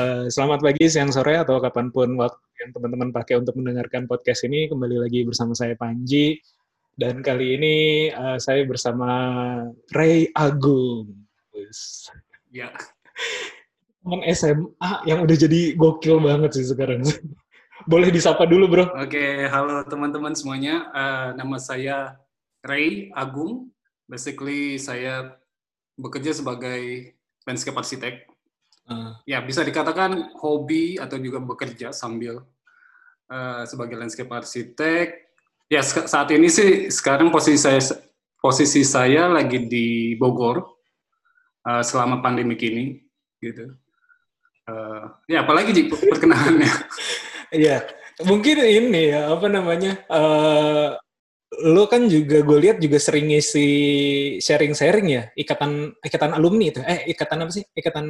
Eh, 0.00 0.32
selamat 0.32 0.64
pagi, 0.64 0.88
siang, 0.88 1.12
sore, 1.12 1.36
atau 1.36 1.60
kapan 1.60 1.92
pun 1.92 2.16
waktu 2.16 2.40
yang 2.64 2.72
teman-teman 2.72 3.12
pakai 3.12 3.36
untuk 3.36 3.52
mendengarkan 3.60 4.08
podcast 4.08 4.48
ini. 4.48 4.64
Kembali 4.64 4.96
lagi 4.96 5.28
bersama 5.28 5.52
saya 5.52 5.76
Panji. 5.76 6.40
Dan 6.96 7.20
kali 7.20 7.60
ini 7.60 7.76
eh, 8.08 8.38
saya 8.40 8.64
bersama 8.64 9.08
Ray 9.92 10.32
Agung. 10.32 11.28
Ya, 12.48 12.72
Teman 14.00 14.24
SMA 14.32 14.92
yang 15.04 15.28
udah 15.28 15.36
jadi 15.36 15.76
gokil 15.76 16.16
banget 16.24 16.56
sih 16.56 16.64
sekarang. 16.64 17.04
Boleh 17.92 18.08
disapa 18.08 18.48
dulu, 18.48 18.72
bro. 18.72 18.84
oke. 18.96 19.26
Halo 19.52 19.84
teman-teman 19.84 20.32
semuanya. 20.32 20.88
Eh, 20.96 21.28
nama 21.36 21.60
saya 21.60 22.16
Ray 22.64 23.12
Agung. 23.12 23.68
Basically, 24.08 24.80
saya 24.80 25.36
bekerja 26.00 26.32
sebagai 26.32 27.12
landscape 27.44 27.76
architect. 27.76 28.29
Eh, 28.90 29.10
Ya, 29.30 29.38
bisa 29.38 29.62
dikatakan 29.62 30.34
hobi 30.42 30.98
atau 30.98 31.16
juga 31.22 31.38
bekerja 31.38 31.94
sambil 31.94 32.42
eh, 33.30 33.62
sebagai 33.70 33.94
landscape 33.94 34.30
architect. 34.34 35.30
Ya, 35.70 35.86
saat 35.86 36.26
ini 36.34 36.50
sih 36.50 36.90
sekarang 36.90 37.30
posisi 37.30 37.62
saya 37.62 37.78
posisi 38.42 38.82
saya 38.82 39.30
lagi 39.30 39.70
di 39.70 40.18
Bogor 40.18 40.58
eh, 41.70 41.82
selama 41.86 42.18
pandemi 42.18 42.58
ini, 42.58 42.98
gitu. 43.38 43.70
Eh, 44.66 45.04
ya, 45.30 45.46
apalagi 45.46 45.70
Ji, 45.70 45.82
perkenalannya. 45.88 46.70
Iya, 47.50 47.82
mungkin 48.30 48.62
ini 48.62 49.10
ya, 49.10 49.26
apa 49.34 49.50
namanya, 49.50 50.06
eh 50.06 50.94
lo 51.66 51.90
kan 51.90 52.06
juga 52.06 52.46
gue 52.46 52.58
lihat 52.62 52.78
juga 52.78 52.94
sering 53.02 53.26
ngisi 53.26 53.68
sharing-sharing 54.38 55.06
ya, 55.10 55.22
ikatan 55.34 55.90
ikatan 55.98 56.38
alumni 56.38 56.70
itu, 56.70 56.78
eh 56.86 57.10
ikatan 57.10 57.42
apa 57.42 57.50
sih, 57.50 57.66
ikatan 57.74 58.06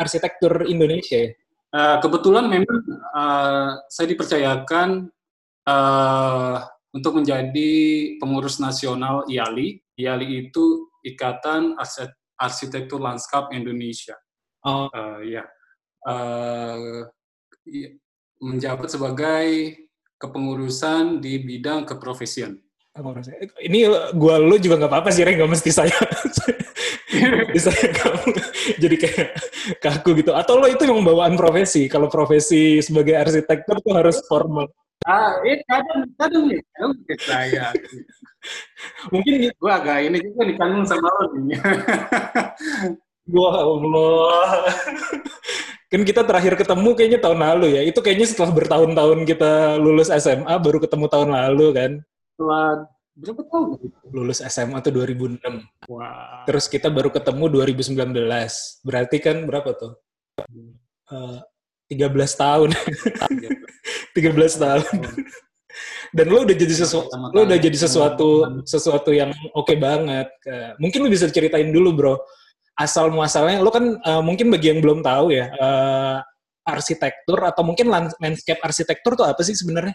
arsitektur 0.00 0.64
Indonesia 0.64 1.28
ya. 1.28 1.30
Eh, 1.70 1.96
kebetulan 2.02 2.48
memang 2.48 2.80
eh, 3.14 3.70
saya 3.86 4.06
dipercayakan 4.08 5.06
eh, 5.68 6.56
untuk 6.90 7.20
menjadi 7.20 7.70
pengurus 8.18 8.58
nasional 8.58 9.28
IALI. 9.28 9.78
IALI 9.94 10.48
itu 10.48 10.88
Ikatan 11.04 11.76
Arsi- 11.76 12.10
Arsitektur 12.34 12.98
Lanskap 12.98 13.52
Indonesia. 13.52 14.16
Oh, 14.64 14.88
Eh, 14.90 15.36
ya, 15.36 15.44
i- 17.68 17.92
menjabat 18.40 18.88
sebagai 18.88 19.76
kepengurusan 20.16 21.20
di 21.20 21.40
bidang 21.44 21.84
keprofesian. 21.84 22.56
ini 23.62 23.86
gue 24.12 24.34
lo 24.40 24.56
juga 24.56 24.80
nggak 24.80 24.90
apa-apa 24.90 25.10
sih, 25.12 25.22
Ray, 25.22 25.36
nggak 25.36 25.52
mesti 25.52 25.70
saya. 25.70 25.92
Bisa 27.54 27.70
kamu 27.74 28.30
jadi 28.78 28.96
kayak 28.96 29.28
kaku 29.82 30.22
gitu. 30.22 30.30
Atau 30.34 30.62
lo 30.62 30.66
itu 30.70 30.86
yang 30.86 31.02
bawaan 31.02 31.34
profesi. 31.34 31.90
Kalau 31.90 32.06
profesi 32.06 32.78
sebagai 32.82 33.18
arsitektur 33.18 33.82
tuh 33.82 33.94
harus 33.94 34.22
formal. 34.30 34.70
Ah, 35.08 35.32
eh 35.48 35.64
kadang 35.64 36.04
kadang 36.20 36.44
nih, 36.44 36.60
kadang 36.76 36.92
ke 37.08 37.14
saya. 37.24 37.72
Mungkin 39.08 39.48
Gue 39.56 39.72
agak 39.72 39.98
ini 40.04 40.18
juga 40.20 40.44
ditanggung 40.44 40.84
sama 40.84 41.08
lo 41.08 41.24
nih. 41.40 41.56
Wah 43.34 43.56
Allah. 43.62 44.50
kan 45.90 46.06
kita 46.06 46.22
terakhir 46.22 46.54
ketemu 46.54 46.90
kayaknya 46.94 47.18
tahun 47.18 47.40
lalu 47.40 47.66
ya. 47.80 47.82
Itu 47.82 48.04
kayaknya 48.04 48.26
setelah 48.28 48.52
bertahun-tahun 48.54 49.18
kita 49.26 49.80
lulus 49.80 50.12
SMA 50.12 50.54
baru 50.60 50.78
ketemu 50.84 51.06
tahun 51.08 51.30
lalu 51.32 51.66
kan. 51.74 51.90
Setelah 52.36 52.68
berapa 53.20 53.42
tahun? 53.46 53.68
Lulus 54.10 54.40
SMA 54.40 54.80
tuh 54.80 54.92
2006. 54.96 55.38
Wah. 55.92 56.42
Terus 56.48 56.64
kita 56.66 56.88
baru 56.88 57.12
ketemu 57.12 57.44
2019. 57.52 58.16
Berarti 58.82 59.16
kan 59.20 59.36
berapa 59.44 59.70
tuh? 59.76 59.92
Eh, 61.12 61.38
13 61.92 62.10
tahun. 62.34 62.70
13 64.16 64.64
tahun. 64.64 64.86
Dan 66.10 66.26
lo 66.26 66.42
udah 66.42 66.56
jadi 66.58 66.74
sesuatu 66.74 67.06
lo 67.30 67.46
udah 67.46 67.58
jadi 67.62 67.78
sesuatu 67.78 68.28
sesuatu 68.66 69.10
yang 69.14 69.30
oke 69.54 69.74
banget. 69.78 70.26
Eh, 70.48 70.72
Mungkin 70.82 71.06
lo 71.06 71.08
bisa 71.12 71.30
ceritain 71.30 71.70
dulu, 71.70 71.94
Bro. 71.94 72.14
Asal 72.74 73.12
muasalnya 73.14 73.62
lo 73.62 73.70
kan 73.70 74.00
eh, 74.00 74.22
mungkin 74.24 74.50
bagi 74.50 74.72
yang 74.74 74.80
belum 74.82 75.04
tahu 75.04 75.30
ya, 75.30 75.46
eh, 75.52 76.16
arsitektur 76.66 77.38
atau 77.46 77.62
mungkin 77.62 77.86
lan- 77.92 78.14
landscape 78.18 78.58
arsitektur 78.64 79.14
tuh 79.14 79.26
apa 79.30 79.40
sih 79.46 79.54
sebenarnya? 79.54 79.94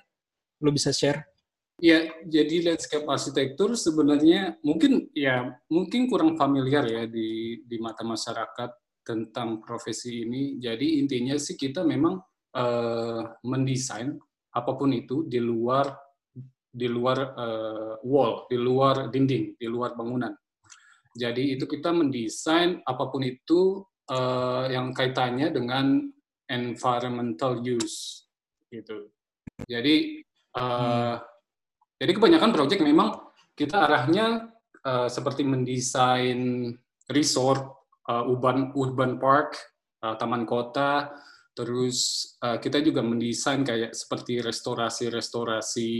Lo 0.63 0.71
bisa 0.71 0.95
share? 0.95 1.34
Ya, 1.75 2.07
jadi 2.23 2.71
landscape 2.71 3.03
arsitektur 3.03 3.75
sebenarnya 3.75 4.55
mungkin 4.63 5.11
ya 5.11 5.59
mungkin 5.67 6.07
kurang 6.07 6.39
familiar 6.39 6.87
ya 6.87 7.03
di 7.03 7.59
di 7.67 7.77
mata 7.83 8.07
masyarakat 8.07 9.03
tentang 9.03 9.59
profesi 9.59 10.23
ini. 10.23 10.55
Jadi 10.55 11.03
intinya 11.03 11.35
sih 11.35 11.59
kita 11.59 11.83
memang 11.83 12.15
eh, 12.55 13.21
mendesain 13.43 14.15
apa 14.55 14.71
pun 14.79 14.95
itu 14.95 15.27
di 15.27 15.43
luar 15.43 15.91
di 16.71 16.87
luar 16.87 17.35
eh, 17.35 17.93
wall, 18.07 18.47
di 18.47 18.55
luar 18.55 19.11
dinding, 19.11 19.59
di 19.59 19.67
luar 19.67 19.99
bangunan. 19.99 20.31
Jadi 21.11 21.59
itu 21.59 21.67
kita 21.67 21.91
mendesain 21.91 22.79
apa 22.87 23.03
pun 23.11 23.19
itu 23.27 23.83
eh, 24.07 24.71
yang 24.71 24.95
kaitannya 24.95 25.51
dengan 25.51 26.07
environmental 26.47 27.59
use 27.59 28.31
gitu. 28.71 29.11
Jadi 29.67 30.23
eh, 30.55 31.15
jadi 31.95 32.11
kebanyakan 32.11 32.51
proyek 32.51 32.83
memang 32.83 33.15
kita 33.55 33.87
arahnya 33.87 34.51
eh, 34.83 35.07
seperti 35.07 35.47
mendesain 35.47 36.71
resort, 37.07 37.87
eh, 38.11 38.23
urban 38.27 38.75
urban 38.75 39.15
park, 39.15 39.55
eh, 40.03 40.15
taman 40.19 40.43
kota, 40.43 41.15
terus 41.55 42.29
eh, 42.43 42.59
kita 42.59 42.83
juga 42.83 42.99
mendesain 42.99 43.63
kayak 43.63 43.95
seperti 43.95 44.43
restorasi-restorasi 44.43 45.93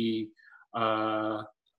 eh, 0.76 1.38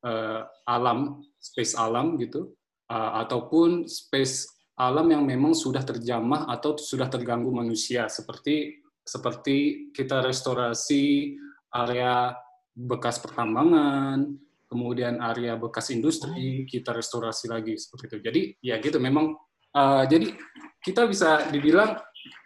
eh, 0.09 0.43
alam, 0.65 1.21
space 1.37 1.77
alam 1.77 2.17
gitu, 2.17 2.57
eh, 2.89 3.11
ataupun 3.21 3.85
space 3.85 4.49
alam 4.77 5.09
yang 5.09 5.25
memang 5.25 5.53
sudah 5.57 5.85
terjamah 5.85 6.49
atau 6.49 6.77
sudah 6.77 7.09
terganggu 7.13 7.53
manusia. 7.53 8.09
Seperti 8.09 8.81
seperti 9.07 9.89
kita 9.93 10.25
restorasi 10.25 11.37
area 11.73 12.33
bekas 12.77 13.17
pertambangan, 13.17 14.37
kemudian 14.69 15.17
area 15.25 15.57
bekas 15.57 15.89
industri 15.89 16.69
kita 16.69 16.93
restorasi 16.93 17.49
lagi 17.49 17.73
seperti 17.81 18.05
itu. 18.13 18.19
Jadi 18.21 18.41
ya 18.61 18.77
gitu 18.77 19.01
memang 19.01 19.33
eh, 19.73 20.05
jadi 20.05 20.37
kita 20.85 21.09
bisa 21.09 21.49
dibilang 21.49 21.97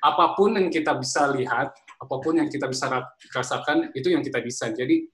apa 0.00 0.24
pun 0.38 0.54
yang 0.54 0.70
kita 0.70 0.94
bisa 0.94 1.28
lihat, 1.34 1.74
apa 1.74 2.16
pun 2.22 2.38
yang 2.38 2.46
kita 2.46 2.70
bisa 2.70 2.86
ra- 2.86 3.12
rasakan 3.34 3.90
itu 3.92 4.14
yang 4.14 4.22
kita 4.22 4.38
desain. 4.38 4.72
Jadi 4.72 5.10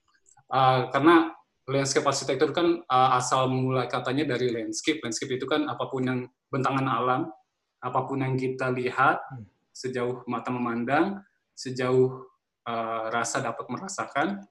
eh, 0.53 0.81
karena 0.93 1.32
landscape 1.66 2.06
arsitektur 2.06 2.53
kan 2.53 2.84
eh, 2.84 3.10
asal 3.16 3.49
mulai 3.49 3.88
katanya 3.88 4.37
dari 4.37 4.53
landscape. 4.53 5.00
Landscape 5.00 5.41
itu 5.41 5.49
kan 5.49 5.65
apa 5.65 5.88
pun 5.88 6.05
yang 6.05 6.21
bentangan 6.53 6.84
alam, 6.84 7.32
apa 7.81 8.00
pun 8.05 8.21
yang 8.21 8.37
kita 8.37 8.69
lihat 8.69 9.25
sejauh 9.72 10.29
mata 10.29 10.52
memandang, 10.52 11.25
sejauh 11.56 12.20
eh, 12.69 13.05
rasa 13.08 13.40
dapat 13.40 13.64
merasakan 13.73 14.44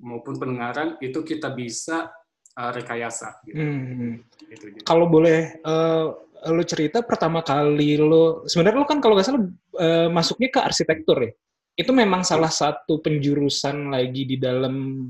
maupun 0.00 0.36
pendengaran 0.36 1.00
itu 1.00 1.24
kita 1.24 1.52
bisa 1.52 2.12
eh, 2.56 2.70
rekayasa. 2.72 3.40
Gitu. 3.44 3.56
Hmm. 3.56 4.12
Gitu, 4.48 4.64
gitu. 4.76 4.84
Kalau 4.84 5.08
boleh 5.08 5.60
eh, 5.60 6.06
lo 6.46 6.62
cerita 6.62 7.02
pertama 7.02 7.40
kali 7.42 7.96
lo 7.96 8.44
sebenarnya 8.44 8.78
lo 8.82 8.88
kan 8.88 9.00
kalau 9.00 9.16
nggak 9.16 9.26
salah 9.26 9.42
eh, 9.80 10.08
masuknya 10.12 10.48
ke 10.52 10.60
arsitektur 10.60 11.18
ya. 11.24 11.32
Itu 11.76 11.92
memang 11.92 12.24
salah 12.24 12.48
satu 12.48 13.04
penjurusan 13.04 13.92
lagi 13.92 14.24
di 14.24 14.36
dalam 14.40 15.08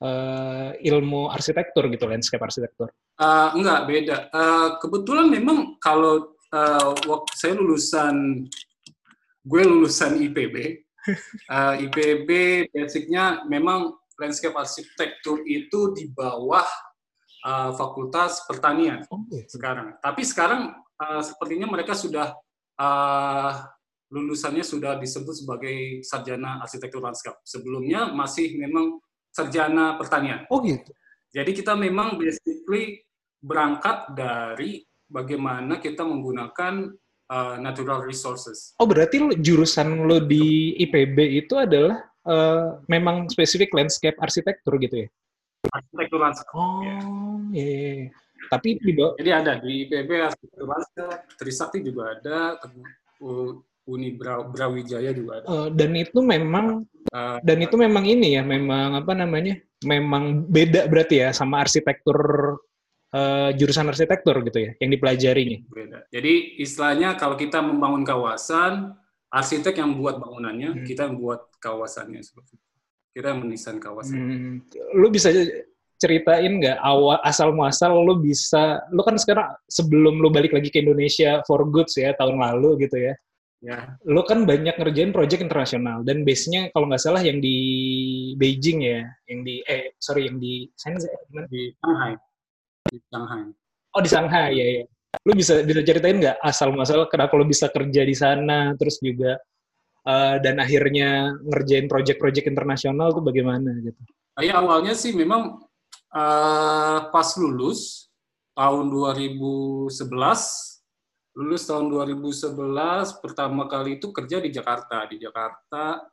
eh, 0.00 0.70
ilmu 0.78 1.30
arsitektur 1.30 1.86
gitu, 1.90 2.06
landscape 2.06 2.42
arsitektur. 2.42 2.88
Eh, 3.20 3.48
enggak 3.54 3.80
beda. 3.84 4.16
Eh, 4.32 4.68
kebetulan 4.80 5.28
memang 5.28 5.76
kalau 5.82 6.34
waktu 7.06 7.32
saya 7.38 7.54
lulusan, 7.54 8.42
gue 9.46 9.62
lulusan 9.64 10.18
IPB. 10.18 10.56
Eh, 11.48 11.74
IPB 11.88 12.28
basicnya 12.76 13.40
memang 13.48 13.96
landscape 14.20 14.52
arsitektur 14.54 15.40
itu 15.48 15.96
di 15.96 16.12
bawah 16.12 16.68
eh, 17.48 17.70
Fakultas 17.72 18.44
Pertanian 18.44 19.00
Oh, 19.08 19.24
gitu. 19.32 19.56
sekarang. 19.56 19.96
Tapi 20.04 20.22
sekarang 20.22 20.76
eh, 20.76 21.22
sepertinya 21.24 21.66
mereka 21.72 21.96
sudah 21.96 22.36
eh, 22.76 23.52
lulusannya 24.10 24.66
sudah 24.66 24.98
disebut 24.98 25.34
sebagai 25.46 25.76
sarjana 26.04 26.60
arsitektur 26.60 27.00
lanskap. 27.00 27.38
Sebelumnya 27.46 28.10
masih 28.10 28.58
memang 28.58 28.98
sarjana 29.30 29.94
pertanian. 29.94 30.44
Oh 30.50 30.58
gitu. 30.60 30.90
Jadi 31.30 31.54
kita 31.54 31.78
memang 31.78 32.18
basically 32.18 33.06
berangkat 33.38 34.10
dari 34.18 34.82
bagaimana 35.06 35.78
kita 35.78 36.02
menggunakan 36.02 36.90
uh, 37.30 37.56
natural 37.62 38.02
resources. 38.02 38.74
Oh 38.82 38.86
berarti 38.90 39.38
jurusan 39.38 40.10
lo 40.10 40.18
di 40.18 40.74
IPB 40.82 41.46
itu 41.46 41.54
adalah 41.54 42.09
uh, 42.24 42.80
memang 42.86 43.28
spesifik 43.28 43.72
landscape 43.72 44.16
arsitektur 44.18 44.76
gitu 44.78 45.06
ya? 45.06 45.08
Arsitektur 45.70 46.18
lanskap. 46.18 46.52
Oh 46.56 46.80
ya. 46.82 46.98
iya. 47.52 47.64
iya, 47.64 47.90
iya. 48.00 48.08
Tapi 48.48 48.80
di 48.80 48.92
bawah 48.96 49.14
Jadi 49.20 49.30
ada 49.30 49.52
di 49.60 49.84
IPB 49.84 50.10
arsitektur 50.16 50.66
lanskap, 50.66 51.18
Trisakti 51.36 51.78
juga 51.84 52.16
ada, 52.16 52.56
Uni 53.90 54.14
Bra- 54.14 54.46
Brawijaya 54.46 55.10
juga 55.10 55.42
ada. 55.42 55.46
uh, 55.46 55.68
dan 55.68 55.92
itu 55.96 56.18
memang 56.20 56.84
Uh, 57.10 57.40
dan 57.42 57.58
itu 57.58 57.74
memang 57.80 58.04
ini 58.06 58.38
ya, 58.38 58.44
memang 58.44 58.92
apa 58.94 59.16
namanya? 59.16 59.56
Memang 59.82 60.46
beda 60.46 60.86
berarti 60.86 61.24
ya 61.24 61.34
sama 61.34 61.58
arsitektur 61.58 62.20
uh, 63.10 63.50
jurusan 63.56 63.88
arsitektur 63.90 64.36
gitu 64.46 64.68
ya 64.68 64.70
yang 64.78 64.94
dipelajarinya. 64.94 65.58
beda. 65.66 66.06
Jadi 66.12 66.60
istilahnya 66.60 67.18
kalau 67.18 67.34
kita 67.34 67.58
membangun 67.64 68.06
kawasan, 68.06 68.94
arsitek 69.32 69.80
yang 69.80 69.98
buat 69.98 70.22
bangunannya, 70.22 70.70
Hmm. 70.76 70.84
kita 70.86 71.08
yang 71.10 71.18
buat 71.18 71.49
kawasannya 71.60 72.24
seperti 72.24 72.56
itu. 72.56 72.66
Kita 73.10 73.26
yang 73.34 73.40
mendesain 73.44 73.78
kawasan. 73.78 74.16
Hmm, 74.16 74.54
lu 74.96 75.06
bisa 75.12 75.28
ceritain 76.00 76.56
nggak 76.56 76.80
awal 76.80 77.20
asal 77.20 77.52
muasal 77.52 77.92
lu 78.00 78.16
bisa 78.16 78.80
lu 78.88 79.04
kan 79.04 79.20
sekarang 79.20 79.52
sebelum 79.68 80.16
lu 80.16 80.32
balik 80.32 80.56
lagi 80.56 80.72
ke 80.72 80.80
Indonesia 80.80 81.44
for 81.44 81.60
goods 81.68 81.92
ya 82.00 82.16
tahun 82.16 82.40
lalu 82.40 82.88
gitu 82.88 82.96
ya 82.96 83.14
Ya, 83.60 83.92
lu 84.08 84.24
kan 84.24 84.48
banyak 84.48 84.72
ngerjain 84.80 85.12
project 85.12 85.44
internasional 85.44 86.00
dan 86.00 86.24
base-nya 86.24 86.72
kalau 86.72 86.88
nggak 86.88 87.04
salah 87.04 87.20
yang 87.20 87.44
di 87.44 87.52
Beijing 88.40 88.80
ya 88.80 89.04
yang 89.28 89.44
di 89.44 89.60
eh 89.68 89.92
sorry 90.00 90.32
yang 90.32 90.40
di 90.40 90.64
Shenzhen 90.80 91.12
gimana? 91.28 91.44
di 91.52 91.68
Shanghai. 91.76 92.12
Di 92.88 92.98
Shanghai. 93.12 93.42
oh 93.92 94.00
di 94.00 94.08
Shanghai 94.08 94.48
ya 94.56 94.64
ya 94.80 94.84
lu 95.28 95.32
bisa 95.36 95.60
bisa 95.60 95.84
ceritain 95.84 96.16
nggak 96.16 96.40
asal 96.40 96.72
muasal 96.72 97.04
kenapa 97.12 97.36
lu 97.36 97.44
bisa 97.44 97.68
kerja 97.68 98.00
di 98.00 98.16
sana 98.16 98.72
terus 98.80 98.96
juga 98.96 99.36
eh, 100.06 100.36
dan 100.40 100.56
akhirnya 100.62 101.34
ngerjain 101.44 101.90
project-project 101.90 102.46
internasional 102.46 103.12
tuh 103.12 103.24
bagaimana 103.24 103.74
gitu 103.84 104.00
Ya 104.40 104.56
awalnya 104.56 104.96
sih 104.96 105.12
memang 105.12 105.60
eh, 106.16 106.98
pas 107.12 107.28
lulus 107.36 108.08
tahun 108.56 108.88
2011, 108.88 109.92
lulus 111.36 111.62
tahun 111.68 111.86
2011 111.92 113.20
pertama 113.20 113.68
kali 113.68 114.00
itu 114.00 114.08
kerja 114.14 114.40
di 114.40 114.50
Jakarta. 114.54 115.04
Di 115.10 115.20
Jakarta 115.20 116.08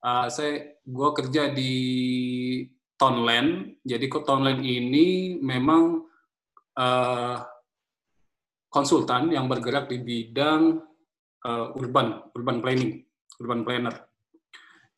eh, 0.00 0.26
saya 0.32 0.52
gua 0.88 1.12
kerja 1.12 1.52
di 1.52 1.74
Tonland. 2.96 3.82
Jadi 3.84 4.04
kok 4.08 4.24
Tonland 4.24 4.64
ini 4.64 5.36
memang 5.44 6.00
eh, 6.80 7.36
konsultan 8.72 9.34
yang 9.36 9.50
bergerak 9.52 9.90
di 9.92 10.00
bidang 10.00 10.80
eh, 11.44 11.66
urban, 11.76 12.24
urban 12.32 12.64
planning, 12.64 13.04
urban 13.40 13.64
planner. 13.64 13.96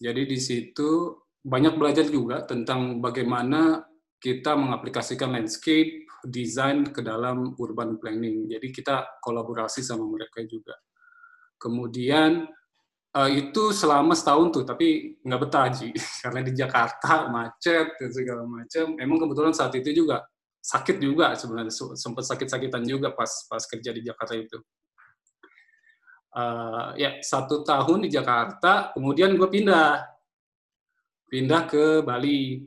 Jadi 0.02 0.26
di 0.26 0.38
situ 0.42 1.14
banyak 1.42 1.74
belajar 1.78 2.06
juga 2.06 2.42
tentang 2.42 2.98
bagaimana 2.98 3.82
kita 4.22 4.54
mengaplikasikan 4.54 5.34
landscape 5.34 6.06
design 6.22 6.94
ke 6.94 7.02
dalam 7.02 7.58
urban 7.58 7.98
planning. 7.98 8.46
Jadi 8.46 8.70
kita 8.70 9.18
kolaborasi 9.18 9.82
sama 9.82 10.06
mereka 10.06 10.42
juga. 10.46 10.78
Kemudian 11.58 12.46
eh, 13.14 13.30
itu 13.34 13.74
selama 13.74 14.14
setahun 14.14 14.54
tuh, 14.54 14.64
tapi 14.66 15.18
nggak 15.22 15.40
betah 15.42 15.66
Ji. 15.74 15.90
karena 16.22 16.40
di 16.46 16.52
Jakarta 16.54 17.26
macet 17.30 17.98
dan 17.98 18.10
segala 18.14 18.46
macam. 18.46 18.94
Emang 18.98 19.18
kebetulan 19.18 19.54
saat 19.54 19.74
itu 19.74 19.90
juga 19.90 20.22
sakit 20.62 21.02
juga 21.02 21.34
sebenarnya 21.34 21.74
sempat 21.98 22.22
sakit-sakitan 22.22 22.86
juga 22.86 23.10
pas 23.10 23.26
pas 23.50 23.62
kerja 23.66 23.90
di 23.90 24.06
Jakarta 24.06 24.38
itu. 24.38 24.62
Eh, 26.32 26.88
ya 26.96 27.10
satu 27.20 27.60
tahun 27.60 28.08
di 28.08 28.08
Jakarta, 28.08 28.88
kemudian 28.96 29.36
gue 29.36 29.48
pindah 29.52 30.00
pindah 31.28 31.62
ke 31.68 32.00
Bali. 32.00 32.64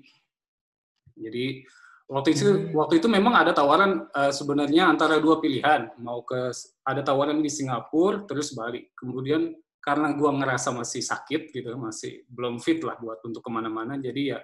Jadi 1.18 1.66
waktu 2.06 2.30
itu 2.38 2.46
Hmm. 2.46 2.78
waktu 2.78 3.02
itu 3.02 3.10
memang 3.10 3.34
ada 3.34 3.58
tawaran 3.58 4.06
eh, 4.06 4.30
sebenarnya 4.30 4.86
antara 4.86 5.18
dua 5.18 5.42
pilihan, 5.42 5.98
mau 5.98 6.22
ke 6.22 6.54
ada 6.86 7.02
tawaran 7.02 7.42
di 7.42 7.50
Singapura 7.50 8.30
terus 8.30 8.54
Bali. 8.54 8.86
Kemudian 8.94 9.50
karena 9.82 10.14
gua 10.14 10.30
ngerasa 10.38 10.70
masih 10.70 11.02
sakit 11.02 11.50
gitu, 11.50 11.74
masih 11.74 12.22
belum 12.30 12.62
fit 12.62 12.86
lah 12.86 13.02
buat 13.02 13.18
untuk 13.26 13.42
ke 13.42 13.50
mana-mana, 13.50 13.98
jadi 13.98 14.38
ya 14.38 14.40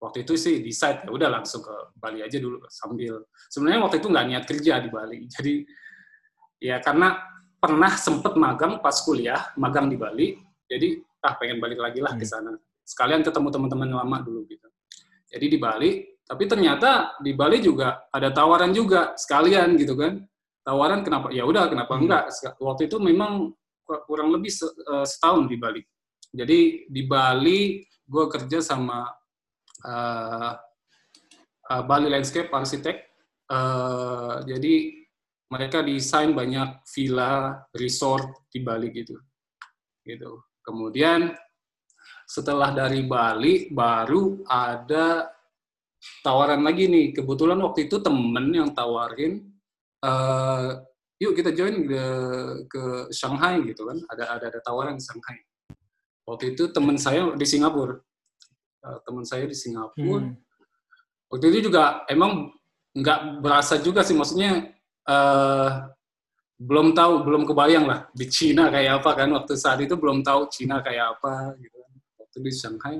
waktu 0.00 0.24
itu 0.24 0.40
sih 0.40 0.64
decide 0.64 1.04
ya 1.04 1.10
udah 1.12 1.28
langsung 1.28 1.60
ke 1.60 1.74
Bali 2.00 2.24
aja 2.24 2.40
dulu 2.40 2.64
sambil 2.72 3.28
sebenarnya 3.52 3.80
waktu 3.84 3.96
itu 4.00 4.08
nggak 4.08 4.26
niat 4.28 4.44
kerja 4.48 4.72
di 4.80 4.88
Bali. 4.88 5.20
Jadi 5.28 5.54
ya 6.64 6.80
karena 6.80 7.36
pernah 7.58 7.92
sempet 7.98 8.38
magang 8.38 8.78
pas 8.78 8.94
kuliah, 9.02 9.50
magang 9.58 9.90
di 9.90 9.98
Bali, 9.98 10.38
jadi 10.70 11.02
ah 11.22 11.34
pengen 11.34 11.58
balik 11.58 11.82
lagi 11.82 11.98
lah 11.98 12.14
ke 12.14 12.22
sana 12.22 12.54
sekalian 12.88 13.20
ketemu 13.20 13.52
teman-teman 13.52 13.88
lama 13.92 14.16
dulu 14.24 14.48
gitu. 14.48 14.64
Jadi 15.28 15.46
di 15.52 15.58
Bali, 15.60 16.08
tapi 16.24 16.48
ternyata 16.48 17.20
di 17.20 17.36
Bali 17.36 17.60
juga 17.60 18.08
ada 18.08 18.32
tawaran 18.32 18.72
juga 18.72 19.12
sekalian 19.12 19.76
gitu 19.76 19.92
kan. 19.92 20.24
Tawaran 20.64 21.04
kenapa? 21.04 21.28
Ya 21.28 21.44
udah 21.44 21.68
kenapa 21.68 22.00
Hmm. 22.00 22.08
enggak? 22.08 22.32
Waktu 22.56 22.88
itu 22.88 22.96
memang 22.96 23.52
kur- 23.84 24.04
kurang 24.08 24.32
lebih 24.32 24.48
eh, 24.64 25.04
setahun 25.04 25.44
di 25.52 25.56
Bali. 25.60 25.84
Jadi 26.32 26.88
di 26.88 27.02
Bali 27.04 27.84
gue 28.08 28.24
kerja 28.32 28.64
sama 28.64 29.04
eh, 29.84 30.52
eh, 31.68 31.82
Bali 31.84 32.08
Landscape 32.08 32.48
Architect. 32.48 33.04
Eh, 33.52 34.34
jadi 34.48 34.74
mereka 35.48 35.80
desain 35.80 36.36
banyak 36.36 36.84
villa, 36.92 37.64
resort 37.72 38.48
di 38.52 38.60
Bali 38.60 38.92
gitu. 38.92 39.16
Gitu. 40.04 40.32
Kemudian 40.60 41.32
setelah 42.28 42.76
dari 42.76 43.04
Bali 43.08 43.72
baru 43.72 44.44
ada 44.44 45.32
tawaran 46.20 46.60
lagi 46.60 46.84
nih. 46.88 47.16
Kebetulan 47.16 47.56
waktu 47.64 47.88
itu 47.88 47.96
temen 48.04 48.52
yang 48.52 48.76
tawarin, 48.76 49.48
eh, 50.04 50.68
yuk 51.16 51.32
kita 51.32 51.56
join 51.56 51.88
ke, 51.88 52.04
ke 52.68 52.82
Shanghai 53.08 53.64
gitu 53.64 53.88
kan. 53.88 53.98
Ada 54.12 54.24
ada 54.36 54.44
ada 54.52 54.60
tawaran 54.60 55.00
di 55.00 55.04
Shanghai. 55.04 55.40
Waktu 56.28 56.52
itu 56.52 56.68
temen 56.68 57.00
saya 57.00 57.32
di 57.32 57.46
Singapura. 57.48 57.96
Eh, 58.84 58.98
temen 59.08 59.24
saya 59.24 59.48
di 59.48 59.56
Singapura. 59.56 60.28
Hmm. 60.28 60.36
Waktu 61.32 61.44
itu 61.56 61.72
juga 61.72 62.04
emang 62.08 62.52
nggak 62.92 63.40
berasa 63.44 63.80
juga 63.80 64.04
sih, 64.04 64.16
maksudnya 64.16 64.77
eh, 65.08 65.70
belum 66.58 66.90
tahu, 66.90 67.22
belum 67.22 67.42
kebayang 67.46 67.86
lah 67.86 68.00
di 68.10 68.26
Cina 68.26 68.66
kayak 68.66 68.98
apa 68.98 69.10
kan 69.14 69.30
waktu 69.30 69.54
saat 69.54 69.78
itu 69.78 69.94
belum 69.94 70.26
tahu 70.26 70.50
Cina 70.50 70.82
kayak 70.82 71.18
apa 71.18 71.54
gitu 71.62 71.78
kan. 71.78 71.92
Waktu 72.18 72.36
di 72.42 72.52
Shanghai, 72.52 72.96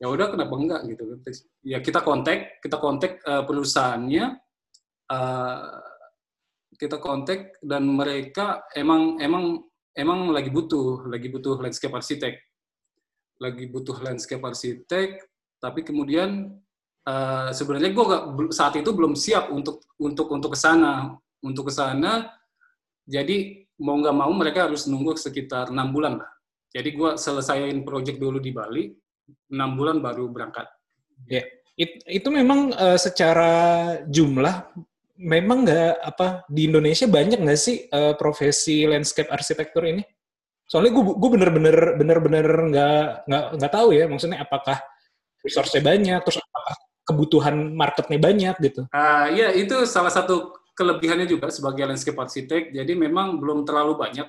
ya 0.00 0.08
udah 0.08 0.32
kenapa 0.32 0.54
enggak 0.56 0.80
gitu 0.88 1.04
kan. 1.12 1.20
Ya 1.60 1.78
kita 1.84 2.00
kontak, 2.00 2.58
kita 2.64 2.80
kontak 2.80 3.20
eh, 3.20 3.44
perusahaannya, 3.44 4.24
eh, 5.12 5.80
kita 6.80 6.96
kontak 6.98 7.60
dan 7.60 7.84
mereka 7.92 8.64
emang 8.72 9.20
emang 9.20 9.62
emang 9.92 10.32
lagi 10.32 10.48
butuh, 10.48 11.04
lagi 11.06 11.28
butuh 11.28 11.60
landscape 11.60 11.92
arsitek, 11.92 12.34
lagi 13.36 13.68
butuh 13.68 14.00
landscape 14.00 14.42
arsitek, 14.42 15.20
tapi 15.60 15.84
kemudian 15.84 16.56
eh, 17.04 17.50
sebenarnya 17.52 17.92
gue 17.92 18.06
saat 18.48 18.80
itu 18.80 18.96
belum 18.96 19.12
siap 19.12 19.52
untuk 19.52 19.84
untuk 20.00 20.32
untuk 20.32 20.56
ke 20.56 20.58
sana 20.58 21.20
untuk 21.44 21.68
ke 21.68 21.72
sana 21.76 22.32
jadi 23.04 23.68
mau 23.84 24.00
nggak 24.00 24.16
mau 24.16 24.32
mereka 24.32 24.66
harus 24.66 24.88
nunggu 24.88 25.14
sekitar 25.20 25.68
enam 25.68 25.92
bulan 25.92 26.18
lah 26.24 26.30
jadi 26.72 26.88
gue 26.90 27.10
selesaiin 27.20 27.84
project 27.84 28.16
dulu 28.18 28.40
di 28.40 28.50
Bali 28.50 28.88
enam 29.52 29.76
bulan 29.76 30.00
baru 30.00 30.32
berangkat 30.32 30.66
It- 31.74 32.06
itu 32.06 32.28
memang 32.30 32.70
eh, 32.70 32.98
secara 32.98 33.52
jumlah 34.06 34.70
memang 35.18 35.66
nggak 35.66 35.92
apa 36.06 36.46
di 36.46 36.70
Indonesia 36.70 37.06
banyak 37.10 37.42
nggak 37.42 37.58
sih 37.58 37.90
eh, 37.90 38.14
profesi 38.14 38.86
landscape 38.86 39.30
arsitektur 39.30 39.82
ini? 39.86 40.02
Soalnya 40.70 40.94
gue 40.94 41.04
gue 41.18 41.30
bener-bener 41.34 41.76
bener-bener 41.98 42.46
nggak 42.46 43.04
nggak 43.26 43.44
nggak 43.58 43.72
tahu 43.74 43.88
ya 43.90 44.06
maksudnya 44.06 44.38
apakah 44.42 44.78
resource-nya 45.42 45.82
banyak 45.82 46.18
terus 46.24 46.38
apakah 46.40 46.74
kebutuhan 47.04 47.54
marketnya 47.74 48.18
banyak 48.22 48.54
gitu. 48.64 48.82
Ah, 48.94 49.28
ya 49.28 49.50
itu 49.52 49.82
salah 49.84 50.14
satu 50.14 50.54
kelebihannya 50.74 51.30
juga 51.30 51.48
sebagai 51.48 51.86
landscape 51.86 52.18
arsitek 52.18 52.74
jadi 52.74 52.92
memang 52.98 53.38
belum 53.38 53.62
terlalu 53.62 53.98
banyak 53.98 54.28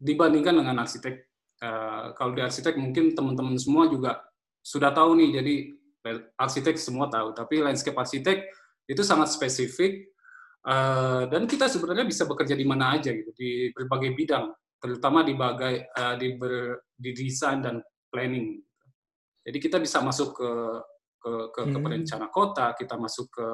dibandingkan 0.00 0.58
dengan 0.64 0.82
arsitek 0.82 1.28
Ah, 1.58 2.14
kalau 2.14 2.38
di 2.38 2.42
arsitek 2.42 2.78
mungkin 2.78 3.18
teman-teman 3.18 3.58
semua 3.58 3.90
juga 3.90 4.22
sudah 4.62 4.94
tahu 4.94 5.18
nih 5.18 5.42
jadi 5.42 5.54
arsitek 6.38 6.78
semua 6.78 7.10
tahu 7.10 7.34
tapi 7.34 7.58
landscape 7.58 7.98
arsitek 7.98 8.46
itu 8.86 9.02
sangat 9.02 9.34
spesifik 9.34 10.06
eh, 10.62 11.22
dan 11.26 11.50
kita 11.50 11.66
sebenarnya 11.66 12.06
bisa 12.06 12.30
bekerja 12.30 12.54
di 12.54 12.62
mana 12.62 12.94
aja 12.94 13.10
gitu 13.10 13.34
di 13.34 13.74
berbagai 13.74 14.14
bidang 14.14 14.54
terutama 14.78 15.26
di 15.26 15.34
bagai 15.34 15.90
uh, 15.90 16.14
di, 16.14 16.38
ber, 16.38 16.86
di 16.94 17.10
desain 17.10 17.58
dan 17.58 17.82
planning. 18.14 18.62
Jadi 19.42 19.58
kita 19.58 19.82
bisa 19.82 19.98
masuk 19.98 20.38
ke 20.38 20.50
ke 21.18 21.32
ke, 21.50 21.60
ke 21.66 21.74
Hmm. 21.74 21.82
perencana 21.82 22.30
kota, 22.30 22.78
kita 22.78 22.94
masuk 22.94 23.26
ke 23.26 23.48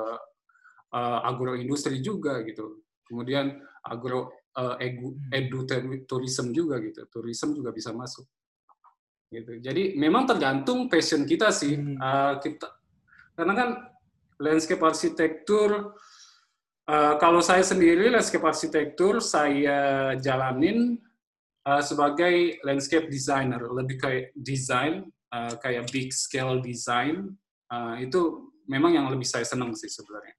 uh, 0.94 1.20
agroindustri 1.26 1.98
juga 1.98 2.40
gitu. 2.46 2.86
Kemudian 3.04 3.58
agro 3.82 4.30
uh, 4.56 4.78
edu 5.34 5.66
tourism 6.06 6.54
juga 6.54 6.78
gitu. 6.80 7.04
Tourism 7.10 7.52
juga 7.52 7.74
bisa 7.74 7.90
masuk. 7.90 8.24
Gitu. 9.28 9.58
Jadi 9.58 9.98
memang 9.98 10.30
tergantung 10.30 10.86
passion 10.86 11.26
kita 11.26 11.50
sih. 11.50 11.74
Hmm. 11.74 11.98
Uh, 11.98 12.34
kita 12.38 12.70
karena 13.34 13.54
kan 13.58 13.70
landscape 14.38 14.78
arsitektur 14.78 15.98
uh, 16.86 17.14
kalau 17.18 17.42
saya 17.42 17.66
sendiri 17.66 18.14
landscape 18.14 18.46
arsitektur 18.46 19.18
saya 19.18 20.14
jalanin 20.22 21.02
uh, 21.66 21.82
sebagai 21.82 22.62
landscape 22.62 23.10
designer, 23.10 23.60
lebih 23.74 23.98
kayak 23.98 24.30
design 24.38 25.10
uh, 25.34 25.58
kayak 25.58 25.90
big 25.90 26.14
scale 26.14 26.62
design 26.62 27.34
uh, 27.74 27.98
itu 27.98 28.52
memang 28.70 28.94
yang 28.94 29.06
lebih 29.10 29.26
saya 29.26 29.44
senang 29.44 29.74
sih 29.74 29.90
sebenarnya. 29.90 30.36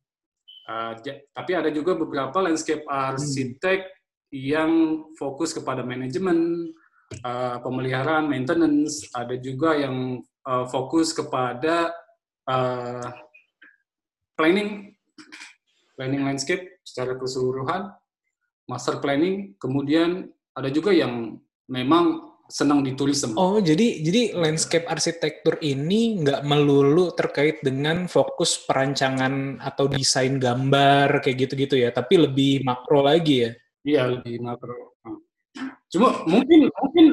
Ja- 0.65 1.21
tapi 1.29 1.51
ada 1.53 1.69
juga 1.69 1.93
beberapa 1.93 2.41
landscape 2.41 2.81
arsitek 2.89 3.85
yang 4.33 5.05
fokus 5.13 5.53
kepada 5.53 5.85
manajemen, 5.85 6.71
uh, 7.21 7.57
pemeliharaan, 7.61 8.25
maintenance. 8.25 9.05
Ada 9.13 9.37
juga 9.37 9.77
yang 9.77 10.25
uh, 10.49 10.65
fokus 10.67 11.13
kepada 11.13 11.93
uh, 12.49 13.07
planning, 14.33 14.97
planning 15.93 16.25
landscape 16.25 16.81
secara 16.81 17.13
keseluruhan, 17.15 17.93
master 18.65 18.97
planning. 18.99 19.53
Kemudian 19.61 20.33
ada 20.57 20.69
juga 20.73 20.89
yang 20.91 21.37
memang 21.69 22.24
senang 22.45 22.85
di 22.85 22.93
tourism. 22.93 23.33
Oh, 23.35 23.57
jadi 23.57 24.01
jadi 24.05 24.37
landscape 24.37 24.85
arsitektur 24.85 25.57
ini 25.65 26.21
nggak 26.21 26.45
melulu 26.45 27.09
terkait 27.17 27.61
dengan 27.65 28.05
fokus 28.05 28.61
perancangan 28.63 29.57
atau 29.61 29.89
desain 29.89 30.37
gambar 30.37 31.25
kayak 31.25 31.37
gitu-gitu 31.49 31.81
ya, 31.81 31.89
tapi 31.89 32.21
lebih 32.21 32.61
makro 32.61 33.01
lagi 33.01 33.49
ya. 33.49 33.51
Iya 33.85 34.01
lebih 34.17 34.41
makro. 34.41 34.97
Cuma 35.89 36.25
mungkin 36.25 36.69
mungkin 36.69 37.05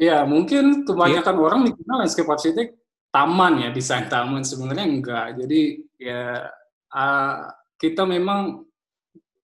ya 0.00 0.24
mungkin 0.24 0.88
kebanyakan 0.88 1.36
orang 1.36 1.60
mikirnya 1.68 2.04
landscape 2.04 2.28
arsitek 2.28 2.68
taman 3.12 3.66
ya 3.66 3.68
desain 3.72 4.08
taman 4.08 4.44
sebenarnya 4.44 4.86
enggak. 4.86 5.26
Jadi 5.44 5.60
ya 6.00 6.48
ah, 6.92 7.52
kita 7.76 8.08
memang 8.08 8.64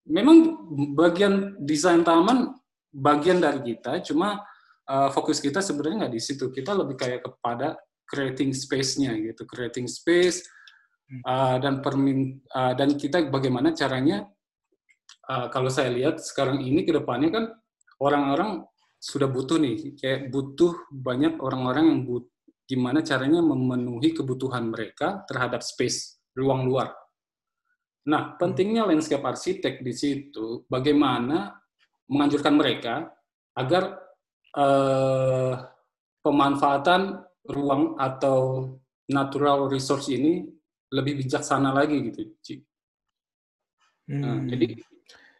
memang 0.06 0.36
bagian 0.94 1.58
desain 1.60 2.00
taman 2.00 2.56
bagian 2.94 3.42
dari 3.42 3.74
kita. 3.74 4.00
Cuma 4.00 4.40
ah, 4.86 5.10
fokus 5.12 5.42
kita 5.42 5.62
sebenarnya 5.62 6.06
nggak 6.06 6.14
di 6.14 6.22
situ. 6.22 6.50
Kita 6.50 6.74
lebih 6.74 6.96
kayak 6.96 7.26
kepada 7.26 7.76
creating 8.06 8.54
space-nya 8.54 9.12
gitu, 9.18 9.42
creating 9.44 9.90
space 9.90 10.46
ah, 11.26 11.58
dan 11.58 11.82
permin 11.82 12.38
ah, 12.54 12.72
dan 12.72 12.94
kita 12.94 13.26
bagaimana 13.28 13.74
caranya 13.74 14.26
uh, 15.30 15.46
kalau 15.50 15.70
saya 15.70 15.90
lihat 15.90 16.22
sekarang 16.22 16.62
ini 16.62 16.86
ke 16.86 16.94
depannya 16.94 17.30
kan 17.30 17.44
orang-orang 18.02 18.64
sudah 18.96 19.28
butuh 19.30 19.60
nih, 19.60 19.94
kayak 19.94 20.32
butuh 20.32 20.72
banyak 20.90 21.38
orang-orang 21.38 21.84
yang 21.94 22.00
but, 22.08 22.26
gimana 22.66 23.04
caranya 23.04 23.38
memenuhi 23.38 24.10
kebutuhan 24.16 24.66
mereka 24.72 25.22
terhadap 25.30 25.62
space, 25.62 26.18
ruang 26.34 26.66
luar. 26.66 26.90
Nah, 28.06 28.34
pentingnya 28.38 28.86
landscape 28.86 29.22
arsitek 29.22 29.82
di 29.82 29.94
situ, 29.94 30.66
bagaimana 30.66 31.54
menganjurkan 32.10 32.54
mereka 32.54 32.94
agar 33.54 33.98
eh, 34.56 35.52
pemanfaatan 36.24 37.22
ruang 37.46 37.94
atau 38.00 38.72
natural 39.06 39.70
resource 39.70 40.10
ini 40.10 40.42
lebih 40.90 41.22
bijaksana 41.22 41.70
lagi 41.70 42.10
gitu, 42.10 42.34
Ci. 42.42 42.54
Nah, 44.06 44.38
Hmm. 44.38 44.46
jadi 44.46 44.68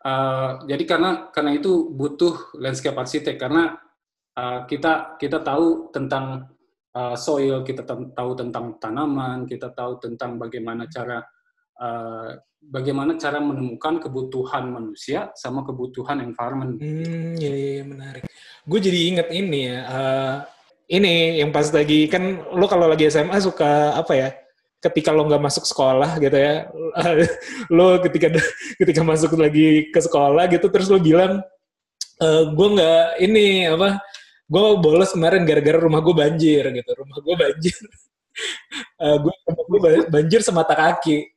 uh, 0.03 0.51
jadi 0.67 0.85
karena 0.87 1.31
karena 1.31 1.55
itu 1.55 1.87
butuh 1.95 2.59
landscape 2.59 2.99
arsitek 2.99 3.39
karena 3.39 3.79
uh, 4.35 4.67
kita 4.67 5.15
kita 5.23 5.39
tahu 5.39 5.95
tentang 5.95 6.51
uh, 6.99 7.15
soil, 7.15 7.63
kita 7.63 7.87
tahu 7.87 8.31
tentang 8.35 8.75
tanaman, 8.83 9.47
kita 9.47 9.71
tahu 9.71 10.03
tentang 10.03 10.35
bagaimana 10.35 10.91
cara 10.91 11.23
uh, 11.81 12.37
bagaimana 12.71 13.15
cara 13.17 13.39
menemukan 13.39 14.03
kebutuhan 14.03 14.69
manusia 14.71 15.31
sama 15.39 15.63
kebutuhan 15.63 16.23
environment. 16.23 16.83
Hmm, 16.83 17.39
ya, 17.39 17.53
ya, 17.53 17.71
ya, 17.83 17.85
menarik. 17.87 18.23
Gue 18.67 18.79
jadi 18.83 18.99
inget 19.15 19.29
ini 19.31 19.61
ya. 19.71 19.81
eh, 19.87 20.35
ini 20.87 21.43
yang 21.43 21.51
pas 21.51 21.67
lagi 21.71 22.07
kan 22.07 22.47
lo 22.55 22.67
kalau 22.71 22.87
lagi 22.91 23.07
SMA 23.11 23.39
suka 23.43 23.95
apa 23.95 24.13
ya? 24.15 24.29
Ketika 24.83 25.11
lo 25.11 25.27
nggak 25.27 25.43
masuk 25.43 25.65
sekolah 25.67 26.19
gitu 26.23 26.37
ya, 26.37 26.71
lo 27.77 27.99
ketika 28.03 28.31
ketika 28.81 29.03
masuk 29.03 29.35
lagi 29.39 29.91
ke 29.91 30.01
sekolah 30.03 30.47
gitu 30.51 30.67
terus 30.71 30.91
lo 30.91 30.99
bilang 30.99 31.43
eh 32.23 32.43
gue 32.51 32.69
nggak 32.77 33.05
ini 33.23 33.71
apa? 33.71 34.03
Gue 34.47 34.79
bolos 34.79 35.11
kemarin 35.11 35.43
gara-gara 35.43 35.79
rumah 35.83 35.99
gue 36.03 36.15
banjir 36.15 36.63
gitu. 36.71 36.91
Rumah 36.91 37.19
gue 37.23 37.35
banjir. 37.35 37.79
Eh 39.01 39.17
gue 39.17 39.33
banjir 40.13 40.45
semata 40.45 40.77
kaki. 40.77 41.36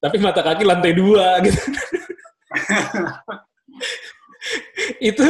Tapi 0.00 0.16
mata 0.16 0.40
kaki 0.40 0.64
lantai 0.64 0.92
dua 0.96 1.36
gitu. 1.44 1.60
itu 5.00 5.26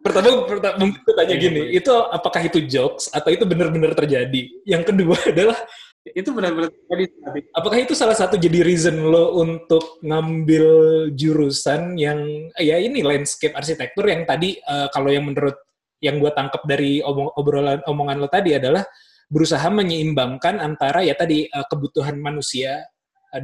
pertama, 0.00 0.48
pertama 0.48 0.74
mungkin 0.80 1.00
gue 1.04 1.14
tanya 1.14 1.36
gini, 1.36 1.62
itu 1.76 1.92
apakah 1.92 2.40
itu 2.40 2.64
jokes 2.64 3.12
atau 3.12 3.28
itu 3.28 3.44
benar-benar 3.44 3.92
terjadi? 3.92 4.48
Yang 4.64 4.82
kedua 4.92 5.16
adalah 5.32 5.58
Itu 6.08 6.32
benar-benar 6.32 6.72
tadi 6.88 7.04
tadi. 7.20 7.40
apakah 7.52 7.84
itu 7.84 7.92
salah 7.92 8.16
satu 8.16 8.40
jadi 8.40 8.64
reason 8.64 9.12
lo 9.12 9.36
untuk 9.44 10.00
ngambil 10.00 10.64
jurusan 11.12 12.00
yang 12.00 12.48
ya 12.56 12.80
ini 12.80 13.04
landscape 13.04 13.52
arsitektur 13.52 14.08
yang 14.08 14.24
tadi 14.24 14.56
eh, 14.56 14.88
kalau 14.88 15.12
yang 15.12 15.28
menurut 15.28 15.60
yang 16.00 16.16
gue 16.16 16.32
tangkap 16.32 16.64
dari 16.64 17.04
omong- 17.04 17.36
obrolan 17.36 17.84
omongan 17.84 18.24
lo 18.24 18.28
tadi 18.32 18.56
adalah 18.56 18.88
berusaha 19.28 19.68
menyeimbangkan 19.68 20.64
antara 20.64 21.04
ya 21.04 21.12
tadi 21.12 21.44
eh, 21.44 21.66
kebutuhan 21.68 22.16
manusia 22.16 22.88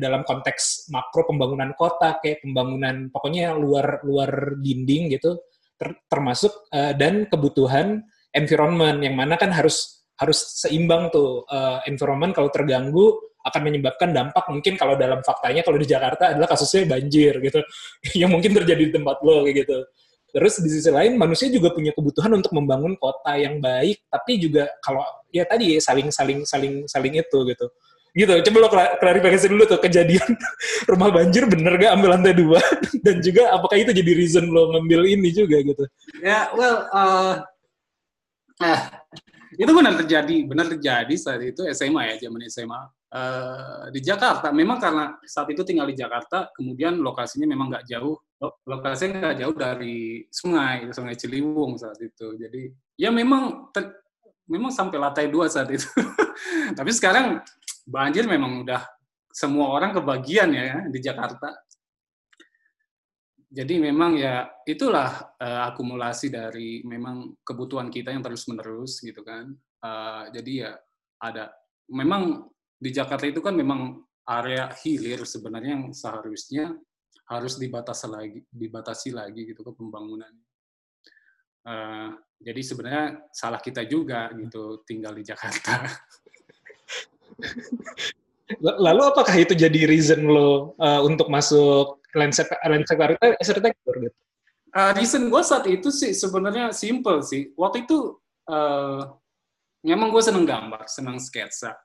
dalam 0.00 0.24
konteks 0.24 0.88
makro 0.88 1.28
pembangunan 1.28 1.76
kota 1.76 2.16
kayak 2.24 2.40
pembangunan 2.40 3.12
pokoknya 3.12 3.52
luar 3.52 4.00
luar 4.02 4.56
dinding 4.60 5.12
gitu 5.12 5.36
ter- 5.76 6.00
termasuk 6.08 6.68
eh, 6.72 6.96
dan 6.96 7.28
kebutuhan 7.28 8.00
environment 8.32 8.98
yang 9.04 9.14
mana 9.14 9.36
kan 9.36 9.52
harus 9.52 10.06
harus 10.16 10.62
seimbang 10.64 11.10
tuh 11.12 11.44
eh, 11.50 11.84
environment 11.90 12.32
kalau 12.32 12.48
terganggu 12.48 13.12
akan 13.44 13.60
menyebabkan 13.60 14.10
dampak. 14.10 14.48
Mungkin 14.48 14.80
kalau 14.80 14.96
dalam 14.96 15.20
faktanya 15.20 15.60
kalau 15.60 15.76
di 15.76 15.84
Jakarta 15.84 16.32
adalah 16.32 16.48
kasusnya 16.48 16.88
banjir 16.88 17.36
gitu. 17.44 17.60
Yang 18.20 18.30
mungkin 18.32 18.52
terjadi 18.56 18.88
di 18.88 18.92
tempat 18.92 19.20
lo 19.20 19.44
kayak 19.44 19.68
gitu. 19.68 19.78
Terus 20.34 20.58
di 20.66 20.70
sisi 20.72 20.90
lain 20.90 21.14
manusia 21.14 21.46
juga 21.46 21.70
punya 21.70 21.94
kebutuhan 21.94 22.34
untuk 22.34 22.50
membangun 22.58 22.98
kota 22.98 23.38
yang 23.38 23.62
baik 23.62 24.02
tapi 24.10 24.42
juga 24.42 24.66
kalau 24.82 25.06
ya 25.30 25.46
tadi 25.46 25.78
saling 25.78 26.10
saling 26.10 26.42
saling 26.42 26.90
saling 26.90 27.14
itu 27.14 27.38
gitu 27.54 27.70
gitu 28.14 28.30
coba 28.50 28.58
lo 28.62 28.68
kla- 28.70 28.94
klarifikasi 29.02 29.46
dulu 29.50 29.62
tuh 29.66 29.78
kejadian 29.82 30.38
rumah 30.90 31.10
banjir 31.10 31.50
bener 31.50 31.74
gak 31.76 31.98
ambil 31.98 32.14
lantai 32.14 32.34
dua 32.34 32.62
dan 33.06 33.18
juga 33.18 33.50
apakah 33.50 33.74
itu 33.74 33.90
jadi 33.90 34.12
reason 34.14 34.46
lo 34.48 34.70
ngambil 34.74 35.06
ini 35.10 35.34
juga 35.34 35.58
gitu 35.60 35.84
Ya, 36.22 36.48
well, 36.54 36.88
uh, 36.94 37.42
eh, 38.62 38.80
itu 39.58 39.70
benar 39.74 39.98
terjadi, 39.98 40.36
benar 40.46 40.66
terjadi 40.70 41.14
saat 41.18 41.42
itu 41.42 41.66
SMA 41.74 42.14
ya, 42.14 42.26
zaman 42.26 42.40
SMA 42.48 42.82
Eh, 43.14 43.84
di 43.94 44.02
Jakarta. 44.02 44.50
Memang 44.50 44.82
karena 44.82 45.14
saat 45.22 45.46
itu 45.54 45.62
tinggal 45.62 45.86
di 45.86 45.94
Jakarta, 45.94 46.50
kemudian 46.50 46.98
lokasinya 46.98 47.46
memang 47.46 47.70
nggak 47.70 47.86
jauh, 47.86 48.18
lo- 48.42 48.58
lokasinya 48.66 49.30
nggak 49.30 49.38
jauh 49.38 49.54
dari 49.54 50.26
sungai, 50.34 50.90
sungai 50.90 51.14
Ciliwung 51.14 51.78
saat 51.78 51.94
itu. 52.02 52.34
Jadi 52.34 52.74
ya 52.98 53.14
memang 53.14 53.70
memang 54.50 54.74
sampai 54.74 54.98
lantai 54.98 55.30
dua 55.30 55.46
saat 55.46 55.70
itu. 55.70 55.86
Tapi 56.78 56.90
sekarang 56.90 57.38
banjir 57.84 58.24
memang 58.24 58.64
udah 58.64 58.82
semua 59.28 59.74
orang 59.76 59.92
kebagian 59.92 60.50
ya 60.56 60.88
di 60.88 60.98
Jakarta. 61.04 61.52
Jadi 63.54 63.78
memang 63.78 64.18
ya 64.18 64.50
itulah 64.66 65.38
eh, 65.38 65.60
akumulasi 65.70 66.26
dari 66.26 66.82
memang 66.82 67.38
kebutuhan 67.46 67.86
kita 67.86 68.10
yang 68.10 68.24
terus 68.24 68.50
menerus 68.50 68.98
gitu 68.98 69.22
kan. 69.22 69.54
Eh, 69.84 70.24
jadi 70.34 70.52
ya 70.66 70.70
ada 71.22 71.54
memang 71.92 72.50
di 72.74 72.90
Jakarta 72.90 73.26
itu 73.30 73.38
kan 73.38 73.54
memang 73.54 74.02
area 74.26 74.72
hilir 74.82 75.22
sebenarnya 75.22 75.78
yang 75.78 75.86
seharusnya 75.94 76.74
harus 77.24 77.56
dibatasi 77.56 78.06
lagi 78.10 78.40
dibatasi 78.50 79.14
lagi 79.14 79.54
gitu 79.54 79.62
ke 79.62 79.72
pembangunan. 79.76 80.34
Eh, 81.64 82.10
jadi 82.42 82.60
sebenarnya 82.60 83.06
salah 83.30 83.62
kita 83.62 83.86
juga 83.86 84.34
gitu 84.34 84.82
tinggal 84.82 85.14
di 85.14 85.22
Jakarta. 85.22 85.78
Lalu 88.60 89.02
apakah 89.08 89.34
itu 89.40 89.56
jadi 89.56 89.88
reason 89.88 90.28
lo 90.28 90.76
uh, 90.76 91.00
untuk 91.02 91.32
masuk 91.32 92.04
landscape 92.12 92.52
landscape 92.68 93.16
arsitektur 93.40 93.94
gitu? 94.04 94.16
uh, 94.74 94.92
reason 94.98 95.30
gue 95.30 95.42
saat 95.46 95.64
itu 95.70 95.88
sih 95.94 96.12
sebenarnya 96.12 96.74
simple 96.74 97.22
sih. 97.22 97.54
Waktu 97.54 97.86
itu 97.86 98.18
uh, 98.50 99.14
memang 99.86 100.10
gue 100.10 100.22
seneng 100.22 100.44
gambar, 100.44 100.90
senang 100.90 101.22
sketsa. 101.22 101.78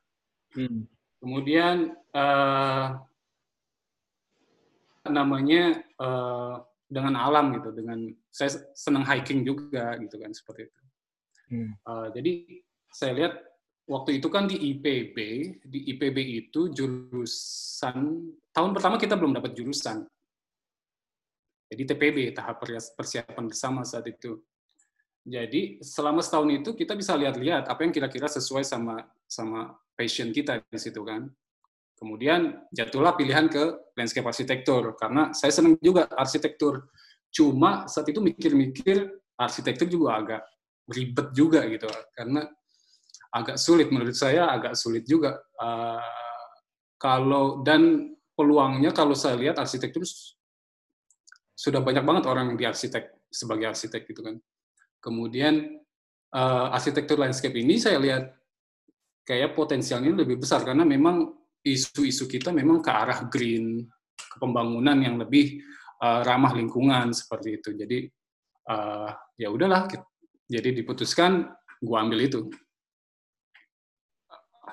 Hmm. 0.58 0.90
Kemudian 1.22 1.94
uh, 2.16 2.98
namanya 5.06 5.86
uh, 6.02 6.66
dengan 6.90 7.14
alam 7.16 7.54
gitu, 7.54 7.70
dengan 7.72 8.10
saya 8.34 8.58
senang 8.74 9.06
hiking 9.06 9.46
juga 9.46 9.94
gitu 10.02 10.18
kan 10.18 10.34
seperti 10.34 10.68
itu. 10.68 10.82
Hmm. 11.50 11.72
Uh, 11.86 12.08
jadi 12.14 12.32
saya 12.90 13.12
lihat 13.14 13.34
waktu 13.90 14.22
itu 14.22 14.30
kan 14.30 14.46
di 14.46 14.54
IPB, 14.54 15.18
di 15.66 15.80
IPB 15.98 16.18
itu 16.46 16.70
jurusan 16.70 17.98
tahun 18.54 18.72
pertama 18.78 19.02
kita 19.02 19.18
belum 19.18 19.34
dapat 19.34 19.58
jurusan. 19.58 20.06
Jadi 21.70 21.84
TPB 21.86 22.34
tahap 22.34 22.66
persiapan 22.98 23.46
bersama 23.50 23.82
saat 23.86 24.06
itu. 24.10 24.42
Jadi 25.26 25.78
selama 25.86 26.26
setahun 26.26 26.50
itu 26.50 26.70
kita 26.74 26.98
bisa 26.98 27.14
lihat-lihat 27.14 27.70
apa 27.70 27.86
yang 27.86 27.94
kira-kira 27.94 28.26
sesuai 28.26 28.66
sama 28.66 29.06
sama 29.30 29.78
passion 29.94 30.34
kita 30.34 30.62
di 30.66 30.80
situ 30.82 31.02
kan. 31.06 31.30
Kemudian 31.94 32.66
jatuhlah 32.74 33.14
pilihan 33.14 33.46
ke 33.52 33.94
landscape 33.94 34.26
arsitektur 34.26 34.98
karena 34.98 35.30
saya 35.34 35.54
senang 35.54 35.78
juga 35.78 36.10
arsitektur. 36.10 36.90
Cuma 37.30 37.86
saat 37.86 38.10
itu 38.10 38.18
mikir-mikir 38.18 39.14
arsitektur 39.38 39.86
juga 39.86 40.18
agak 40.18 40.42
ribet 40.90 41.28
juga 41.38 41.62
gitu 41.70 41.86
karena 42.18 42.50
agak 43.30 43.58
sulit 43.62 43.94
menurut 43.94 44.18
saya 44.18 44.50
agak 44.50 44.74
sulit 44.74 45.06
juga 45.06 45.38
uh, 45.62 46.02
kalau 46.98 47.62
dan 47.62 48.14
peluangnya 48.34 48.92
kalau 48.96 49.14
saya 49.14 49.38
lihat 49.38 49.60
arsitektur 49.60 50.02
sudah 51.60 51.84
banyak 51.84 52.04
banget 52.08 52.24
orang 52.28 52.56
di 52.56 52.64
arsitek 52.64 53.28
sebagai 53.28 53.68
arsitek 53.68 54.08
gitu 54.08 54.24
kan. 54.24 54.40
Kemudian 55.04 55.80
uh, 56.32 56.68
arsitektur 56.72 57.20
landscape 57.20 57.56
ini 57.60 57.76
saya 57.76 58.00
lihat 58.00 58.32
kayak 59.28 59.54
potensialnya 59.54 60.16
lebih 60.16 60.40
besar 60.40 60.64
karena 60.64 60.88
memang 60.88 61.36
isu-isu 61.62 62.26
kita 62.26 62.56
memang 62.56 62.80
ke 62.80 62.90
arah 62.90 63.28
green, 63.28 63.84
ke 64.16 64.36
pembangunan 64.40 64.96
yang 64.98 65.20
lebih 65.20 65.60
uh, 66.00 66.24
ramah 66.24 66.56
lingkungan 66.56 67.12
seperti 67.12 67.60
itu. 67.60 67.70
Jadi 67.76 68.08
uh, 68.72 69.12
ya 69.36 69.52
udahlah, 69.52 69.86
jadi 70.48 70.72
diputuskan 70.72 71.46
gua 71.84 72.08
ambil 72.08 72.24
itu. 72.24 72.48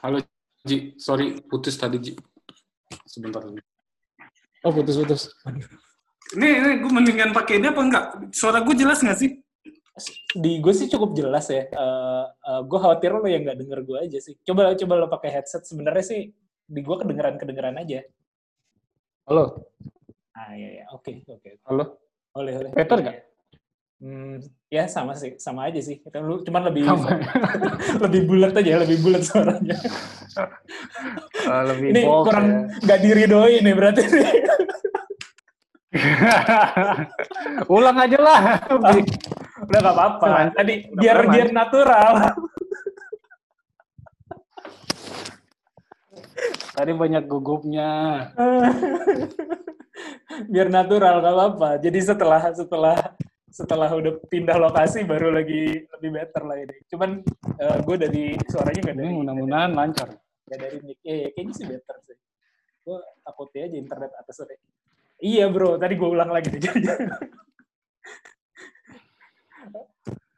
Halo 0.03 0.21
Ji, 0.67 0.99
sorry 0.99 1.41
putus 1.47 1.79
tadi 1.79 1.97
Ji. 2.03 2.13
Sebentar 3.07 3.41
dulu. 3.41 3.63
Oh 4.67 4.73
putus-putus. 4.75 5.31
Ini, 6.35 6.49
ini 6.59 6.71
gue 6.83 6.91
mendingan 6.91 7.31
pakai 7.31 7.63
ini 7.63 7.71
apa 7.71 7.81
enggak? 7.81 8.05
Suara 8.35 8.59
gue 8.67 8.75
jelas 8.75 8.99
nggak 8.99 9.19
sih? 9.19 9.31
Di 10.35 10.59
gue 10.59 10.73
sih 10.75 10.91
cukup 10.91 11.15
jelas 11.15 11.47
ya. 11.49 11.71
Uh, 11.71 12.27
uh, 12.45 12.61
gue 12.67 12.79
khawatir 12.83 13.15
lo 13.15 13.23
yang 13.31 13.47
nggak 13.47 13.63
denger 13.63 13.81
gue 13.87 13.99
aja 14.11 14.19
sih. 14.19 14.35
Coba 14.43 14.75
coba 14.75 14.93
lo 14.99 15.07
pakai 15.07 15.31
headset. 15.39 15.63
Sebenarnya 15.65 16.05
sih 16.05 16.21
di 16.67 16.81
gue 16.83 16.97
kedengeran 16.99 17.39
kedengeran 17.39 17.79
aja. 17.79 18.03
Halo. 19.31 19.71
Ah 20.35 20.53
iya 20.53 20.83
ya, 20.83 20.85
oke 20.93 21.09
okay, 21.09 21.17
oke. 21.31 21.41
Okay. 21.41 21.55
Halo. 21.65 22.03
Boleh 22.35 22.53
boleh. 22.59 22.71
Better 22.75 22.99
nggak? 23.01 23.19
Hmm, 23.97 24.45
ya 24.69 24.85
sama 24.93 25.17
sih, 25.17 25.41
sama 25.41 25.73
aja 25.73 25.81
sih. 25.81 26.05
Lu 26.21 26.45
cuman 26.45 26.69
lebih 26.69 26.85
lebih 28.05 28.29
bulat 28.29 28.53
aja, 28.53 28.85
lebih 28.85 29.01
bulat 29.01 29.25
suaranya. 29.25 29.77
Uh, 31.49 31.63
lebih 31.73 31.97
ini 31.97 32.03
bold, 32.05 32.29
kurang 32.29 32.45
ya. 32.45 32.61
nggak 32.85 32.99
ya. 33.01 33.65
nih 33.65 33.73
berarti. 33.73 34.03
Ulang 37.73 37.97
aja 37.97 38.19
lah. 38.21 38.41
Oh, 38.69 39.01
udah 39.65 39.79
nggak 39.81 39.97
apa-apa. 39.97 40.53
Tadi 40.53 40.93
biar 40.93 41.17
biar 41.33 41.49
natural. 41.57 42.37
Tadi 46.77 46.93
banyak 46.93 47.25
gugupnya. 47.25 47.89
biar 50.53 50.69
natural 50.69 51.25
nggak 51.25 51.33
apa-apa. 51.33 51.69
Jadi 51.81 51.99
setelah 52.05 52.53
setelah 52.53 53.17
setelah 53.57 53.89
udah 53.89 54.21
pindah 54.29 54.61
lokasi 54.61 55.09
baru 55.09 55.33
lagi 55.33 55.89
lebih 55.97 56.11
better 56.13 56.45
lah 56.45 56.61
ini. 56.61 56.77
Cuman 56.93 57.25
uh, 57.57 57.79
gue 57.81 57.97
dari 57.97 58.25
suaranya 58.53 58.81
nggak 58.85 58.97
dari. 59.01 59.11
Mudah-mudahan 59.17 59.73
lancar. 59.73 60.13
Nggak 60.45 60.61
dari 60.61 60.79
mic. 60.85 61.01
Eh, 61.01 61.33
kayaknya 61.33 61.53
sih 61.57 61.65
better 61.65 61.97
sih. 62.05 62.17
Gue 62.85 63.01
takutnya 63.25 63.65
aja 63.65 63.77
internet 63.81 64.13
atas 64.13 64.37
sore. 64.37 64.61
Iya 65.17 65.49
bro, 65.49 65.81
tadi 65.81 65.97
gue 65.97 66.09
ulang 66.13 66.29
lagi. 66.29 66.53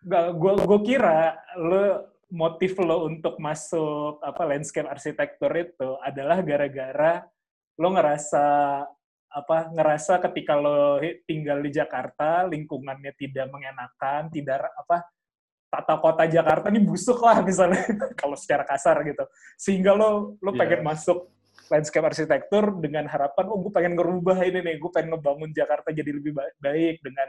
Gak, 0.08 0.40
gue 0.40 0.52
gue 0.62 0.80
kira 0.86 1.36
lo 1.58 2.14
motif 2.32 2.78
lo 2.80 3.04
untuk 3.04 3.36
masuk 3.42 4.22
apa 4.22 4.46
landscape 4.46 4.88
arsitektur 4.88 5.52
itu 5.58 5.98
adalah 6.00 6.40
gara-gara 6.40 7.26
lo 7.76 7.88
ngerasa 7.92 8.46
apa 9.28 9.68
ngerasa 9.76 10.24
ketika 10.24 10.56
lo 10.56 10.96
tinggal 11.28 11.60
di 11.60 11.68
Jakarta 11.68 12.48
lingkungannya 12.48 13.12
tidak 13.12 13.52
mengenakan, 13.52 14.32
tidak 14.32 14.72
apa 14.72 15.04
tata 15.68 16.00
kota 16.00 16.24
Jakarta 16.24 16.72
ini 16.72 16.80
busuk 16.80 17.20
lah 17.20 17.44
misalnya 17.44 17.84
kalau 18.20 18.34
secara 18.34 18.64
kasar 18.64 19.04
gitu. 19.04 19.24
Sehingga 19.60 19.92
lo 19.92 20.40
lo 20.40 20.50
pengen 20.56 20.80
yeah. 20.80 20.88
masuk 20.88 21.28
landscape 21.68 22.08
arsitektur 22.08 22.80
dengan 22.80 23.04
harapan 23.04 23.44
oh 23.52 23.60
gue 23.60 23.72
pengen 23.72 23.92
ngerubah 23.92 24.40
ini 24.48 24.64
nih, 24.64 24.76
gue 24.80 24.90
pengen 24.90 25.12
ngebangun 25.16 25.52
Jakarta 25.52 25.92
jadi 25.92 26.10
lebih 26.16 26.32
baik 26.56 26.96
dengan 27.04 27.28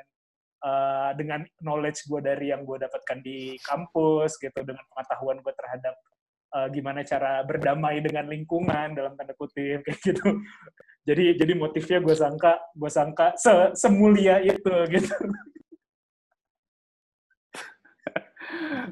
uh, 0.63 1.11
dengan 1.19 1.43
knowledge 1.59 2.07
gue 2.07 2.23
dari 2.23 2.55
yang 2.55 2.63
gue 2.63 2.79
dapatkan 2.79 3.19
di 3.19 3.59
kampus 3.59 4.39
gitu, 4.39 4.59
dengan 4.63 4.87
pengetahuan 4.95 5.43
gue 5.43 5.53
terhadap 5.59 5.95
uh, 6.55 6.67
gimana 6.71 7.03
cara 7.03 7.43
berdamai 7.43 7.99
dengan 7.99 8.31
lingkungan 8.31 8.95
dalam 8.95 9.19
tanda 9.19 9.35
kutip 9.35 9.83
kayak 9.85 9.99
gitu. 9.99 10.39
Jadi 11.07 11.39
jadi 11.39 11.53
motifnya 11.55 11.99
gue 12.03 12.15
sangka 12.15 12.59
gue 12.75 12.91
sangka 12.91 13.33
se 13.39 13.73
semulia 13.75 14.43
itu 14.43 14.73
gitu. 14.91 15.13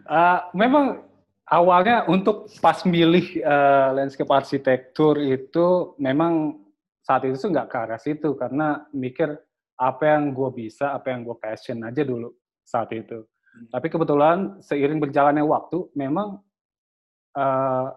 uh, 0.08 0.40
memang 0.62 1.04
awalnya 1.48 2.08
untuk 2.08 2.52
pas 2.60 2.84
milih 2.84 3.44
uh, 3.44 3.96
landscape 3.96 4.32
arsitektur 4.32 5.20
itu 5.20 5.94
memang 6.00 6.64
saat 7.08 7.24
itu 7.24 7.40
tuh 7.40 7.52
nggak 7.56 7.70
ke 7.72 7.78
arah 7.80 8.00
situ 8.02 8.36
karena 8.36 8.84
mikir 8.92 9.32
apa 9.78 10.04
yang 10.18 10.34
gue 10.34 10.50
bisa, 10.52 10.92
apa 10.92 11.14
yang 11.14 11.22
gue 11.22 11.38
passion 11.38 11.86
aja 11.86 12.02
dulu 12.02 12.34
saat 12.66 12.90
itu. 12.92 13.22
Hmm. 13.24 13.66
Tapi 13.72 13.88
kebetulan 13.88 14.58
seiring 14.60 15.00
berjalannya 15.00 15.46
waktu, 15.46 15.88
memang 15.94 16.42
uh, 17.38 17.88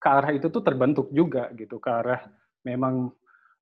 ke 0.00 0.08
arah 0.08 0.32
itu 0.32 0.48
tuh 0.48 0.64
terbentuk 0.64 1.12
juga 1.12 1.52
gitu, 1.54 1.76
ke 1.78 1.90
arah 1.92 2.26
memang 2.64 3.12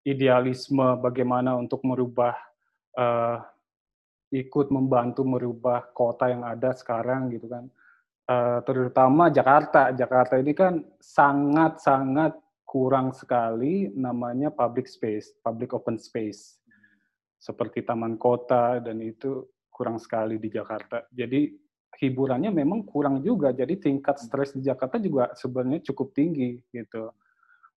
idealisme 0.03 0.99
bagaimana 1.01 1.55
untuk 1.55 1.83
merubah, 1.83 2.35
uh, 2.95 3.38
ikut 4.29 4.69
membantu 4.69 5.25
merubah 5.25 5.89
kota 5.91 6.29
yang 6.29 6.45
ada 6.45 6.71
sekarang 6.75 7.33
gitu 7.33 7.49
kan 7.49 7.65
uh, 8.29 8.59
terutama 8.63 9.33
Jakarta. 9.33 9.89
Jakarta 9.91 10.38
ini 10.38 10.53
kan 10.53 10.85
sangat-sangat 11.01 12.38
kurang 12.63 13.17
sekali 13.17 13.89
namanya 13.97 14.53
public 14.53 14.85
space, 14.85 15.33
public 15.41 15.73
open 15.73 15.97
space. 15.97 16.62
Seperti 17.39 17.81
taman 17.81 18.19
kota 18.19 18.77
dan 18.83 19.01
itu 19.01 19.47
kurang 19.73 19.97
sekali 19.97 20.38
di 20.38 20.51
Jakarta. 20.51 21.07
Jadi 21.09 21.49
hiburannya 21.97 22.51
memang 22.51 22.85
kurang 22.85 23.23
juga. 23.25 23.55
Jadi 23.55 23.79
tingkat 23.79 24.21
stres 24.21 24.53
di 24.53 24.62
Jakarta 24.62 25.01
juga 25.01 25.31
sebenarnya 25.33 25.81
cukup 25.89 26.13
tinggi 26.13 26.62
gitu. 26.69 27.09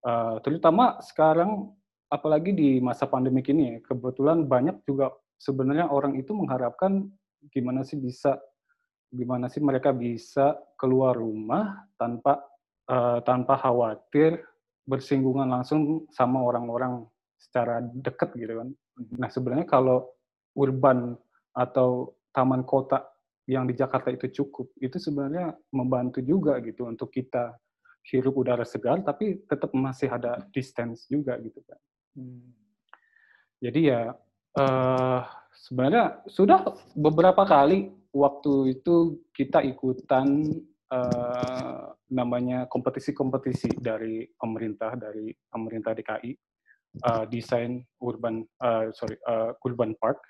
Uh, 0.02 0.42
terutama 0.42 0.98
sekarang 0.98 1.70
apalagi 2.12 2.52
di 2.52 2.70
masa 2.84 3.08
pandemi 3.08 3.40
ini 3.40 3.80
kebetulan 3.80 4.44
banyak 4.44 4.84
juga 4.84 5.08
sebenarnya 5.40 5.88
orang 5.88 6.20
itu 6.20 6.36
mengharapkan 6.36 7.08
gimana 7.48 7.80
sih 7.82 7.96
bisa 7.96 8.36
gimana 9.08 9.48
sih 9.48 9.64
mereka 9.64 9.96
bisa 9.96 10.60
keluar 10.76 11.16
rumah 11.16 11.88
tanpa 11.96 12.44
uh, 12.92 13.24
tanpa 13.24 13.56
khawatir 13.56 14.44
bersinggungan 14.84 15.48
langsung 15.48 16.04
sama 16.12 16.44
orang-orang 16.44 17.08
secara 17.40 17.80
dekat 17.80 18.34
gitu 18.36 18.60
kan. 18.60 18.68
Nah 19.16 19.30
sebenarnya 19.32 19.66
kalau 19.66 20.12
urban 20.54 21.16
atau 21.56 22.12
taman 22.32 22.62
kota 22.62 23.02
yang 23.50 23.66
di 23.66 23.74
Jakarta 23.74 24.14
itu 24.14 24.30
cukup, 24.42 24.70
itu 24.78 24.96
sebenarnya 25.02 25.54
membantu 25.74 26.22
juga 26.22 26.62
gitu 26.62 26.86
untuk 26.86 27.10
kita 27.10 27.58
hirup 28.10 28.34
udara 28.38 28.66
segar, 28.66 29.02
tapi 29.02 29.42
tetap 29.46 29.70
masih 29.74 30.10
ada 30.10 30.42
distance 30.54 31.06
juga 31.10 31.38
gitu 31.42 31.58
kan. 31.66 31.78
Hmm. 32.12 32.52
Jadi 33.62 33.80
ya 33.88 34.12
uh, 34.58 35.20
sebenarnya 35.54 36.24
sudah 36.26 36.66
beberapa 36.98 37.46
kali 37.46 37.92
waktu 38.12 38.76
itu 38.76 39.22
kita 39.32 39.62
ikutan 39.64 40.50
uh, 40.92 41.94
namanya 42.12 42.68
kompetisi-kompetisi 42.68 43.80
dari 43.80 44.28
pemerintah 44.36 44.92
dari 44.98 45.32
pemerintah 45.48 45.96
DKI 45.96 46.32
uh, 47.06 47.24
desain 47.30 47.80
urban 48.02 48.44
uh, 48.60 48.92
sorry 48.92 49.16
uh, 49.24 49.56
urban 49.64 49.96
park 49.96 50.20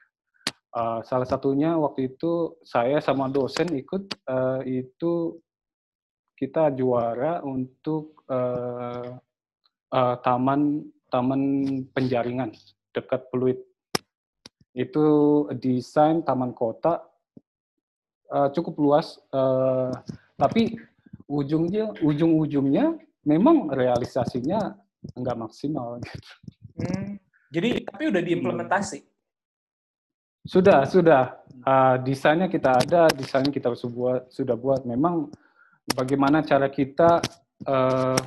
Uh, 0.73 1.05
salah 1.05 1.29
satunya 1.29 1.77
waktu 1.77 2.17
itu 2.17 2.57
saya 2.65 2.97
sama 3.05 3.29
dosen 3.29 3.69
ikut 3.77 4.09
uh, 4.25 4.65
itu 4.65 5.37
kita 6.33 6.73
juara 6.73 7.45
untuk 7.45 8.25
uh, 8.25 9.21
uh, 9.93 10.17
taman 10.25 10.81
taman 11.13 11.43
penjaringan 11.93 12.57
dekat 12.97 13.29
Pluit. 13.29 13.61
Itu 14.73 15.05
desain 15.61 16.25
taman 16.25 16.57
kota 16.57 17.05
uh, 18.33 18.49
cukup 18.57 18.75
luas, 18.81 19.21
uh, 19.37 19.93
tapi 20.41 20.81
ujungnya 21.29 21.93
ujung-ujungnya 22.01 22.97
memang 23.29 23.69
realisasinya 23.69 24.73
nggak 25.13 25.37
maksimal. 25.37 26.01
Gitu. 26.01 26.31
Hmm. 26.81 27.21
Jadi 27.53 27.85
tapi 27.85 28.03
udah 28.09 28.23
diimplementasi. 28.25 29.05
Sudah, 30.43 30.89
sudah. 30.89 31.39
Uh, 31.63 31.95
desainnya 32.03 32.51
kita 32.51 32.75
ada, 32.75 33.07
desainnya 33.13 33.53
kita 33.53 33.77
sudah 33.77 34.27
sudah 34.33 34.57
buat. 34.59 34.83
Memang 34.89 35.31
bagaimana 35.95 36.43
cara 36.43 36.67
kita 36.67 37.23
uh, 37.69 38.19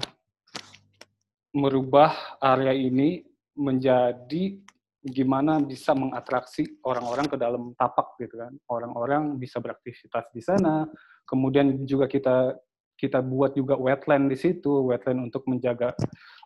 merubah 1.56 2.38
area 2.44 2.76
ini 2.76 3.24
menjadi 3.56 4.60
gimana 5.06 5.64
bisa 5.64 5.96
mengatraksi 5.96 6.66
orang-orang 6.84 7.32
ke 7.32 7.38
dalam 7.40 7.72
tapak 7.80 8.20
gitu 8.20 8.36
kan. 8.36 8.52
Orang-orang 8.68 9.40
bisa 9.40 9.64
beraktivitas 9.64 10.28
di 10.36 10.44
sana. 10.44 10.84
Kemudian 11.24 11.88
juga 11.88 12.12
kita 12.12 12.60
kita 13.00 13.24
buat 13.24 13.56
juga 13.56 13.80
wetland 13.80 14.32
di 14.32 14.38
situ, 14.40 14.92
wetland 14.92 15.32
untuk 15.32 15.48
menjaga 15.48 15.96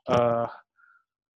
uh, 0.10 0.50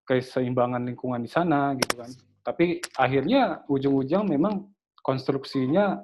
keseimbangan 0.06 0.84
lingkungan 0.84 1.24
di 1.24 1.32
sana 1.32 1.74
gitu 1.80 1.98
kan. 1.98 2.12
Tapi 2.44 2.84
akhirnya 3.00 3.64
ujung-ujung 3.72 4.28
memang 4.28 4.68
konstruksinya 5.00 6.04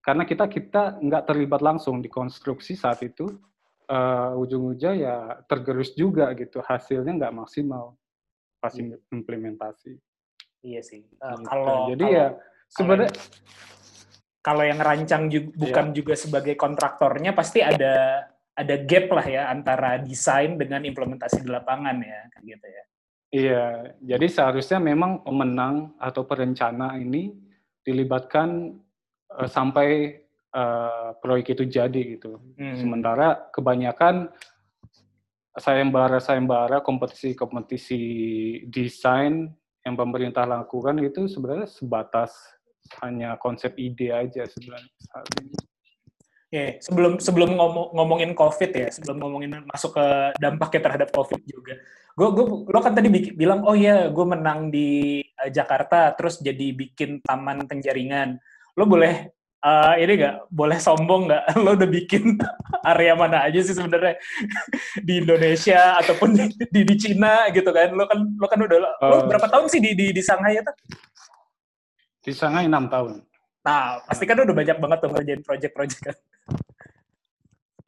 karena 0.00 0.24
kita 0.24 0.46
kita 0.48 1.02
nggak 1.02 1.26
terlibat 1.28 1.60
langsung 1.60 2.00
di 2.00 2.08
konstruksi 2.08 2.78
saat 2.78 3.02
itu 3.04 3.26
uh, 3.90 4.38
ujung-ujung 4.38 4.96
ya 5.02 5.42
tergerus 5.50 5.92
juga 5.98 6.30
gitu 6.38 6.62
hasilnya 6.62 7.10
nggak 7.26 7.34
maksimal 7.34 7.98
pas 8.62 8.72
Iya. 8.76 8.96
implementasi. 9.10 9.98
Iya 10.62 10.80
sih. 10.84 11.02
Uh, 11.18 11.34
Gitu. 11.34 11.44
kalau 11.50 11.78
jadi 11.90 12.04
kalau- 12.06 12.14
ya 12.16 12.26
sebenarnya 12.70 13.12
kalau 14.40 14.64
yang 14.64 14.80
rancang 14.80 15.28
juga, 15.28 15.52
bukan 15.52 15.86
juga 15.92 16.14
sebagai 16.16 16.56
kontraktornya 16.56 17.36
pasti 17.36 17.60
ada 17.60 18.24
ada 18.56 18.76
gap 18.84 19.08
lah 19.12 19.26
ya 19.26 19.42
antara 19.48 20.00
desain 20.00 20.56
dengan 20.56 20.84
implementasi 20.84 21.44
di 21.44 21.48
lapangan 21.48 21.96
ya 22.00 22.20
gitu 22.44 22.66
ya. 22.68 22.84
Iya, 23.30 23.64
jadi 24.02 24.26
seharusnya 24.26 24.82
memang 24.82 25.22
pemenang 25.22 25.94
atau 26.02 26.26
perencana 26.26 26.98
ini 26.98 27.30
dilibatkan 27.86 28.74
eh, 29.38 29.48
sampai 29.48 30.18
eh, 30.54 31.08
proyek 31.22 31.54
itu 31.58 31.64
jadi 31.66 32.18
gitu. 32.18 32.42
Hmm. 32.58 32.76
Sementara 32.78 33.50
kebanyakan 33.50 34.30
sayembara-sayembara 35.56 36.80
kompetisi-kompetisi 36.80 38.02
desain 38.70 39.50
yang 39.82 39.94
pemerintah 39.96 40.44
lakukan 40.46 41.00
itu 41.02 41.26
sebenarnya 41.26 41.66
sebatas 41.66 42.32
hanya 43.02 43.36
konsep 43.40 43.74
ide 43.78 44.12
aja 44.12 44.46
sebenarnya 44.46 44.92
saat 45.10 45.26
ini. 45.40 45.54
Ya, 46.50 46.82
sebelum 46.82 47.22
sebelum 47.22 47.54
ngomong, 47.54 47.94
ngomongin 47.94 48.34
COVID 48.34 48.70
ya, 48.74 48.90
sebelum 48.90 49.22
ngomongin 49.22 49.62
masuk 49.70 49.94
ke 49.94 50.06
dampaknya 50.42 50.80
terhadap 50.82 51.08
COVID 51.14 51.40
juga. 51.46 51.78
Gue 52.18 52.28
gue 52.34 52.44
lo 52.66 52.80
kan 52.82 52.90
tadi 52.90 53.06
bikin, 53.06 53.38
bilang 53.38 53.62
oh 53.62 53.78
ya 53.78 54.10
gue 54.10 54.26
menang 54.26 54.66
di 54.66 55.22
eh, 55.22 55.50
Jakarta 55.54 56.10
terus 56.18 56.42
jadi 56.42 56.74
bikin 56.74 57.22
taman 57.22 57.70
penjaringan. 57.70 58.34
Lo 58.74 58.82
boleh 58.90 59.30
eh, 59.60 59.94
ini 60.00 60.12
nggak 60.16 60.36
boleh 60.48 60.78
sombong 60.78 61.28
nggak? 61.28 61.44
Lo 61.64 61.76
udah 61.76 61.88
bikin 61.88 62.36
area 62.82 63.12
mana 63.12 63.44
aja 63.44 63.60
sih 63.60 63.76
sebenarnya 63.76 64.16
di 65.06 65.20
Indonesia 65.20 66.00
ataupun 66.00 66.32
di, 66.32 66.44
di 66.68 66.80
di 66.84 66.94
Cina 66.96 67.48
gitu 67.50 67.68
kan? 67.68 67.92
Lo 67.92 68.04
kan 68.04 68.18
lo 68.24 68.46
kan 68.46 68.58
udah 68.60 68.78
lo 68.80 68.88
Eh. 69.00 69.22
berapa 69.28 69.46
tahun 69.46 69.66
sih 69.68 69.80
di 69.80 69.92
di, 69.92 70.06
di 70.10 70.22
Shanghai 70.22 70.56
ya? 70.56 70.62
Tuh? 70.64 70.76
Di 72.20 72.32
Shanghai 72.32 72.64
enam 72.64 72.88
tahun. 72.88 73.20
Nah 73.60 74.00
pasti 74.04 74.24
kan 74.24 74.40
udah 74.40 74.56
banyak 74.56 74.76
banget 74.80 74.98
tuh 75.00 75.10
ngerjain 75.12 75.42
project-project 75.44 76.00
kan. 76.00 76.16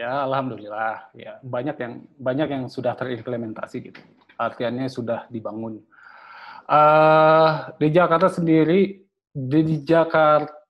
Ya, 0.01 0.25
alhamdulillah. 0.27 1.15
Ya, 1.15 1.39
banyak 1.45 1.77
yang 1.79 1.93
banyak 2.19 2.49
yang 2.51 2.65
sudah 2.67 2.97
terimplementasi 2.97 3.77
gitu. 3.87 4.01
Artiannya 4.35 4.91
sudah 4.91 5.31
dibangun. 5.31 5.79
Eh, 6.67 7.49
di 7.79 7.89
Jakarta 7.93 8.27
sendiri, 8.27 8.99
di, 9.31 9.61
di 9.63 9.77
Jakarta, 9.87 10.62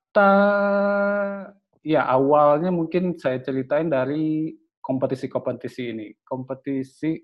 ya 1.83 2.07
awalnya 2.07 2.71
mungkin 2.71 3.17
saya 3.19 3.41
ceritain 3.41 3.89
dari 3.89 4.53
kompetisi-kompetisi 4.83 5.83
ini. 5.95 6.09
Kompetisi 6.23 7.17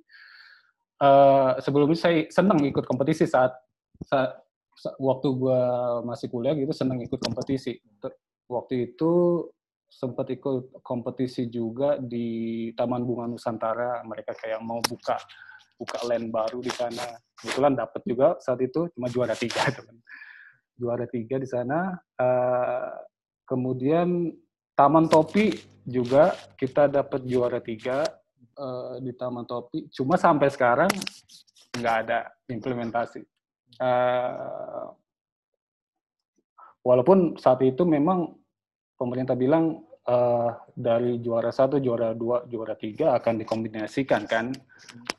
eh, 0.98 1.52
sebelumnya 1.62 1.98
saya 1.98 2.26
senang 2.30 2.62
ikut 2.64 2.84
kompetisi 2.86 3.26
saat, 3.26 3.54
saat 4.02 4.34
sa- 4.78 4.94
waktu 5.02 5.28
gua 5.34 5.60
masih 6.06 6.30
kuliah 6.30 6.54
gitu 6.54 6.70
senang 6.70 7.02
ikut 7.02 7.18
kompetisi. 7.18 7.78
Waktu 8.48 8.94
itu 8.94 9.44
sempat 9.88 10.28
ikut 10.30 10.84
kompetisi 10.84 11.48
juga 11.48 11.96
di 11.98 12.70
Taman 12.72 13.02
Bunga 13.02 13.26
Nusantara. 13.26 14.00
Mereka 14.06 14.36
kayak 14.38 14.60
mau 14.62 14.78
buka 14.84 15.18
buka 15.78 15.98
land 16.06 16.30
baru 16.30 16.62
di 16.62 16.70
sana. 16.70 17.18
Kebetulan 17.38 17.74
dapat 17.78 18.02
juga 18.06 18.28
saat 18.42 18.60
itu 18.62 18.86
cuma 18.94 19.06
juara 19.10 19.34
tiga 19.34 19.66
teman. 19.76 19.98
Juara 20.78 21.10
tiga 21.10 21.36
di 21.42 21.48
sana. 21.50 21.90
Eh, 22.14 22.90
kemudian 23.42 24.30
Taman 24.78 25.10
Topi 25.10 25.50
juga 25.82 26.38
kita 26.54 26.86
dapat 26.86 27.26
juara 27.26 27.58
tiga 27.58 28.06
eh, 28.38 28.94
di 29.02 29.10
Taman 29.10 29.42
Topi. 29.42 29.90
Cuma 29.90 30.14
sampai 30.14 30.48
sekarang 30.54 30.90
nggak 31.74 31.96
ada 32.06 32.30
implementasi. 32.46 33.26
Eh, 33.82 34.86
walaupun 36.86 37.34
saat 37.36 37.58
itu 37.66 37.82
memang 37.82 38.38
pemerintah 38.94 39.34
bilang 39.34 39.82
eh, 40.06 40.50
dari 40.78 41.18
juara 41.18 41.50
satu, 41.50 41.82
juara 41.82 42.14
dua, 42.14 42.46
juara 42.46 42.78
tiga 42.78 43.18
akan 43.18 43.42
dikombinasikan 43.42 44.30
kan 44.30 44.54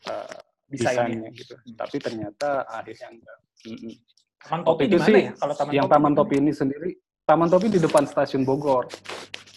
eh, 0.08 0.38
Desainnya. 0.70 1.34
gitu. 1.34 1.58
Tapi 1.74 1.98
ternyata 1.98 2.64
akhirnya 2.70 3.10
enggak. 3.10 3.38
Mm-mm. 3.68 3.94
Taman 4.40 4.62
Topi 4.64 4.84
itu 4.88 4.90
di 4.90 4.98
mana 4.98 5.08
sih 5.08 5.14
ya? 5.20 5.32
Kalau 5.36 5.54
Taman 5.56 5.74
yang 5.76 5.86
Topi 5.86 5.96
Taman? 5.96 6.14
Topi 6.16 6.36
ini 6.40 6.52
sendiri, 6.52 6.90
Taman 7.28 7.50
Topi 7.52 7.68
di 7.68 7.80
depan 7.80 8.04
stasiun 8.08 8.44
Bogor. 8.48 8.86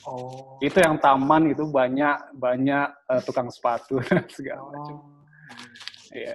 Oh. 0.03 0.59
Itu 0.59 0.83
yang 0.83 0.99
taman 0.99 1.55
itu 1.55 1.63
banyak 1.71 2.35
banyak 2.35 2.87
eh, 2.91 3.23
tukang 3.23 3.47
sepatu 3.47 4.03
segala 4.35 4.67
macam. 4.67 4.97
Oh. 4.99 5.23
Iya. 6.11 6.35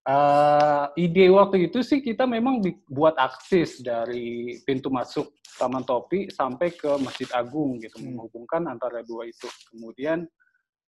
Eh, 0.00 0.84
ide 0.98 1.30
waktu 1.30 1.70
itu 1.70 1.84
sih 1.86 2.02
kita 2.02 2.26
memang 2.26 2.58
buat 2.90 3.14
akses 3.14 3.78
dari 3.78 4.58
pintu 4.66 4.90
masuk 4.90 5.30
Taman 5.54 5.86
Topi 5.86 6.26
sampai 6.32 6.72
ke 6.72 6.88
Masjid 6.98 7.28
Agung 7.30 7.78
gitu, 7.78 8.00
Hmm. 8.00 8.16
menghubungkan 8.18 8.66
antara 8.66 9.06
dua 9.06 9.28
itu. 9.28 9.46
Kemudian 9.70 10.26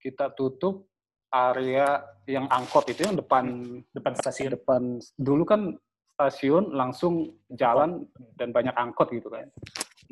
kita 0.03 0.35
tutup 0.35 0.89
area 1.31 2.03
yang 2.27 2.51
angkot 2.51 2.91
itu 2.91 3.07
yang 3.07 3.15
depan 3.15 3.45
Depan 3.95 4.13
stasiun. 4.19 4.51
depan 4.53 4.83
dulu 5.15 5.45
kan 5.47 5.77
stasiun 6.23 6.71
langsung 6.79 7.43
jalan 7.51 8.07
dan 8.39 8.55
banyak 8.55 8.71
angkot 8.79 9.11
gitu 9.11 9.27
kan. 9.27 9.51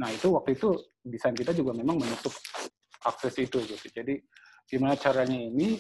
Nah 0.03 0.11
itu 0.11 0.35
waktu 0.35 0.59
itu 0.59 0.75
desain 1.07 1.39
kita 1.39 1.55
juga 1.55 1.71
memang 1.71 2.03
menutup 2.03 2.35
akses 3.07 3.39
itu 3.39 3.63
gitu. 3.63 3.87
Jadi 3.95 4.19
gimana 4.67 4.99
caranya 4.99 5.39
ini 5.39 5.79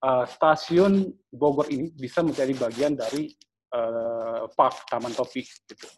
eh, 0.00 0.24
stasiun 0.24 1.12
Bogor 1.28 1.68
ini 1.68 1.92
bisa 1.92 2.24
menjadi 2.24 2.56
bagian 2.56 2.96
dari 2.96 3.28
eh, 3.68 4.42
park 4.56 4.88
Taman 4.88 5.12
Topi 5.12 5.44
gitu. 5.44 5.88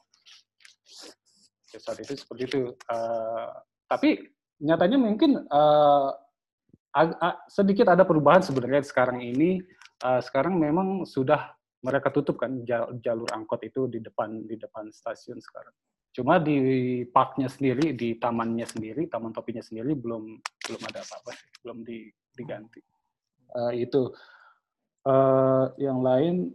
Ya, 1.71 1.79
saat 1.79 2.03
itu 2.03 2.19
seperti 2.19 2.43
itu. 2.51 2.61
Eh, 2.75 3.49
tapi 3.87 4.27
nyatanya 4.59 4.99
mungkin 4.99 5.47
ag- 6.97 7.19
a- 7.23 7.39
sedikit 7.47 7.95
ada 7.95 8.03
perubahan 8.03 8.43
sebenarnya 8.43 8.83
sekarang 8.83 9.23
ini. 9.23 9.63
Eh, 9.97 10.21
sekarang 10.27 10.59
memang 10.59 11.07
sudah 11.09 11.56
mereka 11.85 12.09
tutup 12.15 12.41
kan 12.41 12.65
ja- 12.65 12.89
jalur 13.03 13.29
angkot 13.33 13.61
itu 13.67 13.89
di 13.91 14.01
depan 14.01 14.45
di 14.49 14.57
depan 14.57 14.89
stasiun 14.93 15.41
sekarang. 15.43 15.75
Cuma 16.17 16.41
di 16.41 17.05
parknya 17.05 17.51
sendiri, 17.51 17.93
di 17.93 18.17
tamannya 18.17 18.65
sendiri, 18.65 19.05
taman 19.11 19.37
topinya 19.37 19.61
sendiri 19.61 19.93
belum 19.93 20.41
belum 20.41 20.83
ada 20.89 21.05
apa-apa, 21.05 21.37
sih, 21.37 21.49
belum 21.61 21.85
di- 21.85 22.09
diganti. 22.33 22.81
Eh, 23.57 23.85
itu 23.85 24.13
Eh, 25.07 25.65
yang 25.87 26.03
lain, 26.03 26.51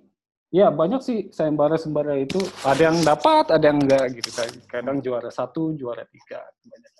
ya 0.51 0.67
banyak 0.67 0.99
sih 0.99 1.17
sayembara-sayembara 1.31 2.19
itu 2.19 2.35
ada 2.67 2.91
yang 2.91 2.99
dapat, 2.99 3.47
ada 3.47 3.63
yang 3.63 3.79
enggak 3.79 4.11
gitu 4.11 4.27
kan. 4.35 4.51
Kadang 4.67 4.99
juara 4.99 5.31
satu, 5.31 5.71
juara 5.71 6.03
tiga, 6.11 6.43
banyak. 6.67 6.93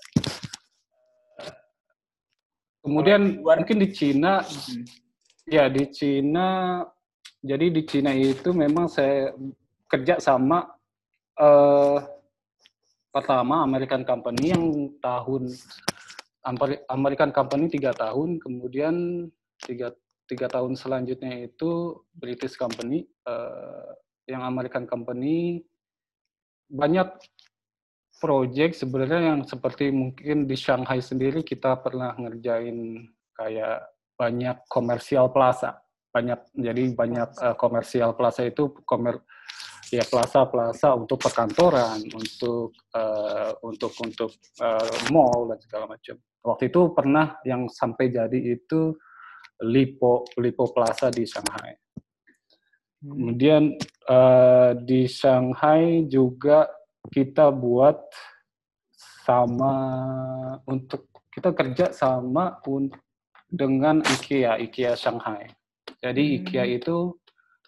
Kemudian 2.80 3.44
mungkin 3.44 3.78
di 3.84 3.92
Cina, 3.92 4.48
ya 5.44 5.68
di 5.68 5.92
Cina, 5.92 6.82
jadi 7.42 7.74
di 7.74 7.82
Cina 7.90 8.14
itu 8.14 8.54
memang 8.54 8.86
saya 8.86 9.34
kerja 9.90 10.22
sama 10.22 10.70
eh, 11.42 12.00
pertama 13.12 13.66
American 13.66 14.06
Company 14.06 14.54
yang 14.54 14.66
tahun 15.02 15.50
Amer- 16.42 16.86
American 16.90 17.30
Company 17.30 17.70
tiga 17.70 17.94
tahun, 17.94 18.42
kemudian 18.42 19.28
tiga 19.62 19.94
tiga 20.26 20.48
tahun 20.48 20.74
selanjutnya 20.74 21.46
itu 21.50 22.02
British 22.14 22.56
Company. 22.58 23.06
eh, 23.06 23.90
yang 24.30 24.48
American 24.48 24.88
Company 24.88 25.60
banyak 26.72 27.10
project 28.22 28.80
sebenarnya 28.80 29.34
yang 29.34 29.42
seperti 29.44 29.92
mungkin 29.92 30.46
di 30.46 30.56
Shanghai 30.56 31.02
sendiri 31.04 31.44
kita 31.44 31.76
pernah 31.82 32.16
ngerjain 32.16 33.10
kayak 33.36 33.92
banyak 34.16 34.56
komersial 34.70 35.34
plaza 35.34 35.82
banyak 36.12 36.39
jadi 36.54 36.84
banyak 36.93 37.30
eh, 37.39 37.56
komersial 37.56 38.13
plaza 38.13 38.43
itu 38.43 38.76
komer 38.84 39.24
ya 39.91 40.08
plaza-plaza 40.08 40.95
untuk 40.95 41.19
perkantoran 41.19 42.00
untuk 42.15 42.71
eh, 42.95 43.52
untuk 43.63 43.91
untuk 44.00 44.32
eh, 44.60 44.95
mall 45.12 45.52
dan 45.52 45.60
segala 45.60 45.86
macam. 45.91 46.15
Waktu 46.41 46.63
itu 46.71 46.82
pernah 46.95 47.38
yang 47.43 47.67
sampai 47.67 48.12
jadi 48.12 48.39
itu 48.56 48.95
Lipo 49.67 50.26
Lipo 50.39 50.71
Plaza 50.71 51.12
di 51.12 51.28
Shanghai. 51.28 51.76
Kemudian 53.02 53.76
eh, 54.08 54.71
di 54.80 55.08
Shanghai 55.12 56.08
juga 56.08 56.71
kita 57.12 57.52
buat 57.52 57.97
sama 59.28 59.74
untuk 60.67 61.12
kita 61.32 61.52
kerja 61.56 61.86
sama 61.95 62.60
un- 62.67 62.93
dengan 63.52 64.00
IKEA, 64.00 64.56
IKEA 64.63 64.95
Shanghai. 64.95 65.61
Jadi 66.02 66.42
IKEA 66.42 66.82
itu 66.82 67.14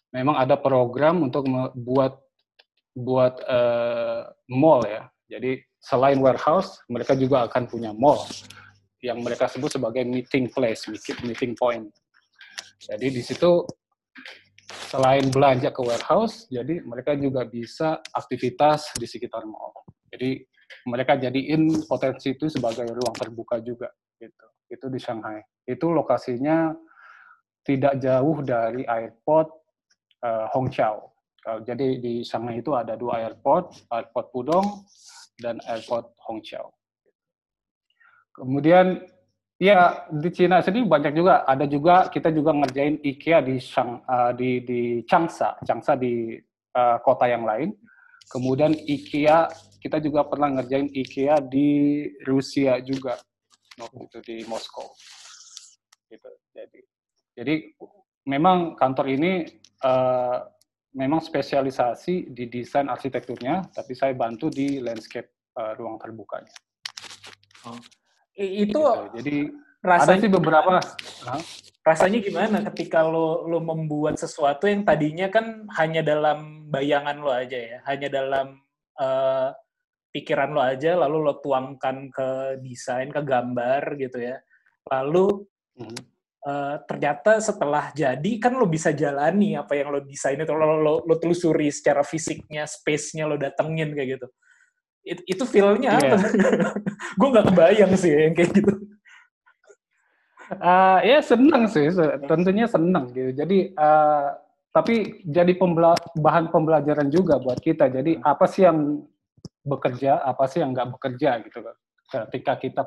memang 0.10 0.42
ada 0.42 0.58
program 0.58 1.22
untuk 1.22 1.46
me- 1.46 1.74
buat 1.78 2.18
buat 2.94 3.42
eh, 3.46 4.22
mall 4.54 4.82
ya. 4.86 5.10
Jadi 5.30 5.62
selain 5.82 6.18
warehouse, 6.22 6.82
mereka 6.90 7.14
juga 7.18 7.46
akan 7.50 7.70
punya 7.70 7.94
mall 7.94 8.26
yang 9.04 9.20
mereka 9.20 9.50
sebut 9.52 9.74
sebagai 9.74 10.06
meeting 10.08 10.50
place, 10.50 10.86
meeting 10.90 11.18
meeting 11.26 11.54
point. 11.58 11.90
Jadi 12.84 13.08
di 13.12 13.22
situ 13.22 13.68
selain 14.90 15.28
belanja 15.34 15.74
ke 15.74 15.82
warehouse, 15.82 16.46
jadi 16.48 16.86
mereka 16.86 17.18
juga 17.18 17.44
bisa 17.50 18.00
aktivitas 18.14 18.94
di 18.96 19.10
sekitar 19.10 19.44
mall. 19.44 19.74
Jadi 20.14 20.46
mereka 20.86 21.18
jadiin 21.18 21.86
potensi 21.90 22.34
itu 22.38 22.48
sebagai 22.48 22.86
ruang 22.88 23.16
terbuka 23.18 23.60
juga 23.60 23.90
gitu. 24.22 24.46
Itu 24.70 24.86
di 24.90 25.00
Shanghai. 25.02 25.42
Itu 25.66 25.92
lokasinya 25.92 26.72
tidak 27.64 28.00
jauh 28.04 28.44
dari 28.44 28.84
airport 28.86 29.50
eh, 30.24 30.46
Hongqiao. 30.56 31.12
Kalau- 31.44 31.64
Jadi 31.68 32.00
di 32.00 32.14
Shanghai 32.24 32.64
itu 32.64 32.72
ada 32.76 32.96
dua 32.96 33.20
airport, 33.28 33.88
airport 33.92 34.28
Pudong 34.32 34.68
dan 35.40 35.60
airport 35.68 36.16
Hongqiao. 36.24 36.72
Kemudian 38.34 39.04
ya 39.62 40.08
di 40.10 40.30
Cina 40.34 40.60
sendiri 40.60 40.88
banyak 40.90 41.14
juga 41.14 41.46
ada 41.46 41.64
juga 41.70 42.10
kita 42.10 42.34
juga 42.34 42.52
ngerjain 42.52 42.98
IKEA 43.04 43.40
di 43.44 43.56
Shang, 43.60 44.02
eh, 44.04 44.32
di 44.36 44.50
di 44.64 44.82
Changsha, 45.08 45.60
Changsha 45.64 45.94
di 46.00 46.36
eh, 46.74 46.98
kota 47.04 47.28
yang 47.30 47.44
lain. 47.46 47.76
Kemudian 48.32 48.74
IKEA 48.74 49.52
kita 49.84 50.00
juga 50.00 50.24
pernah 50.24 50.48
ngerjain 50.58 50.88
IKEA 50.90 51.44
di 51.44 52.08
Rusia 52.24 52.80
juga 52.80 53.20
waktu 53.76 54.08
itu 54.08 54.20
di 54.24 54.36
Moskow. 54.48 54.88
Gitu. 56.08 56.30
Jadi 56.56 56.80
jadi 57.34 57.74
memang 58.30 58.78
kantor 58.78 59.06
ini 59.10 59.32
eh, 59.84 60.38
memang 60.94 61.20
spesialisasi 61.20 62.30
di 62.30 62.46
desain 62.48 62.86
arsitekturnya, 62.88 63.74
tapi 63.74 63.98
saya 63.98 64.14
bantu 64.14 64.54
di 64.54 64.78
landscape 64.80 65.30
eh, 65.58 65.74
ruang 65.78 65.98
terbukanya. 65.98 66.54
I- 68.38 68.70
itu 68.70 68.78
Gitu. 68.78 69.04
Jadi 69.18 69.38
ada 69.50 69.90
rasanya 70.00 70.22
sih 70.22 70.32
beberapa. 70.32 70.78
Rasanya 71.84 72.20
gimana 72.24 72.58
ketika 72.72 73.04
lo 73.04 73.44
lo 73.52 73.60
membuat 73.60 74.16
sesuatu 74.16 74.72
yang 74.72 74.88
tadinya 74.88 75.28
kan 75.28 75.68
hanya 75.76 76.00
dalam 76.00 76.72
bayangan 76.72 77.20
lo 77.20 77.28
aja 77.34 77.60
ya, 77.60 77.78
hanya 77.90 78.08
dalam 78.08 78.62
eh, 78.94 79.50
pikiran 80.14 80.54
lo 80.54 80.62
aja, 80.62 80.94
lalu 80.94 81.18
lo 81.26 81.34
tuangkan 81.42 82.14
ke 82.14 82.30
desain, 82.62 83.10
ke 83.10 83.20
gambar 83.26 83.98
gitu 83.98 84.22
ya. 84.22 84.38
Lalu 84.94 85.50
Mhm. 85.82 86.13
Eh, 86.44 86.76
ternyata 86.86 87.40
setelah 87.40 87.96
jadi 87.96 88.32
kan 88.40 88.54
lo 88.60 88.68
bisa 88.68 88.92
jalani 88.92 89.56
apa 89.56 89.74
yang 89.80 89.96
lo 89.96 90.04
desain 90.04 90.36
itu 90.40 90.52
lo, 90.52 90.80
lo, 90.80 90.94
lo 91.04 91.16
telusuri 91.18 91.72
secara 91.72 92.04
fisiknya, 92.04 92.68
space-nya 92.68 93.24
lo 93.28 93.40
datengin 93.40 93.96
kayak 93.96 94.20
gitu. 94.20 94.28
It- 95.04 95.26
itu 95.28 95.44
feel-nya 95.44 96.00
apa? 96.00 96.16
Gue 97.20 97.28
nggak 97.32 97.48
kebayang 97.52 97.92
sih 98.00 98.12
yang 98.12 98.36
kayak 98.36 98.52
gitu. 98.56 98.74
Eh, 100.54 101.00
ya 101.08 101.20
senang 101.24 101.72
sih, 101.72 101.88
tentunya 102.28 102.68
senang 102.68 103.10
gitu. 103.16 103.32
Jadi 103.34 103.72
eh, 103.74 104.28
tapi 104.74 105.24
jadi 105.24 105.54
pembela 105.56 105.94
bahan 106.18 106.50
pembelajaran 106.52 107.08
juga 107.08 107.40
buat 107.40 107.60
kita. 107.60 107.88
Jadi 107.88 108.20
apa 108.20 108.46
sih 108.50 108.66
yang 108.68 109.04
bekerja, 109.64 110.20
apa 110.20 110.44
sih 110.52 110.60
yang 110.60 110.76
nggak 110.76 111.00
bekerja 111.00 111.40
gitu. 111.48 111.60
Ketika 112.12 112.54
kita 112.60 112.84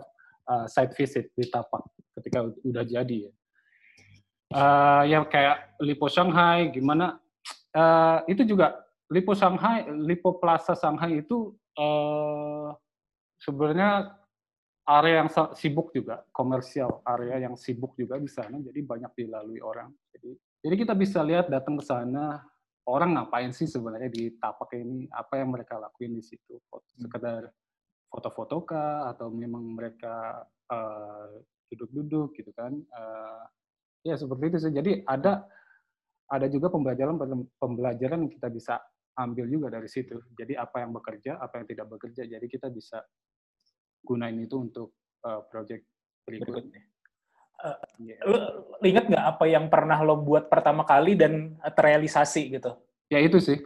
eh, 0.46 0.66
site 0.68 0.94
visit 0.94 1.26
di 1.32 1.48
tapak, 1.48 1.84
ketika 2.20 2.48
udah 2.64 2.84
jadi 2.84 3.16
ya. 3.28 3.32
Eh, 4.56 5.02
yang 5.12 5.28
kayak 5.28 5.76
Lipo 5.84 6.08
Shanghai, 6.08 6.72
gimana? 6.72 7.20
eh, 7.76 8.18
itu 8.32 8.40
juga 8.48 8.72
Lipo 9.12 9.36
Shanghai, 9.36 9.84
Lipo 9.92 10.40
Plaza 10.40 10.72
Shanghai 10.72 11.20
itu 11.20 11.52
eh, 11.76 12.68
sebenarnya 13.36 14.16
area 14.88 15.20
yang 15.20 15.30
sibuk 15.52 15.92
juga, 15.92 16.24
komersial 16.32 17.04
area 17.04 17.44
yang 17.44 17.52
sibuk 17.52 17.92
juga 18.00 18.16
di 18.16 18.32
sana, 18.32 18.56
jadi 18.56 18.80
banyak 18.80 19.12
dilalui 19.12 19.60
orang. 19.60 19.92
Jadi, 20.16 20.30
jadi 20.64 20.74
kita 20.78 20.94
bisa 20.96 21.20
lihat 21.20 21.52
datang 21.52 21.76
ke 21.76 21.84
sana, 21.84 22.40
orang 22.88 23.12
ngapain 23.12 23.52
sih 23.52 23.68
sebenarnya 23.68 24.08
di 24.08 24.40
tapak 24.40 24.72
ini, 24.72 25.04
apa 25.12 25.36
yang 25.36 25.52
mereka 25.52 25.76
lakuin 25.76 26.16
di 26.16 26.24
situ, 26.24 26.56
Foto- 26.70 26.96
sekedar 26.96 27.50
foto-foto 28.08 28.64
kah, 28.64 29.12
atau 29.12 29.28
memang 29.28 29.60
mereka 29.74 30.48
duduk-duduk 31.68 32.32
gitu 32.40 32.56
kan. 32.56 32.72
Eh, 32.72 33.44
ya 34.06 34.14
seperti 34.14 34.44
itu 34.54 34.58
sih. 34.62 34.72
Jadi 34.72 35.02
ada 35.02 35.42
ada 36.26 36.46
juga 36.50 36.70
pembelajaran 36.70 37.18
pembelajaran 37.58 38.26
yang 38.26 38.32
kita 38.32 38.48
bisa 38.50 38.78
ambil 39.18 39.46
juga 39.50 39.66
dari 39.72 39.90
situ. 39.90 40.20
Jadi 40.38 40.54
apa 40.54 40.82
yang 40.84 40.94
bekerja, 40.94 41.42
apa 41.42 41.62
yang 41.62 41.66
tidak 41.66 41.86
bekerja. 41.90 42.22
Jadi 42.26 42.46
kita 42.46 42.70
bisa 42.70 43.02
gunain 44.06 44.38
itu 44.38 44.54
untuk 44.60 44.94
uh, 45.26 45.42
project 45.50 45.82
berikutnya. 46.22 46.78
Eh, 47.56 47.78
Iya. 47.96 48.16
Lo, 48.28 48.38
inget 48.84 49.08
nggak 49.08 49.26
apa 49.32 49.44
yang 49.48 49.72
pernah 49.72 49.96
lo 50.04 50.20
buat 50.20 50.52
pertama 50.52 50.84
kali 50.84 51.16
dan 51.16 51.56
terrealisasi 51.56 52.52
gitu? 52.60 52.76
Ya 53.08 53.16
itu 53.24 53.40
sih, 53.40 53.64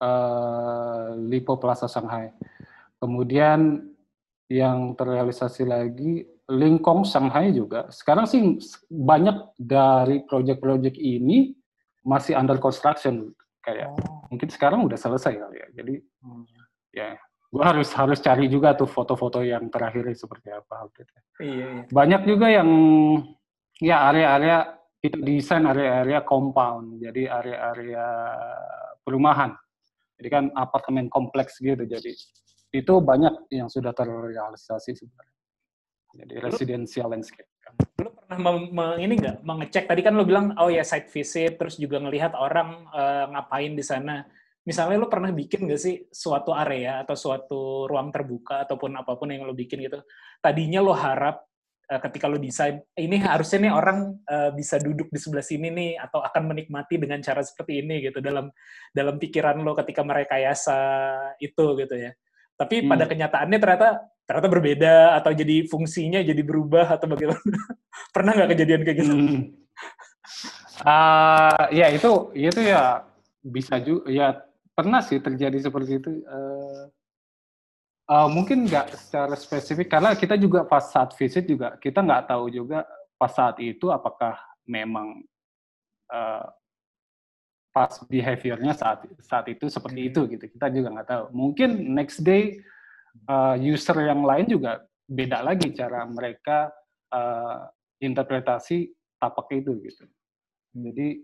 uh, 0.00 1.12
Lipo 1.28 1.60
Plaza 1.60 1.84
Shanghai. 1.84 2.32
Kemudian 2.96 3.84
yang 4.48 4.96
terrealisasi 4.96 5.68
lagi 5.68 6.24
Lingkong 6.48 7.04
Shanghai 7.04 7.52
juga. 7.52 7.92
Sekarang 7.92 8.24
sih 8.24 8.40
banyak 8.88 9.60
dari 9.60 10.24
project-project 10.24 10.96
ini 10.96 11.52
masih 12.08 12.40
under 12.40 12.56
construction 12.56 13.36
kayak 13.60 13.92
mungkin 14.32 14.48
sekarang 14.48 14.80
udah 14.88 14.96
selesai 14.96 15.36
kali 15.36 15.56
ya. 15.60 15.68
Jadi 15.76 15.94
ya 16.96 17.08
gua 17.52 17.72
harus 17.72 17.88
harus 17.96 18.20
cari 18.20 18.48
juga 18.48 18.76
tuh 18.76 18.88
foto-foto 18.88 19.40
yang 19.40 19.72
terakhir 19.72 20.04
seperti 20.12 20.52
apa 20.52 20.84
update 20.84 21.10
Iya, 21.38 21.46
iya. 21.46 21.82
banyak 21.88 22.22
juga 22.26 22.46
yang 22.50 22.70
ya 23.78 24.10
area-area 24.10 24.74
kita 24.98 25.22
desain 25.22 25.64
area-area 25.64 26.26
compound 26.26 26.98
jadi 26.98 27.30
area-area 27.30 28.06
perumahan 29.06 29.54
jadi 30.18 30.28
kan 30.28 30.44
apartemen 30.58 31.06
kompleks 31.06 31.62
gitu 31.62 31.86
jadi 31.86 32.12
itu 32.74 32.94
banyak 33.00 33.48
yang 33.54 33.70
sudah 33.70 33.94
terrealisasi 33.94 34.98
sebenarnya 34.98 35.37
jadi 36.16 36.34
residential 36.40 37.08
landscape 37.12 37.48
Lo 37.98 38.14
pernah 38.14 38.38
mem- 38.38 38.70
meng- 38.72 39.00
ini 39.02 39.14
nggak 39.18 39.38
mengecek 39.42 39.84
tadi 39.90 40.00
kan 40.06 40.14
lo 40.14 40.22
bilang 40.22 40.54
oh 40.56 40.70
ya 40.70 40.86
site 40.86 41.10
visit 41.10 41.58
terus 41.58 41.76
juga 41.76 41.98
ngelihat 41.98 42.32
orang 42.38 42.86
eh, 42.94 43.24
ngapain 43.34 43.72
di 43.74 43.84
sana. 43.84 44.22
Misalnya 44.62 45.00
lo 45.00 45.08
pernah 45.08 45.32
bikin 45.32 45.64
nggak 45.66 45.80
sih 45.80 46.06
suatu 46.12 46.52
area 46.52 47.02
atau 47.02 47.16
suatu 47.16 47.88
ruang 47.88 48.12
terbuka 48.14 48.68
ataupun 48.68 49.00
apa 49.00 49.16
pun 49.16 49.32
yang 49.32 49.48
lo 49.48 49.56
bikin 49.56 49.82
gitu. 49.82 49.98
Tadinya 50.38 50.78
lo 50.78 50.94
harap 50.94 51.42
eh, 51.90 52.00
ketika 52.06 52.30
lo 52.30 52.38
desain 52.38 52.78
"Eh, 52.94 53.08
ini 53.10 53.18
harusnya 53.18 53.58
nih 53.66 53.72
orang 53.74 53.98
eh, 54.28 54.50
bisa 54.54 54.78
duduk 54.78 55.10
di 55.10 55.18
sebelah 55.18 55.42
sini 55.44 55.68
nih 55.74 55.90
atau 55.98 56.22
akan 56.22 56.42
menikmati 56.54 57.00
dengan 57.02 57.18
cara 57.24 57.42
seperti 57.42 57.82
ini 57.82 57.98
gitu 58.06 58.22
dalam 58.22 58.46
dalam 58.94 59.18
pikiran 59.18 59.58
lo 59.58 59.74
ketika 59.74 60.06
merekayasa 60.06 60.78
itu 61.42 61.64
gitu 61.82 61.94
ya. 61.98 62.12
Tapi 62.58 62.82
Hmm. 62.82 62.90
pada 62.90 63.04
kenyataannya 63.06 63.58
ternyata 63.62 63.88
ternyata 64.26 64.48
berbeda 64.50 64.94
atau 65.22 65.30
jadi 65.32 65.64
fungsinya 65.70 66.20
jadi 66.20 66.42
berubah 66.42 66.98
atau 66.98 67.06
bagaimana? 67.06 67.38
Pernah 68.14 68.32
nggak 68.34 68.50
kejadian 68.52 68.82
kayak 68.82 68.98
gitu? 69.00 69.14
Hmm. 69.14 69.40
Ah, 70.82 71.70
ya 71.70 71.90
itu 71.90 72.34
itu 72.34 72.60
ya 72.60 73.02
bisa 73.40 73.78
juga 73.78 74.04
ya 74.10 74.34
pernah 74.74 75.02
sih 75.02 75.18
terjadi 75.18 75.58
seperti 75.58 76.02
itu 76.02 76.10
Eh, 76.22 76.84
Uh, 78.08 78.24
mungkin 78.24 78.64
nggak 78.64 78.96
secara 78.96 79.36
spesifik 79.36 79.92
karena 79.92 80.16
kita 80.16 80.32
juga 80.40 80.64
pas 80.64 80.80
saat 80.80 81.12
visit 81.12 81.44
juga 81.44 81.76
kita 81.76 82.00
nggak 82.00 82.32
tahu 82.32 82.48
juga 82.48 82.88
pas 83.20 83.28
saat 83.28 83.60
itu 83.60 83.92
apakah 83.92 84.32
memang 84.64 85.20
uh, 86.08 86.48
pas 87.78 87.94
behaviornya 88.10 88.74
saat 88.74 89.06
saat 89.22 89.46
itu 89.46 89.70
seperti 89.70 90.10
itu 90.10 90.26
gitu. 90.26 90.50
Kita 90.50 90.66
juga 90.66 90.98
nggak 90.98 91.08
tahu. 91.14 91.24
Mungkin 91.30 91.94
next 91.94 92.26
day 92.26 92.58
uh, 93.30 93.54
user 93.54 93.94
yang 94.02 94.26
lain 94.26 94.50
juga 94.50 94.82
beda 95.06 95.46
lagi 95.46 95.70
cara 95.70 96.02
mereka 96.10 96.74
uh, 97.14 97.70
interpretasi 98.02 98.90
tapak 99.22 99.62
itu 99.62 99.78
gitu. 99.86 100.10
Jadi 100.74 101.22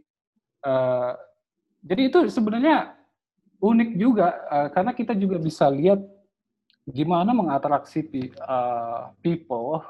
uh, 0.62 1.18
jadi 1.82 2.02
itu 2.06 2.30
sebenarnya 2.30 2.94
unik 3.58 3.90
juga 3.98 4.38
uh, 4.46 4.68
karena 4.70 4.94
kita 4.94 5.18
juga 5.18 5.42
bisa 5.42 5.66
lihat 5.66 5.98
gimana 6.86 7.34
mengatraksi 7.34 8.30
uh, 8.46 9.10
people 9.18 9.82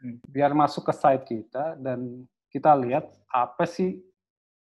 hmm. 0.00 0.24
biar 0.24 0.56
masuk 0.56 0.88
ke 0.88 0.94
site 0.96 1.24
kita 1.28 1.76
dan 1.84 2.24
kita 2.48 2.72
lihat 2.72 3.12
apa 3.28 3.68
sih 3.68 4.00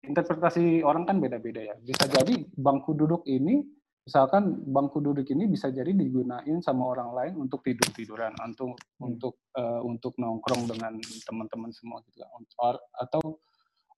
interpretasi 0.06 0.82
orang 0.82 1.06
kan 1.06 1.18
beda-beda 1.22 1.62
ya. 1.62 1.76
Bisa 1.78 2.10
jadi 2.10 2.42
bangku 2.58 2.98
duduk 2.98 3.22
ini, 3.30 3.62
misalkan 4.06 4.66
bangku 4.66 4.98
duduk 5.00 5.26
ini 5.30 5.46
bisa 5.46 5.70
jadi 5.70 5.94
digunain 5.94 6.58
sama 6.66 6.90
orang 6.90 7.10
lain 7.14 7.34
untuk 7.38 7.62
tidur 7.62 7.90
tiduran, 7.94 8.34
untuk 8.42 8.74
hmm. 8.78 9.06
untuk 9.06 9.34
uh, 9.56 9.82
untuk 9.86 10.14
nongkrong 10.18 10.66
dengan 10.70 10.98
teman-teman 11.26 11.70
semua 11.70 12.02
gitu 12.10 12.26
Atau 12.98 13.42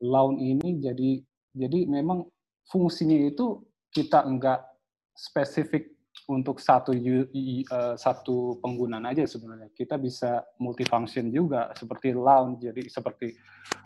lawn 0.04 0.40
ini 0.40 0.84
jadi 0.84 1.24
jadi 1.56 1.88
memang 1.88 2.28
fungsinya 2.68 3.16
itu 3.30 3.64
kita 3.94 4.26
enggak 4.26 4.66
spesifik 5.14 5.94
untuk 6.32 6.64
satu 6.64 6.96
uh, 6.96 7.96
satu 8.00 8.58
penggunaan 8.64 9.04
aja 9.10 9.28
sebenarnya. 9.28 9.74
Kita 9.76 10.00
bisa 10.00 10.40
multifunction 10.62 11.28
juga 11.34 11.74
seperti 11.76 12.16
lounge, 12.16 12.64
jadi 12.64 12.82
seperti 12.88 13.28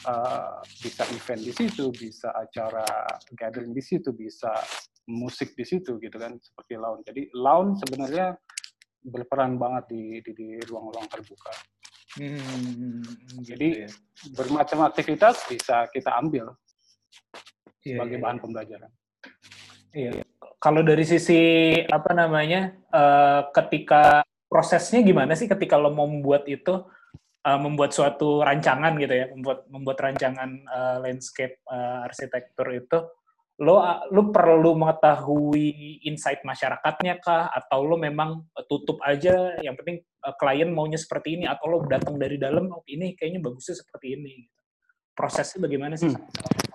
uh, 0.06 0.62
bisa 0.62 1.04
event 1.10 1.42
di 1.42 1.54
situ, 1.56 1.90
bisa 1.90 2.30
acara 2.36 2.86
gathering 3.34 3.74
di 3.74 3.82
situ, 3.82 4.14
bisa 4.14 4.54
musik 5.08 5.56
di 5.56 5.66
situ 5.66 5.98
gitu 5.98 6.18
kan 6.20 6.38
seperti 6.38 6.74
lounge. 6.78 7.04
Jadi 7.10 7.22
lounge 7.34 7.82
sebenarnya 7.82 8.38
berperan 9.08 9.58
banget 9.58 9.84
di 9.90 10.04
di, 10.22 10.32
di 10.36 10.48
ruang-ruang 10.68 11.08
terbuka. 11.10 11.54
Hmm, 12.18 13.04
jadi 13.46 13.70
gitu 13.70 13.86
ya. 13.86 13.90
bermacam 14.34 14.90
aktivitas 14.90 15.46
bisa 15.46 15.86
kita 15.94 16.18
ambil 16.18 16.50
yeah, 17.86 17.98
sebagai 18.02 18.18
yeah, 18.18 18.24
bahan 18.26 18.38
iya. 18.38 18.44
pembelajaran. 18.44 18.92
Iya 19.98 20.27
kalau 20.58 20.82
dari 20.82 21.04
sisi 21.04 21.74
apa 21.86 22.12
namanya 22.16 22.74
uh, 22.90 23.52
ketika 23.52 24.24
prosesnya 24.48 25.04
gimana 25.04 25.36
sih 25.36 25.46
ketika 25.46 25.76
lo 25.76 25.92
mau 25.92 26.08
membuat 26.08 26.48
itu 26.48 26.88
uh, 27.44 27.60
membuat 27.60 27.92
suatu 27.92 28.42
rancangan 28.44 28.96
gitu 29.00 29.14
ya 29.14 29.26
membuat 29.32 29.68
membuat 29.68 29.98
rancangan 30.04 30.50
uh, 30.68 30.98
landscape 31.04 31.60
uh, 31.68 32.08
arsitektur 32.08 32.68
itu 32.72 33.00
lo 33.58 33.82
lo 34.14 34.30
perlu 34.30 34.78
mengetahui 34.78 36.06
insight 36.06 36.46
masyarakatnya 36.46 37.18
kah 37.18 37.50
atau 37.50 37.82
lo 37.84 37.98
memang 37.98 38.46
tutup 38.70 39.02
aja 39.02 39.58
yang 39.66 39.74
penting 39.74 40.06
uh, 40.24 40.34
klien 40.38 40.70
maunya 40.70 41.00
seperti 41.00 41.42
ini 41.42 41.46
atau 41.50 41.66
lo 41.66 41.78
datang 41.90 42.16
dari 42.22 42.38
dalam 42.38 42.70
oh, 42.70 42.86
ini 42.86 43.18
kayaknya 43.18 43.42
bagusnya 43.42 43.74
seperti 43.74 44.14
ini 44.14 44.46
gitu. 44.46 44.62
prosesnya 45.18 45.66
bagaimana 45.66 45.98
sih 45.98 46.14
hmm. 46.14 46.67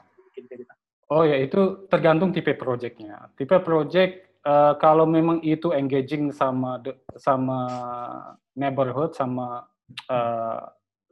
Oh 1.12 1.28
ya, 1.28 1.36
itu 1.36 1.84
tergantung 1.92 2.32
tipe 2.32 2.56
projectnya. 2.56 3.28
Tipe 3.36 3.60
project 3.60 4.40
uh, 4.48 4.80
kalau 4.80 5.04
memang 5.04 5.44
itu 5.44 5.68
engaging 5.76 6.32
sama 6.32 6.80
sama 7.20 7.60
neighborhood, 8.56 9.12
sama 9.12 9.68
uh, 10.08 10.60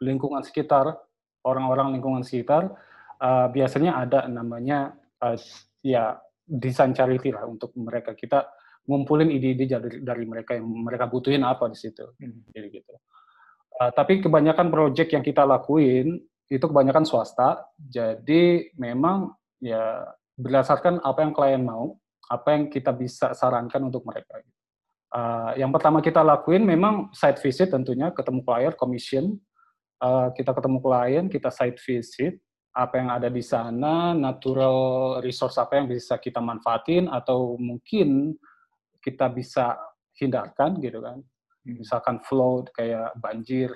lingkungan 0.00 0.40
sekitar, 0.40 0.96
orang-orang 1.44 1.92
lingkungan 1.92 2.24
sekitar, 2.24 2.72
uh, 3.20 3.52
biasanya 3.52 4.00
ada 4.00 4.24
namanya 4.24 4.96
uh, 5.20 5.36
ya 5.84 6.16
desain 6.48 6.96
charity 6.96 7.28
lah 7.36 7.44
untuk 7.44 7.76
mereka. 7.76 8.16
Kita 8.16 8.48
ngumpulin 8.88 9.28
ide-ide 9.28 9.68
dari, 9.68 10.00
dari 10.00 10.24
mereka 10.24 10.56
yang 10.56 10.64
mereka 10.64 11.12
butuhin 11.12 11.44
apa 11.44 11.68
di 11.68 11.76
situ. 11.76 12.16
Hmm. 12.16 12.48
Jadi 12.56 12.68
gitu. 12.72 12.94
Uh, 13.76 13.92
tapi 13.92 14.24
kebanyakan 14.24 14.72
project 14.72 15.12
yang 15.12 15.20
kita 15.20 15.44
lakuin 15.44 16.24
itu 16.48 16.64
kebanyakan 16.64 17.04
swasta. 17.04 17.68
Jadi 17.76 18.72
memang 18.80 19.39
ya 19.60 20.08
berdasarkan 20.40 21.04
apa 21.04 21.20
yang 21.20 21.32
klien 21.36 21.62
mau, 21.62 22.00
apa 22.32 22.56
yang 22.56 22.72
kita 22.72 22.90
bisa 22.96 23.36
sarankan 23.36 23.92
untuk 23.92 24.02
mereka. 24.08 24.40
Uh, 25.10 25.52
yang 25.58 25.74
pertama 25.74 25.98
kita 26.00 26.22
lakuin 26.22 26.62
memang 26.62 27.10
site 27.12 27.42
visit 27.42 27.68
tentunya, 27.74 28.14
ketemu 28.14 28.40
klien, 28.46 28.72
commission, 28.78 29.24
uh, 30.00 30.32
kita 30.32 30.54
ketemu 30.56 30.78
klien, 30.80 31.24
kita 31.28 31.50
site 31.50 31.78
visit, 31.82 32.38
apa 32.70 32.94
yang 33.02 33.10
ada 33.10 33.26
di 33.26 33.42
sana, 33.42 34.14
natural 34.14 35.18
resource 35.20 35.58
apa 35.58 35.82
yang 35.82 35.90
bisa 35.90 36.16
kita 36.22 36.38
manfaatin, 36.38 37.10
atau 37.10 37.58
mungkin 37.58 38.38
kita 39.02 39.26
bisa 39.34 39.74
hindarkan 40.14 40.78
gitu 40.78 41.02
kan. 41.02 41.18
Hmm. 41.66 41.76
Misalkan 41.82 42.22
flow 42.22 42.62
kayak 42.70 43.18
banjir, 43.18 43.74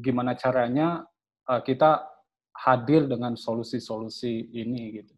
gimana 0.00 0.38
caranya 0.38 1.02
uh, 1.50 1.60
kita 1.66 2.06
hadir 2.54 3.06
dengan 3.06 3.38
solusi-solusi 3.38 4.52
ini 4.52 5.00
gitu. 5.02 5.14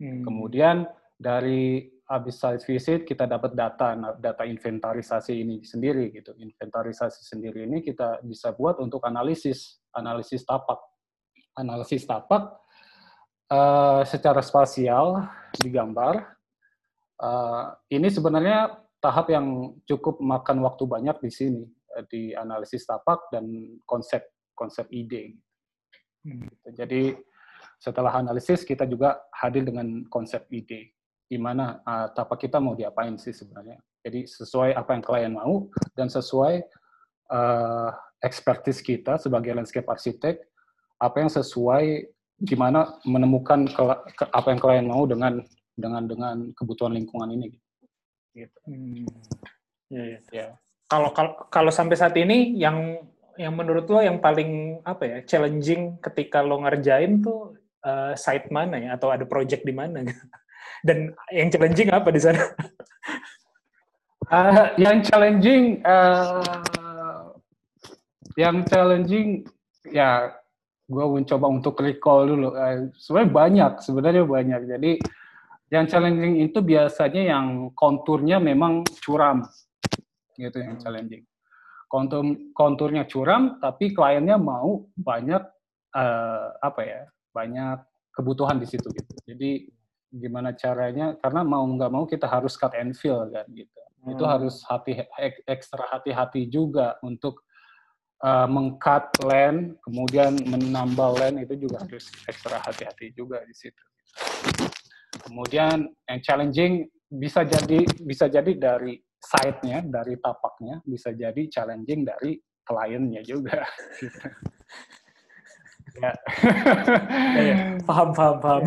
Hmm. 0.00 0.22
Kemudian 0.24 0.86
dari 1.14 1.90
habis 2.04 2.36
site 2.36 2.64
visit 2.68 3.00
kita 3.08 3.24
dapat 3.24 3.56
data 3.56 3.96
nah, 3.96 4.12
data 4.12 4.44
inventarisasi 4.44 5.32
ini 5.34 5.56
sendiri 5.64 6.12
gitu. 6.12 6.36
Inventarisasi 6.36 7.24
sendiri 7.24 7.64
ini 7.64 7.80
kita 7.80 8.20
bisa 8.24 8.52
buat 8.52 8.80
untuk 8.80 9.04
analisis 9.08 9.80
analisis 9.96 10.44
tapak. 10.44 10.80
Analisis 11.54 12.02
tapak 12.04 12.50
uh, 13.48 14.02
secara 14.04 14.42
spasial 14.44 15.24
digambar. 15.58 16.34
Uh, 17.14 17.70
ini 17.94 18.10
sebenarnya 18.10 18.74
tahap 18.98 19.30
yang 19.30 19.78
cukup 19.86 20.18
makan 20.18 20.60
waktu 20.66 20.84
banyak 20.84 21.16
di 21.22 21.30
sini 21.30 21.62
di 22.10 22.34
analisis 22.34 22.82
tapak 22.82 23.30
dan 23.30 23.46
konsep 23.86 24.26
konsep 24.58 24.90
ide. 24.90 25.38
Hmm. 26.24 26.48
Jadi 26.72 27.14
setelah 27.76 28.16
analisis 28.16 28.64
kita 28.64 28.88
juga 28.88 29.20
hadir 29.28 29.68
dengan 29.68 30.08
konsep 30.08 30.48
ide 30.48 30.96
gimana 31.28 31.80
uh, 31.84 32.12
tapak 32.12 32.48
kita 32.48 32.60
mau 32.60 32.76
diapain 32.76 33.16
sih 33.16 33.32
sebenarnya. 33.32 33.80
Jadi 34.04 34.28
sesuai 34.28 34.76
apa 34.76 34.90
yang 34.92 35.02
klien 35.04 35.32
mau 35.32 35.68
dan 35.96 36.12
sesuai 36.12 36.64
uh, 37.32 37.90
expertise 38.20 38.84
kita 38.84 39.16
sebagai 39.16 39.56
landscape 39.56 39.88
arsitek 39.88 40.44
apa 41.00 41.16
yang 41.20 41.32
sesuai 41.32 42.08
gimana 42.44 43.00
menemukan 43.08 43.64
ke, 43.68 43.82
ke, 44.16 44.24
apa 44.28 44.48
yang 44.52 44.60
klien 44.60 44.86
mau 44.86 45.08
dengan 45.08 45.40
dengan 45.74 46.02
dengan 46.04 46.36
kebutuhan 46.52 46.92
lingkungan 46.92 47.32
ini. 47.32 47.48
Gitu. 48.36 48.58
Hmm. 48.68 49.08
Ya, 49.88 50.04
ya. 50.04 50.20
ya. 50.32 50.46
Kalau 50.84 51.10
kalau 51.48 51.72
sampai 51.72 51.96
saat 51.96 52.14
ini 52.20 52.54
yang 52.60 53.00
yang 53.38 53.54
menurut 53.58 53.86
lo 53.90 53.98
yang 53.98 54.22
paling 54.22 54.82
apa 54.86 55.02
ya 55.02 55.18
challenging 55.26 55.98
ketika 55.98 56.42
lo 56.42 56.62
ngerjain 56.62 57.18
tuh 57.22 57.58
uh, 57.82 58.14
site 58.14 58.50
mana 58.50 58.78
ya 58.78 58.90
atau 58.94 59.10
ada 59.10 59.26
project 59.26 59.66
di 59.66 59.74
mana 59.74 60.06
dan 60.86 61.10
yang 61.32 61.48
challenging 61.50 61.90
apa 61.90 62.08
di 62.14 62.20
sana? 62.20 62.42
uh, 64.30 64.70
yang 64.84 65.02
challenging 65.02 65.82
uh, 65.82 66.62
yang 68.38 68.62
challenging 68.66 69.46
ya 69.88 70.34
gue 70.84 71.00
mencoba 71.00 71.46
untuk 71.48 71.80
recall 71.80 72.28
dulu. 72.28 72.52
Uh, 72.52 72.92
sebenarnya 73.00 73.30
banyak, 73.32 73.72
sebenarnya 73.80 74.24
banyak. 74.28 74.60
Jadi 74.68 74.92
yang 75.72 75.88
challenging 75.88 76.44
itu 76.44 76.60
biasanya 76.60 77.22
yang 77.34 77.72
konturnya 77.72 78.36
memang 78.36 78.84
curam, 79.00 79.48
gitu 80.36 80.60
yang 80.60 80.76
challenging 80.76 81.24
kontur 81.88 82.24
konturnya 82.56 83.04
curam 83.06 83.58
tapi 83.62 83.94
kliennya 83.94 84.36
mau 84.40 84.88
banyak 84.96 85.42
uh, 85.94 86.48
apa 86.58 86.80
ya 86.82 87.02
banyak 87.34 87.78
kebutuhan 88.14 88.62
di 88.62 88.66
situ 88.70 88.86
gitu. 88.94 89.12
Jadi 89.26 89.66
gimana 90.14 90.54
caranya 90.54 91.18
karena 91.18 91.42
mau 91.42 91.66
nggak 91.66 91.90
mau 91.90 92.06
kita 92.06 92.30
harus 92.30 92.54
cut 92.54 92.74
and 92.78 92.94
fill 92.94 93.26
kan 93.30 93.46
gitu. 93.50 93.70
Hmm. 94.04 94.12
itu 94.12 94.24
harus 94.28 94.60
hati 94.68 95.00
ekstra 95.48 95.88
hati-hati 95.88 96.44
juga 96.52 97.00
untuk 97.00 97.40
uh, 98.20 98.44
mengcut 98.44 99.08
land 99.24 99.80
kemudian 99.80 100.36
menambah 100.44 101.24
land 101.24 101.40
itu 101.40 101.66
juga 101.66 101.80
harus 101.80 102.12
ekstra 102.28 102.60
hati-hati 102.60 103.16
juga 103.16 103.40
di 103.48 103.56
situ. 103.56 103.84
Kemudian 105.24 105.88
yang 106.04 106.20
challenging 106.20 106.84
bisa 107.08 107.48
jadi 107.48 107.86
bisa 108.04 108.28
jadi 108.28 108.52
dari 108.54 109.00
side-nya, 109.24 109.80
dari 109.80 110.20
tapaknya, 110.20 110.84
bisa 110.84 111.10
jadi 111.16 111.48
challenging 111.48 112.04
dari 112.04 112.36
kliennya 112.64 113.22
juga. 113.24 113.64
ya. 116.00 116.12
ya, 117.40 117.56
paham, 117.84 118.08
paham, 118.12 118.36
paham. 118.40 118.62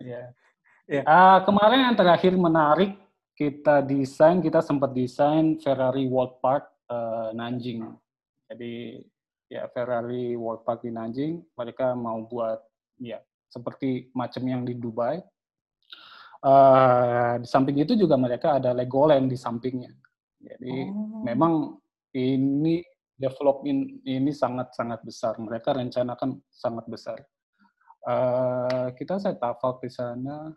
ya. 0.00 0.24
Ah, 1.06 1.38
kemarin 1.46 1.86
yang 1.86 1.94
terakhir 1.94 2.34
menarik 2.34 2.98
kita 3.38 3.78
desain, 3.78 4.42
kita 4.42 4.58
sempat 4.58 4.90
desain 4.90 5.54
Ferrari 5.62 6.10
World 6.10 6.42
Park 6.42 6.66
eh, 6.90 7.30
Nanjing. 7.30 7.94
Jadi 8.50 8.98
ya 9.46 9.70
Ferrari 9.70 10.34
World 10.34 10.66
Park 10.66 10.82
di 10.82 10.90
Nanjing, 10.90 11.38
mereka 11.54 11.94
mau 11.94 12.26
buat 12.26 12.58
ya 12.98 13.22
seperti 13.48 14.10
macam 14.18 14.42
yang 14.44 14.62
di 14.66 14.74
Dubai. 14.74 15.22
Eh, 16.40 17.34
di 17.44 17.46
samping 17.46 17.76
itu 17.84 17.92
juga 18.00 18.16
mereka 18.16 18.56
ada 18.56 18.72
Legoland 18.72 19.28
di 19.28 19.36
sampingnya. 19.36 19.92
Jadi 20.40 20.88
memang 21.20 21.76
ini 22.16 22.80
development 23.12 24.00
ini 24.08 24.32
sangat-sangat 24.32 25.04
besar. 25.04 25.36
Mereka 25.36 25.76
rencanakan 25.76 26.40
sangat 26.48 26.88
besar. 26.88 27.20
Eh, 28.08 28.88
kita 28.96 29.20
up 29.20 29.76
di 29.84 29.92
sana 29.92 30.48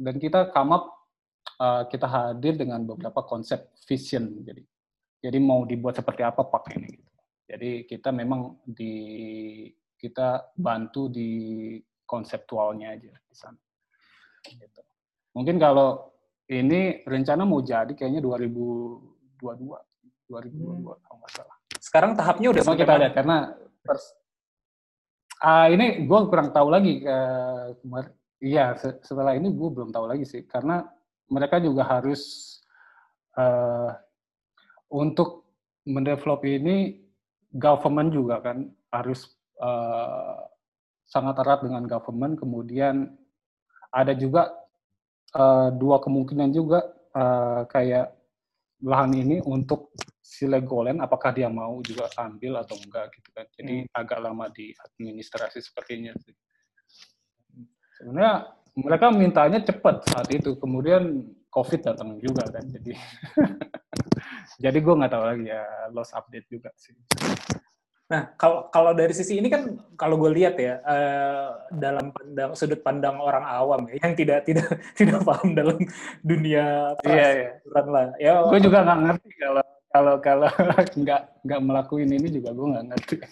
dan 0.00 0.16
kita 0.16 0.48
come 0.48 0.72
up, 0.72 0.96
eh, 1.60 1.82
kita 1.92 2.08
hadir 2.08 2.56
dengan 2.56 2.88
beberapa 2.88 3.20
konsep 3.28 3.68
vision. 3.84 4.40
Jadi, 4.40 4.64
jadi 5.20 5.36
mau 5.36 5.68
dibuat 5.68 6.00
seperti 6.00 6.24
apa 6.24 6.40
pak 6.40 6.72
ini. 6.72 6.88
Gitu. 6.96 7.12
Jadi 7.52 7.70
kita 7.84 8.08
memang 8.16 8.64
di 8.64 8.96
kita 10.00 10.56
bantu 10.56 11.12
di 11.12 11.28
konseptualnya 12.08 12.96
aja 12.96 13.12
di 13.12 13.36
sana. 13.36 13.60
Gitu. 14.48 14.87
Mungkin 15.38 15.56
kalau 15.56 16.10
ini 16.50 17.06
rencana 17.06 17.46
mau 17.46 17.62
jadi 17.62 17.94
kayaknya 17.94 18.18
2022, 18.18 19.38
2022 20.26 20.98
kalau 20.98 21.16
nggak 21.22 21.30
salah. 21.30 21.56
Sekarang 21.78 22.18
tahapnya 22.18 22.50
udah 22.50 22.62
sampai 22.66 22.82
kita 22.82 22.92
ada 22.98 23.08
karena 23.14 23.36
pers- 23.86 24.18
Ah, 25.38 25.70
ini 25.70 26.02
gue 26.02 26.20
kurang 26.26 26.50
tahu 26.50 26.66
lagi 26.66 26.98
eh, 26.98 27.66
kemar- 27.78 28.10
Iya, 28.38 28.74
se- 28.74 28.98
setelah 29.02 29.34
ini 29.34 29.50
gue 29.50 29.68
belum 29.70 29.90
tahu 29.90 30.06
lagi 30.06 30.22
sih, 30.22 30.42
karena 30.42 30.82
mereka 31.26 31.58
juga 31.58 31.86
harus 31.86 32.54
eh, 33.34 33.90
untuk 34.90 35.46
mendevelop 35.86 36.42
ini 36.42 36.98
government 37.54 38.10
juga 38.10 38.42
kan 38.42 38.66
harus 38.90 39.30
eh, 39.62 40.38
sangat 41.06 41.38
erat 41.38 41.62
dengan 41.62 41.86
government. 41.86 42.34
Kemudian 42.34 43.14
ada 43.94 44.10
juga 44.14 44.50
eh, 45.34 45.68
dua 45.76 45.96
kemungkinan 46.00 46.48
juga 46.54 46.84
eh, 47.12 47.62
kayak 47.68 48.06
lahan 48.78 49.10
ini 49.10 49.42
untuk 49.42 49.90
si 50.22 50.46
Legoland 50.46 51.02
apakah 51.02 51.34
dia 51.34 51.50
mau 51.50 51.82
juga 51.82 52.06
ambil 52.14 52.62
atau 52.62 52.78
enggak 52.78 53.10
gitu 53.16 53.28
kan. 53.34 53.46
Jadi 53.58 53.88
agak 53.90 54.18
lama 54.22 54.46
di 54.52 54.70
administrasi 54.70 55.58
sepertinya 55.58 56.14
sih. 56.20 56.34
Sebenarnya 57.98 58.54
mereka 58.78 59.10
mintanya 59.10 59.58
cepat 59.58 60.06
saat 60.06 60.30
itu, 60.30 60.54
kemudian 60.54 61.26
COVID 61.50 61.80
datang 61.90 62.22
juga 62.22 62.46
kan. 62.46 62.62
Jadi 62.70 62.94
jadi 64.64 64.78
gue 64.78 64.94
nggak 64.94 65.10
tahu 65.10 65.24
lagi 65.26 65.44
ya 65.50 65.64
lost 65.90 66.14
update 66.14 66.46
juga 66.46 66.70
sih. 66.78 66.94
Nah, 68.08 68.32
kalau 68.40 68.72
kalau 68.72 68.96
dari 68.96 69.12
sisi 69.12 69.36
ini 69.36 69.52
kan 69.52 69.76
kalau 70.00 70.16
gue 70.16 70.32
lihat 70.32 70.56
ya 70.56 70.80
eh, 70.80 71.48
dalam 71.76 72.08
pandang 72.08 72.56
sudut 72.56 72.80
pandang 72.80 73.20
orang 73.20 73.44
awam 73.44 73.84
ya 73.92 74.00
yang 74.00 74.16
tidak 74.16 74.48
tidak 74.48 74.64
tidak 74.98 75.20
paham 75.28 75.52
dalam 75.52 75.76
dunia 76.24 76.96
Iya, 77.04 77.28
iya. 77.36 77.80
lah. 77.84 78.08
Ya 78.16 78.40
Gue 78.48 78.64
juga 78.64 78.80
nggak 78.80 79.00
ngerti 79.04 79.30
kalau 79.36 79.64
kalau 79.92 80.14
kalau 80.24 80.48
nggak 81.04 81.22
nggak 81.44 81.60
melakuin 81.60 82.08
ini 82.08 82.28
juga 82.32 82.56
gue 82.56 82.66
nggak 82.72 82.86
ngerti. 82.96 83.16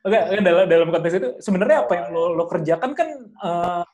Oke, 0.00 0.16
oke, 0.16 0.40
dalam 0.40 0.64
dalam 0.64 0.88
konteks 0.88 1.14
itu 1.20 1.28
sebenarnya 1.44 1.84
apa 1.84 1.92
yang 1.92 2.08
lo 2.16 2.32
lo 2.32 2.48
kerjakan 2.48 2.96
kan 2.96 3.08
eh, 3.20 3.84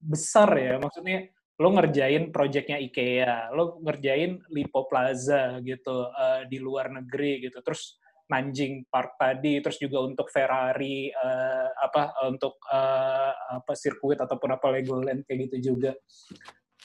besar 0.00 0.48
ya. 0.56 0.80
Maksudnya 0.80 1.28
lo 1.60 1.68
ngerjain 1.76 2.32
proyeknya 2.32 2.80
IKEA, 2.80 3.52
lo 3.52 3.76
ngerjain 3.84 4.40
Lipo 4.48 4.88
Plaza 4.88 5.60
gitu 5.60 6.08
eh, 6.08 6.48
di 6.48 6.56
luar 6.56 6.88
negeri 6.88 7.44
gitu. 7.44 7.60
Terus 7.60 8.00
Nanjing 8.32 8.88
Park 8.88 9.20
tadi, 9.20 9.60
terus 9.60 9.76
juga 9.76 10.00
untuk 10.00 10.32
Ferrari 10.32 11.12
eh, 11.12 11.68
apa 11.68 12.16
untuk 12.24 12.56
eh, 12.72 13.32
apa 13.60 13.72
sirkuit 13.76 14.16
ataupun 14.16 14.56
apa 14.56 14.66
Legoland 14.72 15.28
kayak 15.28 15.52
gitu 15.52 15.76
juga. 15.76 15.92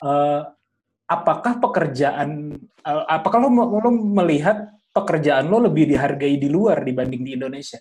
Eh, 0.04 0.42
apakah 1.08 1.64
pekerjaan 1.64 2.52
eh, 2.60 3.04
apakah 3.08 3.40
lo, 3.48 3.50
lo 3.56 3.90
melihat 3.92 4.76
pekerjaan 4.92 5.48
lo 5.48 5.64
lebih 5.64 5.88
dihargai 5.88 6.36
di 6.36 6.52
luar 6.52 6.84
dibanding 6.84 7.24
di 7.24 7.32
Indonesia? 7.40 7.80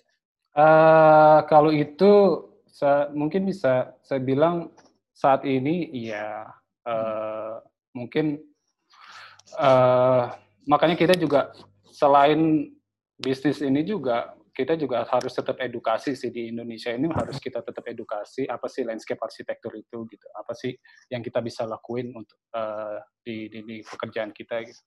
Eh, 0.57 1.39
kalau 1.51 1.69
itu 1.69 2.11
sa- 2.71 3.11
mungkin 3.13 3.45
bisa 3.45 3.93
saya 4.01 4.21
bilang 4.23 4.71
saat 5.11 5.43
ini 5.43 5.89
ya 5.91 6.47
eh, 6.87 7.53
mungkin 7.93 8.41
eh, 9.57 10.23
makanya 10.69 10.95
kita 10.97 11.13
juga 11.17 11.53
selain 11.89 12.69
bisnis 13.17 13.59
ini 13.65 13.81
juga 13.81 14.37
kita 14.57 14.73
juga 14.73 15.05
harus 15.05 15.37
tetap 15.37 15.61
edukasi 15.61 16.17
sih 16.17 16.33
di 16.33 16.49
Indonesia 16.49 16.89
ini 16.89 17.05
harus 17.13 17.37
kita 17.37 17.61
tetap 17.61 17.85
edukasi 17.85 18.49
apa 18.49 18.65
sih 18.65 18.81
landscape 18.81 19.21
arsitektur 19.21 19.69
itu 19.77 20.09
gitu. 20.09 20.25
Apa 20.33 20.57
sih 20.57 20.73
yang 21.13 21.21
kita 21.21 21.45
bisa 21.45 21.69
lakuin 21.69 22.09
untuk 22.17 22.41
eh, 22.57 22.97
di, 23.21 23.53
di, 23.53 23.59
di 23.61 23.77
pekerjaan 23.85 24.33
kita 24.33 24.65
gitu. 24.65 24.81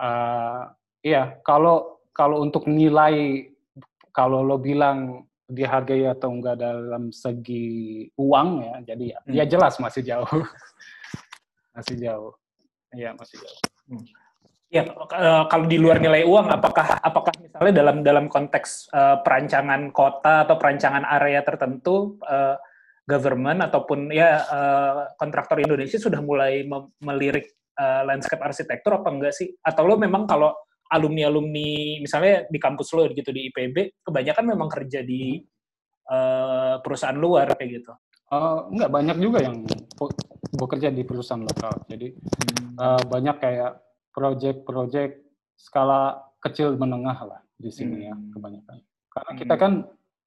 Eh, 0.00 0.62
iya 1.04 1.36
kalau 1.44 2.00
kalau 2.16 2.40
untuk 2.40 2.64
nilai 2.64 3.44
kalau 4.16 4.40
lo 4.40 4.56
bilang 4.56 5.28
dihargai 5.44 6.08
atau 6.08 6.32
enggak 6.32 6.56
dalam 6.58 7.12
segi 7.12 8.08
uang 8.16 8.48
ya, 8.64 8.74
jadi 8.96 9.04
ya, 9.12 9.18
ya 9.28 9.44
jelas 9.46 9.78
masih 9.78 10.02
jauh, 10.02 10.26
masih 11.76 11.94
jauh, 12.00 12.32
ya 12.96 13.14
masih 13.14 13.38
jauh. 13.38 13.60
Ya, 14.66 14.82
eh, 14.82 15.44
kalau 15.46 15.66
di 15.70 15.78
luar 15.78 16.02
nilai 16.02 16.26
uang, 16.26 16.50
apakah 16.50 16.98
apakah 16.98 17.30
misalnya 17.38 17.72
dalam 17.86 17.96
dalam 18.02 18.26
konteks 18.26 18.90
eh, 18.90 19.16
perancangan 19.22 19.94
kota 19.94 20.42
atau 20.42 20.58
perancangan 20.58 21.06
area 21.06 21.38
tertentu, 21.46 22.18
eh, 22.26 22.58
government 23.06 23.62
ataupun 23.62 24.10
ya 24.10 24.42
eh, 24.42 25.00
kontraktor 25.14 25.62
Indonesia 25.62 26.02
sudah 26.02 26.18
mulai 26.18 26.66
melirik 26.98 27.46
eh, 27.78 28.02
landscape 28.02 28.42
arsitektur 28.42 28.98
apa 28.98 29.08
enggak 29.14 29.34
sih? 29.38 29.54
Atau 29.62 29.86
lo 29.86 29.94
memang 30.02 30.26
kalau 30.26 30.50
alumni-alumni 30.90 32.02
misalnya 32.02 32.50
di 32.50 32.58
kampus 32.58 32.90
lo 32.98 33.06
gitu 33.10 33.30
di 33.30 33.46
IPB, 33.50 34.02
kebanyakan 34.02 34.44
memang 34.50 34.66
kerja 34.66 35.06
di 35.06 35.38
eh, 36.10 36.74
perusahaan 36.82 37.14
luar 37.14 37.54
kayak 37.54 37.70
gitu. 37.70 37.94
Eh, 38.34 38.58
enggak 38.74 38.90
banyak 38.90 39.16
juga 39.22 39.46
yang 39.46 39.62
bekerja 40.58 40.90
di 40.90 41.06
perusahaan 41.06 41.46
lokal, 41.46 41.86
jadi 41.86 42.10
eh, 42.82 43.02
banyak 43.06 43.38
kayak 43.38 43.85
proyek-proyek 44.16 45.20
skala 45.60 46.24
kecil 46.40 46.72
menengah 46.80 47.20
lah 47.20 47.40
di 47.60 47.68
sini 47.68 48.08
ya 48.08 48.16
kebanyakan. 48.32 48.80
Karena 49.12 49.32
kita 49.36 49.54
kan 49.60 49.72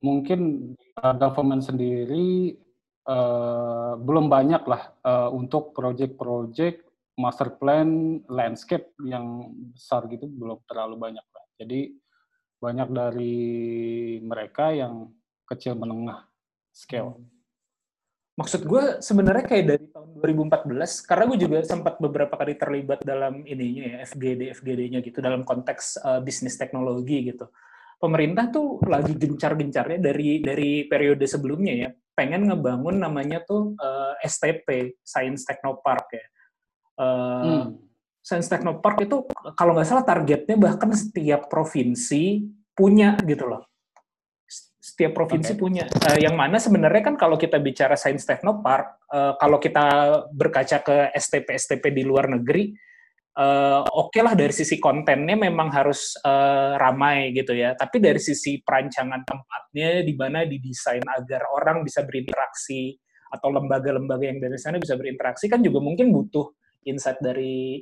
mungkin 0.05 0.73
uh, 1.01 1.15
government 1.17 1.65
sendiri 1.65 2.53
uh, 3.09 3.97
belum 3.97 4.29
banyak 4.29 4.63
lah 4.69 4.93
uh, 5.01 5.29
untuk 5.33 5.73
proyek-proyek 5.73 6.85
master 7.19 7.57
plan 7.59 8.21
landscape 8.31 8.95
yang 9.03 9.51
besar 9.75 10.07
gitu 10.07 10.29
belum 10.29 10.61
terlalu 10.69 10.95
banyak 10.95 11.25
lah. 11.25 11.45
Jadi 11.59 11.97
banyak 12.59 12.89
dari 12.91 13.37
mereka 14.23 14.71
yang 14.71 15.11
kecil 15.49 15.75
menengah 15.75 16.27
scale. 16.71 17.17
Maksud 18.39 18.63
gue 18.63 19.03
sebenarnya 19.03 19.43
kayak 19.43 19.65
dari 19.67 19.87
tahun 19.99 20.47
2014, 20.47 21.03
karena 21.03 21.23
gue 21.27 21.39
juga 21.39 21.57
sempat 21.67 21.99
beberapa 21.99 22.31
kali 22.39 22.55
terlibat 22.55 23.03
dalam 23.03 23.43
ininya 23.43 23.83
ya, 23.83 23.97
FGD, 24.07 24.55
FGD-nya 24.55 24.99
gitu, 25.03 25.19
dalam 25.19 25.43
konteks 25.43 25.99
uh, 25.99 26.19
bisnis 26.23 26.55
teknologi 26.55 27.35
gitu. 27.35 27.51
Pemerintah 27.99 28.47
tuh 28.47 28.79
lagi 28.87 29.11
gencar-gencarnya 29.11 29.99
dari 29.99 30.39
dari 30.39 30.87
periode 30.87 31.27
sebelumnya 31.27 31.73
ya, 31.75 31.89
pengen 32.15 32.47
ngebangun 32.47 33.03
namanya 33.03 33.43
tuh 33.43 33.75
uh, 33.75 34.15
STP, 34.23 34.95
Science 35.03 35.43
Technopark 35.43 36.07
ya. 36.15 36.25
Uh, 36.99 37.07
Hmm. 37.39 37.65
Science 38.19 38.51
Technopark 38.51 38.99
itu 39.03 39.25
kalau 39.55 39.71
nggak 39.73 39.87
salah 39.87 40.05
targetnya 40.05 40.59
bahkan 40.59 40.91
setiap 40.91 41.47
provinsi 41.47 42.43
punya 42.75 43.15
gitu 43.23 43.47
loh. 43.47 43.63
Setiap 44.99 45.15
provinsi 45.15 45.55
Oke. 45.55 45.63
punya. 45.63 45.87
Eh, 45.87 46.27
yang 46.27 46.35
mana 46.35 46.59
sebenarnya 46.59 46.99
kan 46.99 47.15
kalau 47.15 47.39
kita 47.39 47.55
bicara 47.63 47.95
Science 47.95 48.27
Technopark, 48.27 49.07
eh, 49.07 49.31
kalau 49.39 49.55
kita 49.55 49.87
berkaca 50.27 50.83
ke 50.83 51.15
STP-STP 51.15 51.95
di 51.95 52.03
luar 52.03 52.27
negeri, 52.27 52.75
eh, 53.31 53.79
oke 53.79 54.19
lah 54.19 54.35
dari 54.35 54.51
sisi 54.51 54.75
kontennya 54.75 55.39
memang 55.39 55.71
harus 55.71 56.19
eh, 56.19 56.75
ramai 56.75 57.31
gitu 57.31 57.55
ya. 57.55 57.79
Tapi 57.79 58.03
dari 58.03 58.19
sisi 58.19 58.59
perancangan 58.59 59.23
tempatnya, 59.23 60.03
di 60.03 60.11
mana 60.19 60.43
didesain 60.43 61.07
agar 61.07 61.47
orang 61.47 61.87
bisa 61.87 62.03
berinteraksi 62.03 62.91
atau 63.31 63.55
lembaga-lembaga 63.55 64.27
yang 64.27 64.43
dari 64.43 64.59
sana 64.59 64.83
bisa 64.83 64.99
berinteraksi 64.99 65.47
kan 65.47 65.63
juga 65.63 65.79
mungkin 65.79 66.11
butuh 66.11 66.51
insight 66.91 67.23
dari 67.23 67.79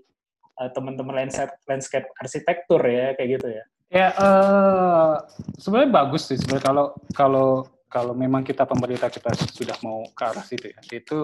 teman-teman 0.53 1.25
landscape, 1.25 1.65
landscape 1.65 2.13
arsitektur 2.21 2.81
ya 2.85 3.17
kayak 3.17 3.41
gitu 3.41 3.57
ya. 3.57 3.65
Ya, 3.87 4.11
eh, 4.11 5.13
sebenarnya 5.55 5.91
bagus 5.95 6.27
sih 6.27 6.35
sebenarnya 6.35 6.65
kalau 6.67 6.85
kalau 7.15 7.49
kalau 7.87 8.11
memang 8.11 8.43
kita 8.43 8.67
pemerintah 8.67 9.07
kita 9.07 9.31
sudah 9.47 9.79
mau 9.79 10.03
ke 10.11 10.23
arah 10.27 10.43
situ 10.43 10.67
ya, 10.75 10.79
itu 10.91 11.19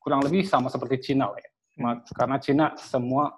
kurang 0.00 0.24
lebih 0.24 0.48
sama 0.48 0.72
seperti 0.72 1.12
Cina 1.12 1.28
ya. 1.36 1.50
Karena 2.16 2.40
Cina 2.40 2.72
semua 2.80 3.36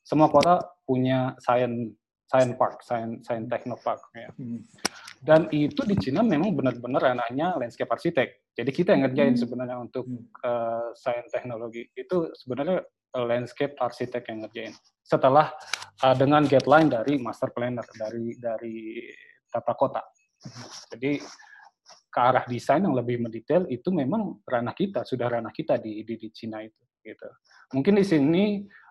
semua 0.00 0.32
kota 0.32 0.64
punya 0.88 1.36
science 1.44 1.92
science 2.24 2.56
park, 2.56 2.80
science 2.80 3.20
science 3.28 3.48
techno 3.52 3.76
park 3.76 4.00
ya. 4.16 4.32
Hmm. 4.32 4.64
Dan 5.20 5.52
itu 5.52 5.84
di 5.84 6.00
Cina 6.00 6.24
memang 6.24 6.56
benar-benar 6.56 7.12
ranahnya 7.12 7.60
landscape 7.60 7.92
architect. 7.92 8.48
Jadi 8.56 8.70
kita 8.72 8.96
yang 8.96 9.04
ngerjain 9.04 9.36
sebenarnya 9.36 9.76
untuk 9.76 10.08
Hmm. 10.08 10.24
eh, 10.40 10.88
science 10.96 11.36
teknologi 11.36 11.84
itu 11.92 12.32
sebenarnya 12.32 12.80
landscape 13.14 13.74
architect 13.78 14.26
yang 14.30 14.46
ngerjain. 14.46 14.74
Setelah 15.02 15.50
eh, 16.02 16.16
dengan 16.16 16.46
guideline 16.46 16.90
dari 16.90 17.18
master 17.18 17.50
planner 17.50 17.86
dari 17.94 18.38
dari 18.38 18.76
tata 19.50 19.74
kota. 19.74 20.02
Jadi 20.94 21.20
ke 22.10 22.18
arah 22.18 22.42
desain 22.46 22.82
yang 22.82 22.94
lebih 22.94 23.22
mendetail 23.22 23.66
itu 23.70 23.90
memang 23.94 24.42
ranah 24.42 24.74
kita, 24.74 25.06
sudah 25.06 25.30
ranah 25.30 25.54
kita 25.54 25.78
di 25.78 26.02
di, 26.06 26.14
di 26.18 26.28
Cina 26.30 26.62
itu 26.62 26.82
gitu. 27.02 27.28
Mungkin 27.74 27.98
di 27.98 28.04
sini 28.06 28.44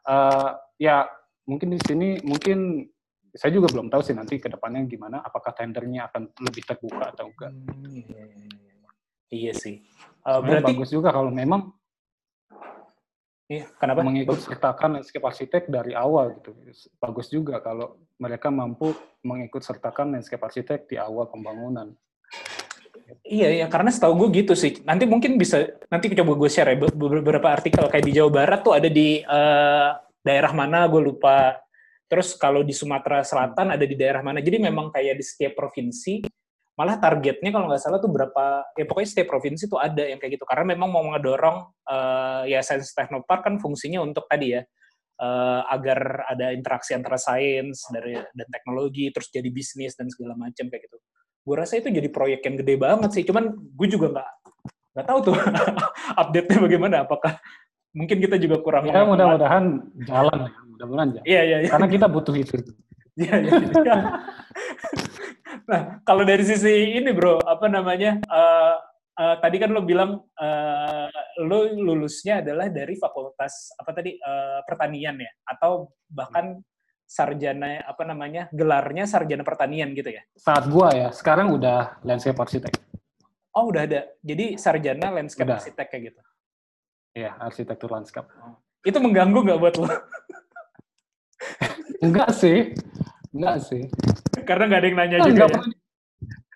eh, 0.07 0.51
ya 0.79 1.07
mungkin 1.47 1.73
di 1.73 1.79
sini 1.81 2.19
mungkin 2.27 2.85
saya 3.29 3.53
juga 3.53 3.69
belum 3.69 3.93
tahu 3.93 4.01
sih 4.01 4.17
nanti 4.17 4.41
ke 4.41 4.49
depannya 4.49 4.89
gimana 4.89 5.21
apakah 5.21 5.53
tendernya 5.53 6.09
akan 6.09 6.33
lebih 6.41 6.65
terbuka 6.65 7.13
atau 7.13 7.29
enggak. 7.29 7.53
Hmm, 7.53 7.93
iya, 7.93 8.23
iya, 8.25 8.47
iya. 8.49 8.89
Iya 9.29 9.53
sih. 9.53 9.75
Eh, 9.79 10.37
Sebenarnya 10.41 10.43
berarti 10.43 10.73
bagus 10.73 10.89
juga 10.89 11.09
kalau 11.13 11.29
memang 11.29 11.78
iya, 13.49 13.65
kenapa? 13.81 14.05
mengikut 14.05 14.39
sertakan 14.39 15.01
landscape 15.01 15.25
arsitek 15.25 15.63
dari 15.67 15.97
awal 15.97 16.37
gitu. 16.37 16.53
Bagus 17.01 17.27
juga 17.33 17.59
kalau 17.59 17.97
mereka 18.21 18.53
mampu 18.53 18.93
mengikut 19.25 19.65
sertakan 19.65 20.13
landscape 20.13 20.39
arsitek 20.39 20.85
di 20.85 20.95
awal 20.95 21.27
pembangunan. 21.27 21.91
Iya, 23.25 23.49
iya, 23.61 23.65
karena 23.65 23.89
setahu 23.89 24.25
gue 24.25 24.45
gitu 24.45 24.53
sih. 24.53 24.85
Nanti 24.85 25.09
mungkin 25.09 25.41
bisa, 25.41 25.65
nanti 25.89 26.13
coba 26.13 26.33
gue 26.37 26.49
share 26.49 26.73
ya, 26.73 26.77
be- 26.77 26.93
beberapa 26.93 27.49
artikel 27.49 27.89
kayak 27.89 28.05
di 28.05 28.13
Jawa 28.13 28.29
Barat 28.29 28.59
tuh 28.61 28.77
ada 28.77 28.85
di 28.85 29.21
eh, 29.21 29.89
daerah 30.21 30.53
mana, 30.53 30.85
gue 30.85 31.01
lupa. 31.01 31.57
Terus 32.09 32.37
kalau 32.37 32.61
di 32.61 32.73
Sumatera 32.73 33.21
Selatan 33.25 33.73
ada 33.73 33.85
di 33.85 33.93
daerah 33.97 34.21
mana. 34.21 34.41
Jadi 34.41 34.57
memang 34.61 34.93
kayak 34.93 35.17
di 35.17 35.25
setiap 35.25 35.57
provinsi, 35.57 36.25
malah 36.79 36.95
targetnya 36.95 37.51
kalau 37.51 37.67
nggak 37.67 37.83
salah 37.83 37.99
tuh 37.99 38.07
berapa, 38.07 38.71
ya 38.79 38.87
pokoknya 38.87 39.09
setiap 39.11 39.27
provinsi 39.35 39.67
tuh 39.67 39.83
ada 39.83 40.07
yang 40.07 40.15
kayak 40.15 40.39
gitu. 40.39 40.47
Karena 40.47 40.71
memang 40.71 40.87
mau 40.87 41.03
ngedorong, 41.11 41.57
eh, 41.83 42.55
ya 42.55 42.63
Science 42.63 42.95
Technopark 42.95 43.43
kan 43.43 43.59
fungsinya 43.59 43.99
untuk 43.99 44.23
tadi 44.31 44.55
ya, 44.55 44.63
eh, 45.19 45.61
agar 45.75 46.23
ada 46.31 46.55
interaksi 46.55 46.95
antara 46.95 47.19
sains 47.19 47.83
dari 47.91 48.15
dan 48.15 48.47
teknologi, 48.47 49.11
terus 49.11 49.27
jadi 49.27 49.51
bisnis 49.51 49.99
dan 49.99 50.07
segala 50.07 50.39
macam 50.39 50.71
kayak 50.71 50.87
gitu 50.87 50.97
gue 51.49 51.55
rasa 51.57 51.81
itu 51.81 51.89
jadi 51.89 52.09
proyek 52.13 52.45
yang 52.45 52.55
gede 52.61 52.75
banget 52.77 53.09
sih. 53.09 53.23
Cuman 53.25 53.49
gue 53.57 53.87
juga 53.89 54.13
nggak 54.13 54.29
nggak 54.93 55.05
tahu 55.09 55.19
tuh 55.31 55.35
update-nya 56.21 56.57
bagaimana. 56.61 56.95
Apakah 57.09 57.41
mungkin 57.89 58.21
kita 58.21 58.37
juga 58.37 58.61
kurang 58.61 58.85
Ya 58.85 59.01
mudah-mudahan 59.01 59.81
jalan 60.05 60.37
ya, 60.45 60.59
mudah-mudahan 60.69 61.09
jalan. 61.17 61.25
Iya 61.25 61.41
iya 61.41 61.57
iya. 61.65 61.69
Karena 61.73 61.87
kita 61.89 62.05
butuh 62.05 62.35
itu. 62.37 62.55
Iya, 63.19 63.35
iya, 63.41 63.51
iya. 63.57 63.97
nah 65.65 66.01
kalau 66.05 66.23
dari 66.25 66.45
sisi 66.45 66.97
ini 66.97 67.09
bro, 67.13 67.41
apa 67.41 67.65
namanya? 67.65 68.21
eh, 68.21 68.75
eh, 69.19 69.35
tadi 69.41 69.57
kan 69.57 69.73
lo 69.73 69.81
bilang 69.81 70.21
eh, 70.37 71.09
lo 71.45 71.73
lulusnya 71.73 72.45
adalah 72.45 72.69
dari 72.69 72.95
fakultas 72.95 73.73
apa 73.77 73.91
tadi 73.93 74.15
eh, 74.15 74.59
pertanian 74.63 75.17
ya, 75.17 75.31
atau 75.45 75.89
bahkan 76.09 76.61
sarjana 77.09 77.81
apa 77.89 78.05
namanya 78.05 78.45
gelarnya 78.53 79.09
sarjana 79.09 79.41
pertanian 79.41 79.97
gitu 79.97 80.13
ya? 80.13 80.21
Saat 80.37 80.69
gua 80.69 80.93
ya, 80.93 81.09
sekarang 81.09 81.57
udah 81.57 81.97
landscape 82.05 82.37
arsitek. 82.37 82.73
Oh 83.57 83.73
udah 83.73 83.89
ada. 83.89 84.01
Jadi 84.21 84.61
sarjana 84.61 85.09
landscape 85.09 85.49
Udah. 85.49 85.57
arsitek 85.57 85.87
kayak 85.89 86.03
gitu. 86.13 86.21
Ya, 87.17 87.33
arsitektur 87.41 87.89
landscape. 87.89 88.29
Itu 88.85 89.01
mengganggu 89.01 89.41
nggak 89.41 89.59
buat 89.59 89.75
lo? 89.81 89.89
Enggak 92.05 92.29
sih. 92.37 92.77
Enggak 93.29 93.55
sih. 93.65 93.83
Karena 94.45 94.63
nggak 94.65 94.79
ada 94.81 94.87
yang 94.89 94.97
nanya 94.97 95.17
Ah, 95.17 95.25
juga 95.29 95.33
nggak 95.37 95.49
ya? 95.49 95.53
pernah, 95.53 95.69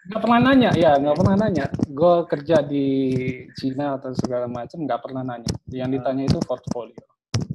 nggak 0.03 0.21
pernah 0.21 0.39
nanya, 0.41 0.69
ya 0.73 0.91
nggak 0.97 1.17
pernah 1.17 1.35
nanya. 1.37 1.65
Gue 1.85 2.15
kerja 2.25 2.57
di 2.65 2.87
Cina 3.53 3.87
atau 4.01 4.11
segala 4.17 4.45
macam 4.49 4.77
nggak 4.81 5.01
pernah 5.01 5.21
nanya. 5.21 5.51
Yang 5.69 5.89
ditanya 6.01 6.23
itu 6.25 6.39
portfolio. 6.41 7.03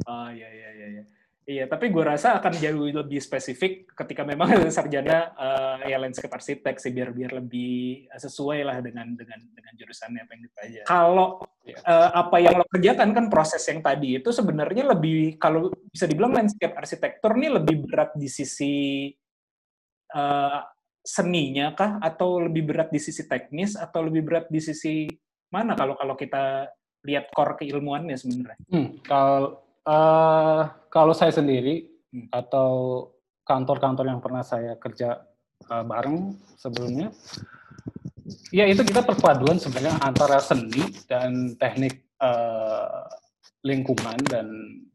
Oh 0.07 0.29
iya 0.31 0.49
iya 0.49 0.69
iya. 0.75 0.87
iya. 0.99 1.05
Iya, 1.49 1.65
tapi 1.65 1.89
gue 1.89 2.05
rasa 2.05 2.37
akan 2.37 2.61
jauh 2.61 2.93
lebih 2.93 3.25
spesifik 3.25 3.89
ketika 3.97 4.21
memang 4.21 4.53
ada 4.53 4.69
sarjana 4.77 5.33
eh, 5.33 5.89
ya 5.89 5.97
landscape 5.97 6.29
arsitek 6.29 6.77
sih 6.77 6.93
biar 6.93 7.09
biar 7.17 7.41
lebih 7.41 8.05
sesuai 8.13 8.69
lah 8.69 8.77
dengan 8.85 9.17
dengan 9.17 9.41
dengan 9.57 9.73
jurusannya 9.73 10.29
apa 10.29 10.33
yang 10.37 10.43
dipelajari. 10.45 10.85
Kalau 10.85 11.41
Iya. 11.69 11.85
eh, 11.85 12.11
apa 12.17 12.37
yang 12.41 12.55
lo 12.57 12.65
kerjakan 12.65 13.13
kan 13.13 13.25
proses 13.29 13.61
yang 13.69 13.85
tadi 13.85 14.17
itu 14.17 14.33
sebenarnya 14.33 14.89
lebih 14.89 15.37
kalau 15.37 15.69
bisa 15.93 16.09
dibilang 16.09 16.33
landscape 16.33 16.73
arsitektur 16.73 17.37
ini 17.37 17.49
lebih 17.61 17.85
berat 17.85 18.17
di 18.17 18.29
sisi 18.29 19.09
eh, 20.13 20.61
seninya 21.05 21.73
kah 21.77 22.01
atau 22.01 22.45
lebih 22.45 22.73
berat 22.73 22.89
di 22.89 23.01
sisi 23.01 23.25
teknis 23.25 23.77
atau 23.77 24.05
lebih 24.05 24.25
berat 24.25 24.47
di 24.49 24.61
sisi 24.61 25.09
mana 25.49 25.73
kalau 25.77 25.97
kalau 25.97 26.13
kita 26.17 26.69
lihat 27.05 27.33
core 27.33 27.57
keilmuannya 27.65 28.17
sebenarnya? 28.17 28.61
Hmm, 28.69 29.01
kalau 29.05 29.68
eh, 29.89 30.61
kalau 30.93 31.17
saya 31.17 31.33
sendiri 31.33 31.99
Hmm. 32.09 32.25
atau 32.33 33.05
kantor-kantor 33.45 34.09
yang 34.09 34.21
pernah 34.25 34.41
saya 34.41 34.81
kerja 34.81 35.29
eh, 35.69 35.85
bareng 35.85 36.33
sebelumnya, 36.57 37.13
ya 38.49 38.65
itu 38.65 38.81
kita 38.81 39.05
perpaduan 39.05 39.61
sebenarnya 39.61 40.01
antara 40.01 40.41
seni 40.41 40.89
dan 41.05 41.53
teknik 41.61 42.09
eh, 42.17 43.05
lingkungan 43.61 44.17
dan 44.25 44.47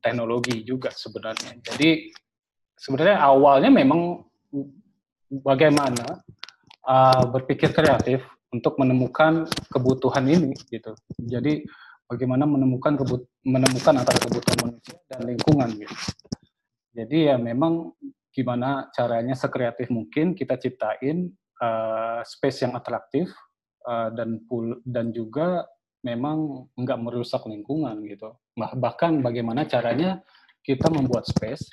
teknologi 0.02 0.66
juga 0.66 0.90
sebenarnya. 0.90 1.62
Jadi 1.62 2.10
sebenarnya 2.82 3.22
awalnya 3.22 3.70
memang 3.70 4.24
bagaimana 5.30 6.24
uh, 6.88 7.28
berpikir 7.28 7.76
kreatif 7.76 8.24
untuk 8.56 8.80
menemukan 8.80 9.44
kebutuhan 9.68 10.24
ini 10.32 10.56
gitu. 10.72 10.96
Jadi 11.20 11.68
bagaimana 12.08 12.44
menemukan 12.46 13.00
kebut 13.00 13.22
menemukan 13.44 13.94
antara 14.00 14.18
kebutuhan 14.20 14.58
manusia 14.70 14.98
dan 15.10 15.22
lingkungan 15.26 15.70
gitu. 15.80 15.96
Jadi 16.94 17.18
ya 17.34 17.36
memang 17.42 17.96
gimana 18.34 18.90
caranya 18.94 19.34
sekreatif 19.34 19.90
mungkin 19.90 20.34
kita 20.38 20.58
ciptain 20.58 21.30
uh, 21.62 22.22
space 22.26 22.66
yang 22.66 22.74
atraktif 22.78 23.30
uh, 23.86 24.10
dan 24.14 24.42
pul 24.46 24.82
dan 24.86 25.10
juga 25.14 25.66
memang 26.04 26.70
nggak 26.78 27.00
merusak 27.02 27.46
lingkungan 27.50 28.04
gitu. 28.06 28.36
Bah- 28.54 28.76
Bahkan 28.76 29.24
bagaimana 29.24 29.66
caranya 29.66 30.22
kita 30.62 30.92
membuat 30.92 31.26
space 31.26 31.66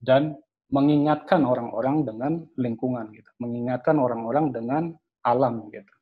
dan 0.00 0.36
mengingatkan 0.70 1.42
orang-orang 1.42 2.06
dengan 2.06 2.46
lingkungan 2.54 3.10
gitu, 3.10 3.26
mengingatkan 3.42 3.98
orang-orang 3.98 4.54
dengan 4.54 4.94
alam 5.26 5.66
gitu. 5.74 5.94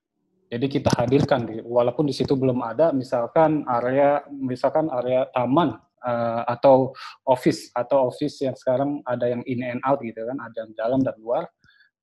Jadi 0.48 0.66
kita 0.66 0.88
hadirkan, 0.96 1.44
di- 1.44 1.60
walaupun 1.60 2.08
di 2.08 2.16
situ 2.16 2.32
belum 2.32 2.64
ada, 2.64 2.88
misalkan 2.90 3.68
area, 3.68 4.24
misalkan 4.32 4.88
area 4.88 5.28
taman 5.30 5.76
eh, 5.98 6.42
atau 6.48 6.94
office 7.28 7.68
atau 7.76 8.08
office 8.08 8.40
yang 8.40 8.56
sekarang 8.56 9.02
ada 9.04 9.28
yang 9.28 9.42
in 9.44 9.60
and 9.60 9.82
out 9.84 10.00
gitu 10.00 10.24
kan, 10.24 10.38
ada 10.40 10.64
yang 10.64 10.72
dalam 10.72 11.00
dan 11.04 11.12
luar. 11.20 11.44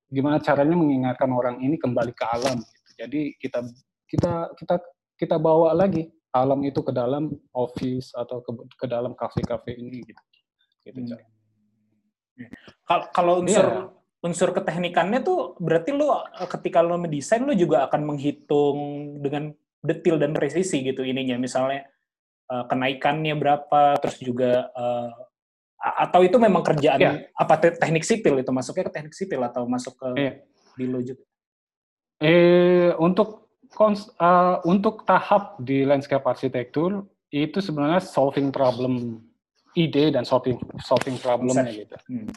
Gimana 0.06 0.38
caranya 0.38 0.78
mengingatkan 0.78 1.32
orang 1.34 1.58
ini 1.64 1.80
kembali 1.82 2.14
ke 2.14 2.26
alam? 2.30 2.62
Gitu. 2.62 2.90
Jadi 3.02 3.22
kita 3.42 3.60
kita 4.06 4.54
kita 4.54 4.76
kita 5.18 5.36
bawa 5.42 5.74
lagi 5.74 6.06
alam 6.30 6.62
itu 6.62 6.84
ke 6.84 6.92
dalam 6.92 7.32
office 7.56 8.12
atau 8.14 8.44
ke, 8.44 8.52
ke 8.76 8.86
dalam 8.86 9.16
kafe-kafe 9.16 9.74
ini 9.74 10.04
gitu. 10.06 10.22
Gitu, 10.86 11.00
Hmm. 11.02 11.10
Cak. 11.10 11.22
Kalau 12.86 13.04
kalau 13.10 13.34
unsur 13.42 13.66
Iya. 13.66 13.82
Unsur 14.26 14.50
keteknikannya 14.52 15.22
tuh 15.22 15.54
berarti 15.62 15.94
lu 15.94 16.10
eh, 16.10 16.50
ketika 16.50 16.82
lu 16.82 16.98
mendesain 16.98 17.46
lu 17.46 17.54
juga 17.54 17.86
akan 17.86 18.02
menghitung 18.04 18.78
dengan 19.22 19.54
detil 19.86 20.18
dan 20.18 20.34
presisi 20.34 20.82
gitu 20.82 21.06
ininya 21.06 21.38
misalnya 21.38 21.86
eh, 22.50 22.64
kenaikannya 22.66 23.38
berapa 23.38 24.02
terus 24.02 24.18
juga 24.18 24.74
eh, 24.74 25.10
atau 25.78 26.26
itu 26.26 26.42
memang 26.42 26.66
kerjaan 26.66 26.98
Iya. 26.98 27.12
apa 27.38 27.54
te- 27.62 27.78
teknik 27.78 28.02
sipil 28.02 28.42
itu 28.42 28.50
masuknya 28.50 28.90
ke 28.90 28.94
teknik 28.98 29.14
sipil 29.14 29.38
atau 29.40 29.70
masuk 29.70 29.94
ke 29.94 30.08
Iya. 30.18 30.34
di 30.74 30.86
lo 30.90 30.98
juga. 31.00 31.22
Eh, 32.18 32.90
untuk 32.98 33.54
kons- 33.70 34.10
eh, 34.10 34.56
untuk 34.66 35.06
tahap 35.06 35.62
di 35.62 35.86
landscape 35.86 36.26
arsitektur 36.26 37.06
itu 37.30 37.62
sebenarnya 37.62 38.02
solving 38.02 38.50
problem 38.50 39.22
ide 39.76 40.10
dan 40.10 40.26
solving 40.26 40.58
solving 40.82 41.20
problemnya 41.20 41.70
gitu. 41.70 41.94
Hmm. 42.10 42.32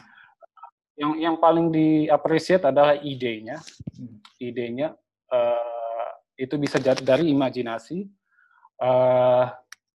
Yang 0.99 1.13
yang 1.23 1.35
paling 1.39 1.71
di-appreciate 1.71 2.67
adalah 2.67 2.99
idenya. 2.99 3.63
Hmm. 3.95 4.19
Idenya 4.35 4.91
eh, 5.31 6.09
itu 6.39 6.55
bisa 6.59 6.79
jadi 6.79 6.99
dari 6.99 7.31
imajinasi, 7.31 7.97
eh, 8.83 9.45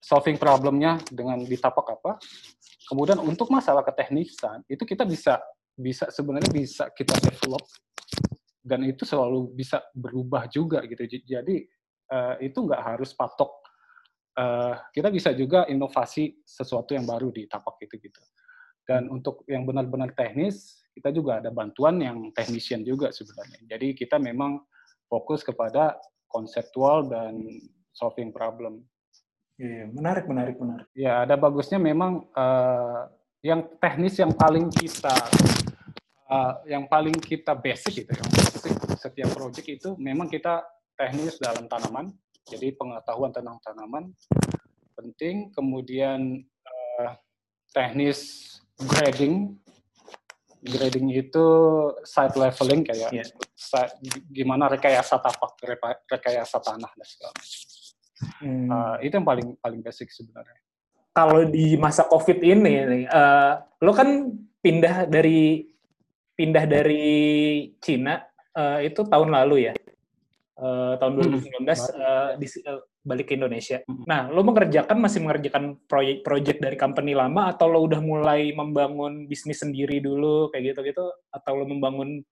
solving 0.01 0.41
problemnya 0.41 0.97
dengan 1.13 1.45
ditapak 1.45 2.01
apa. 2.01 2.17
Kemudian 2.85 3.21
untuk 3.21 3.49
masalah 3.49 3.85
keteknisan 3.85 4.65
itu 4.69 4.85
kita 4.85 5.05
bisa 5.09 5.41
bisa 5.75 6.09
sebenarnya 6.13 6.53
bisa 6.53 6.93
kita 6.93 7.17
develop 7.21 7.65
dan 8.65 8.81
itu 8.85 9.05
selalu 9.05 9.53
bisa 9.53 9.85
berubah 9.93 10.49
juga 10.49 10.85
gitu. 10.89 11.05
Jadi 11.25 11.69
eh, 12.13 12.35
itu 12.45 12.59
nggak 12.65 12.83
harus 12.97 13.13
patok. 13.17 13.53
Eh, 14.35 14.75
kita 14.93 15.09
bisa 15.09 15.31
juga 15.37 15.65
inovasi 15.69 16.45
sesuatu 16.45 16.93
yang 16.97 17.09
baru 17.09 17.33
di 17.33 17.49
tapak 17.49 17.81
itu 17.85 18.01
gitu. 18.01 18.21
Dan 18.85 19.09
untuk 19.09 19.49
yang 19.49 19.65
benar-benar 19.65 20.13
teknis, 20.13 20.84
kita 20.95 21.11
juga 21.11 21.43
ada 21.43 21.51
bantuan 21.51 21.99
yang 21.99 22.31
technician 22.31 22.87
juga 22.87 23.11
sebenarnya. 23.11 23.61
Jadi 23.67 23.99
kita 23.99 24.17
memang 24.23 24.63
fokus 25.11 25.43
kepada 25.43 25.99
konseptual 26.31 27.11
dan 27.11 27.43
solving 27.91 28.31
problem. 28.31 28.87
Iya, 29.59 29.91
menarik, 29.91 30.27
menarik, 30.27 30.57
menarik. 30.59 30.87
Ya, 30.95 31.23
ada 31.23 31.35
bagusnya 31.39 31.79
memang 31.79 32.27
eh, 32.31 33.03
yang 33.45 33.67
teknis 33.79 34.19
yang 34.19 34.35
paling 34.35 34.71
kita 34.71 35.15
eh, 36.31 36.55
yang 36.75 36.87
paling 36.91 37.15
kita 37.19 37.55
basic 37.55 38.07
gitu, 38.07 38.11
yang 38.15 38.31
basic 38.35 38.75
setiap 38.99 39.31
project 39.35 39.67
itu 39.67 39.95
memang 39.99 40.27
kita 40.27 40.63
teknis 40.99 41.39
dalam 41.39 41.67
tanaman. 41.71 42.11
Jadi 42.45 42.77
pengetahuan 42.77 43.33
tentang 43.33 43.57
tanaman 43.63 44.11
penting, 44.95 45.51
kemudian 45.53 46.43
eh, 46.43 47.11
teknis 47.75 48.51
grading. 48.79 49.59
Grading 50.65 51.13
itu 51.13 51.47
site 52.03 52.35
leveling 52.35 52.83
kayak 52.83 53.11
Iya. 53.13 53.25
sa- 53.53 53.93
gimana 54.33 54.73
rekayasa 54.73 55.21
tapak, 55.21 55.61
rekayasa 56.09 56.57
tanah 56.59 56.89
dan 56.89 57.05
segala 57.05 57.33
macam. 57.37 57.63
Hmm. 58.41 58.69
Eh, 58.73 58.97
itu 59.05 59.15
yang 59.15 59.29
paling 59.29 59.49
paling 59.61 59.81
basic 59.81 60.09
sebenarnya. 60.09 60.57
kalau 61.15 61.47
di 61.47 61.79
masa 61.79 62.03
COVID 62.03 62.43
ini, 62.43 63.07
eh, 63.07 63.53
lo 63.79 63.93
kan 63.95 64.35
pindah 64.59 65.07
dari 65.07 65.63
pindah 66.35 66.67
dari 66.67 67.07
Cina 67.79 68.19
eh, 68.51 68.91
itu 68.91 69.05
tahun 69.05 69.31
lalu 69.31 69.71
ya, 69.71 69.75
Eh, 70.55 70.93
tahun 70.97 71.13
2019 71.19 71.91
eh, 71.91 72.31
di, 72.35 72.47
eh, 72.63 72.81
balik 73.05 73.29
ke 73.31 73.37
Indonesia. 73.37 73.85
Nah, 74.09 74.33
lo 74.33 74.41
mengerjakan 74.41 74.97
masih 74.97 75.21
mengerjakan 75.21 75.77
proyek-proyek 75.85 76.57
dari 76.57 76.77
company 76.81 77.13
lama 77.13 77.53
atau 77.53 77.69
lo 77.69 77.85
udah 77.85 78.01
mulai 78.01 78.51
membangun 78.57 79.29
bisnis 79.29 79.61
sendiri 79.61 80.01
dulu 80.01 80.49
kayak 80.49 80.73
gitu-gitu, 80.73 81.05
atau 81.29 81.53
lo 81.53 81.69
membangun 81.69 82.25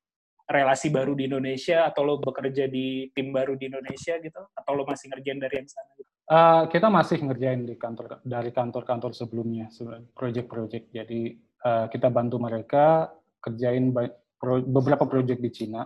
relasi 0.49 0.89
baru 0.89 1.13
di 1.13 1.29
Indonesia, 1.29 1.87
atau 1.87 2.03
lo 2.03 2.15
bekerja 2.19 2.67
di 2.67 3.13
tim 3.13 3.31
baru 3.31 3.55
di 3.55 3.69
Indonesia 3.69 4.17
gitu, 4.17 4.43
atau 4.57 4.73
lo 4.73 4.89
masih 4.89 5.13
ngerjain 5.13 5.39
dari 5.39 5.55
yang 5.61 5.69
sana? 5.69 5.91
Gitu? 5.95 6.11
Eh, 6.33 6.63
kita 6.73 6.89
masih 6.89 7.19
ngerjain 7.21 7.63
di 7.69 7.75
kantor 7.77 8.25
dari 8.25 8.51
kantor-kantor 8.51 9.13
sebelumnya 9.13 9.69
project-project. 10.17 10.89
Jadi 10.89 11.37
eh, 11.39 11.87
kita 11.93 12.09
bantu 12.09 12.41
mereka 12.41 13.13
kerjain 13.45 13.93
pro- 14.41 14.65
beberapa 14.65 15.05
project 15.05 15.41
di 15.45 15.51
Cina. 15.53 15.85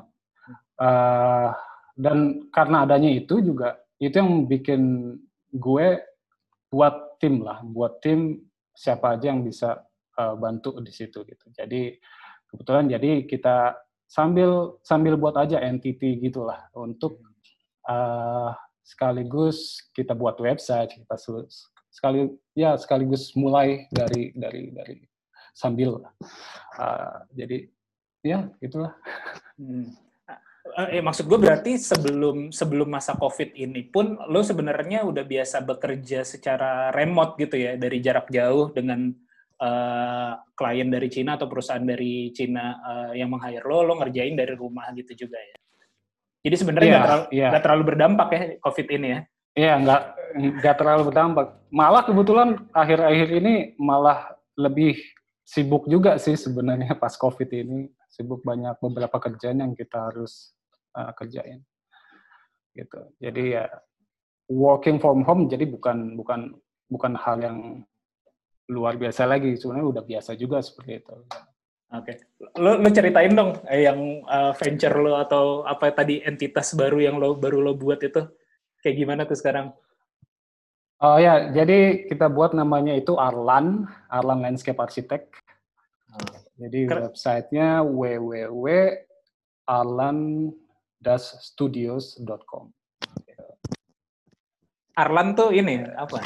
Eh, 0.78 1.50
dan 1.96 2.46
karena 2.52 2.84
adanya 2.84 3.08
itu 3.08 3.40
juga 3.40 3.80
itu 4.00 4.16
yang 4.16 4.44
bikin 4.44 4.82
gue 5.52 6.00
buat 6.68 7.20
tim 7.22 7.40
lah, 7.40 7.64
buat 7.64 8.02
tim 8.04 8.44
siapa 8.76 9.16
aja 9.16 9.32
yang 9.32 9.44
bisa 9.44 9.80
eh, 10.18 10.34
bantu 10.36 10.76
di 10.84 10.92
situ 10.92 11.24
gitu. 11.24 11.46
Jadi 11.52 11.96
kebetulan 12.52 12.86
jadi 12.92 13.24
kita 13.24 13.76
sambil 14.06 14.78
sambil 14.86 15.18
buat 15.18 15.34
aja 15.34 15.58
entity 15.64 16.20
gitulah 16.20 16.68
untuk 16.76 17.24
eh, 17.88 18.50
sekaligus 18.86 19.82
kita 19.90 20.14
buat 20.14 20.38
website 20.38 20.94
kita 20.94 21.18
sekali 21.90 22.28
ya 22.54 22.78
sekaligus 22.78 23.34
mulai 23.34 23.90
dari 23.90 24.30
dari 24.36 24.70
dari 24.70 25.00
sambil 25.56 26.04
uh, 26.76 27.18
jadi 27.32 27.66
ya 28.20 28.46
itulah 28.60 28.92
Hmm. 29.56 29.88
Eh, 30.76 31.00
eh, 31.00 31.02
maksud 31.02 31.24
gue 31.24 31.40
berarti 31.40 31.80
sebelum 31.80 32.52
sebelum 32.52 32.92
masa 32.92 33.16
COVID 33.16 33.56
ini 33.56 33.88
pun 33.88 34.12
lo 34.28 34.44
sebenarnya 34.44 35.08
udah 35.08 35.24
biasa 35.24 35.64
bekerja 35.64 36.20
secara 36.20 36.92
remote 36.92 37.40
gitu 37.40 37.56
ya 37.56 37.80
dari 37.80 38.04
jarak 38.04 38.28
jauh 38.28 38.76
dengan 38.76 39.08
eh, 39.56 40.32
klien 40.52 40.88
dari 40.92 41.08
Cina 41.08 41.40
atau 41.40 41.48
perusahaan 41.48 41.80
dari 41.80 42.28
Cina 42.36 42.76
eh, 42.76 43.24
yang 43.24 43.32
meng-hire 43.32 43.64
lo, 43.64 43.88
lo 43.88 43.96
ngerjain 44.04 44.36
dari 44.36 44.52
rumah 44.52 44.92
gitu 44.92 45.24
juga 45.24 45.40
ya. 45.40 45.56
Jadi 46.44 46.56
sebenarnya 46.60 46.84
Iya, 46.84 46.92
nggak 46.92 47.08
terlalu, 47.08 47.26
iya. 47.32 47.48
nggak 47.48 47.64
terlalu 47.64 47.82
berdampak 47.88 48.28
ya 48.28 48.42
COVID 48.60 48.86
ini 48.92 49.08
ya. 49.08 49.20
ya 49.56 49.72
nggak 49.80 50.02
nggak 50.60 50.76
terlalu 50.76 51.02
berdampak 51.08 51.46
malah 51.72 52.04
kebetulan 52.04 52.48
akhir-akhir 52.76 53.28
ini 53.40 53.54
malah 53.80 54.36
lebih 54.60 55.00
sibuk 55.40 55.88
juga 55.88 56.20
sih 56.20 56.36
sebenarnya 56.36 56.92
pas 57.00 57.16
covid 57.16 57.48
ini 57.48 57.88
sibuk 58.12 58.44
banyak 58.44 58.76
beberapa 58.76 59.16
kerjaan 59.16 59.64
yang 59.64 59.72
kita 59.72 60.12
harus 60.12 60.55
uh, 60.96 61.12
kerjain 61.12 61.60
gitu 62.72 63.00
jadi 63.20 63.42
ya 63.60 63.64
working 64.48 64.96
from 64.96 65.22
home 65.22 65.46
jadi 65.46 65.68
bukan 65.68 66.16
bukan 66.16 66.56
bukan 66.88 67.12
hal 67.14 67.36
yang 67.40 67.58
luar 68.66 68.98
biasa 68.98 69.28
lagi 69.28 69.54
sebenarnya 69.54 70.00
udah 70.00 70.04
biasa 70.04 70.34
juga 70.34 70.58
seperti 70.64 71.04
itu 71.04 71.16
Oke, 71.94 72.18
lo, 72.58 72.82
lo 72.82 72.88
ceritain 72.90 73.30
dong 73.30 73.62
eh, 73.70 73.86
yang 73.86 74.26
eh, 74.26 74.52
venture 74.58 74.98
lo 74.98 75.22
atau 75.22 75.62
apa 75.62 75.94
tadi 75.94 76.18
entitas 76.18 76.74
baru 76.74 76.98
yang 76.98 77.14
lo 77.22 77.38
baru 77.38 77.62
lo 77.62 77.78
buat 77.78 78.02
itu 78.02 78.26
kayak 78.82 78.96
gimana 78.98 79.22
tuh 79.22 79.38
sekarang? 79.38 79.70
Oh 80.98 81.14
ya, 81.14 81.54
jadi 81.54 82.10
kita 82.10 82.26
buat 82.26 82.58
namanya 82.58 82.90
itu 82.90 83.14
Arlan, 83.14 83.86
Arlan 84.10 84.42
Landscape 84.42 84.82
Architect. 84.82 85.30
Jadi 86.58 86.88
Keren. 86.88 87.02
websitenya 87.06 87.84
www.arlan-studios.com. 91.06 92.64
Arlan 94.96 95.36
tuh 95.36 95.52
ini 95.52 95.84
apa? 95.94 96.18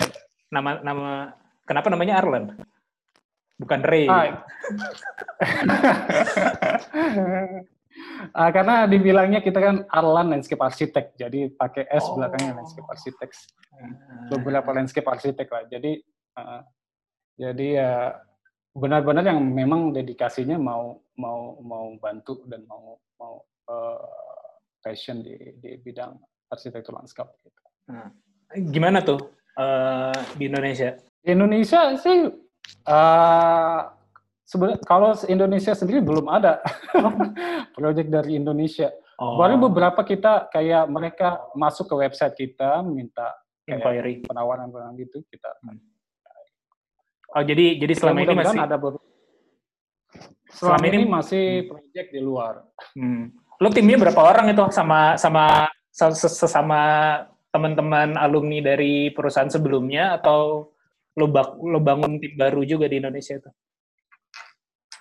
Nama 0.49 0.71
nama 0.81 1.11
kenapa 1.67 1.91
namanya 1.91 2.23
Arlan? 2.23 2.55
Bukan 3.61 3.81
Ray. 3.85 4.09
Ah, 4.09 4.25
Ah, 8.31 8.49
karena 8.55 8.87
dibilangnya 8.87 9.43
kita 9.43 9.59
kan 9.59 9.77
Arlan 9.91 10.31
Landscape 10.31 10.63
Architect, 10.63 11.19
jadi 11.19 11.51
pakai 11.51 11.91
S 11.91 12.07
Oh. 12.07 12.15
belakangnya 12.17 12.63
Landscape 12.63 12.87
Architect. 12.87 13.35
Ah. 13.75 13.91
Beberapa 14.31 14.71
landscape 14.71 15.09
architect 15.11 15.51
lah. 15.51 15.67
Jadi, 15.67 15.99
ah, 16.39 16.63
jadi 17.35 17.67
ya 17.83 17.93
benar-benar 18.71 19.27
yang 19.27 19.43
memang 19.43 19.91
dedikasinya 19.91 20.55
mau 20.55 21.03
mau 21.19 21.59
mau 21.61 21.91
bantu 21.99 22.47
dan 22.47 22.63
mau 22.71 23.03
mau 23.19 23.43
eh, 23.67 24.40
passion 24.81 25.21
di 25.21 25.37
di 25.61 25.77
bidang 25.79 26.17
arsitektur 26.49 26.97
lanskap. 26.97 27.31
Gitu. 27.41 27.61
Gimana 28.73 29.05
tuh 29.05 29.21
eh, 29.55 30.17
di 30.35 30.51
Indonesia? 30.51 30.97
Di 31.21 31.31
Indonesia 31.37 31.95
sih 32.01 32.27
eh 32.89 33.81
sebenarnya 34.43 34.81
kalau 34.83 35.15
Indonesia 35.31 35.73
sendiri 35.77 36.03
belum 36.03 36.27
ada 36.27 36.59
project 37.77 38.09
dari 38.11 38.41
Indonesia. 38.41 38.91
Oh, 39.21 39.37
Baru 39.37 39.61
beberapa 39.61 40.01
kita 40.01 40.49
kayak 40.49 40.89
mereka 40.89 41.45
masuk 41.53 41.93
ke 41.93 41.95
website 41.95 42.35
kita 42.41 42.81
minta 42.81 43.37
inquiry. 43.69 44.25
penawaran-penawaran 44.25 44.97
gitu 44.97 45.21
kita. 45.29 45.55
Oh 47.31 47.43
jadi 47.45 47.79
jadi 47.79 47.95
selama 47.95 48.25
ini 48.25 48.35
masih 48.35 48.59
ada. 48.59 48.77
Selama 48.81 48.99
Selama 50.51 50.85
ini 50.89 50.99
ini- 51.05 51.07
masih 51.07 51.45
project 51.71 52.09
di 52.11 52.21
luar. 52.21 52.55
Hmm. 52.99 53.31
Lo 53.61 53.69
timnya 53.69 54.01
berapa 54.01 54.21
orang 54.25 54.57
itu? 54.57 54.65
Sama 54.73 55.21
sama 55.21 55.69
se- 55.93 56.17
se- 56.17 56.33
sesama 56.33 56.81
teman-teman 57.53 58.17
alumni 58.17 58.65
dari 58.65 59.13
perusahaan 59.13 59.51
sebelumnya 59.53 60.17
atau 60.17 60.73
lo 61.19 61.27
bak 61.29 61.59
lo 61.61 61.83
bangun 61.83 62.17
tim 62.23 62.39
baru 62.39 62.65
juga 62.65 62.89
di 62.89 63.03
Indonesia 63.03 63.37
itu? 63.37 63.51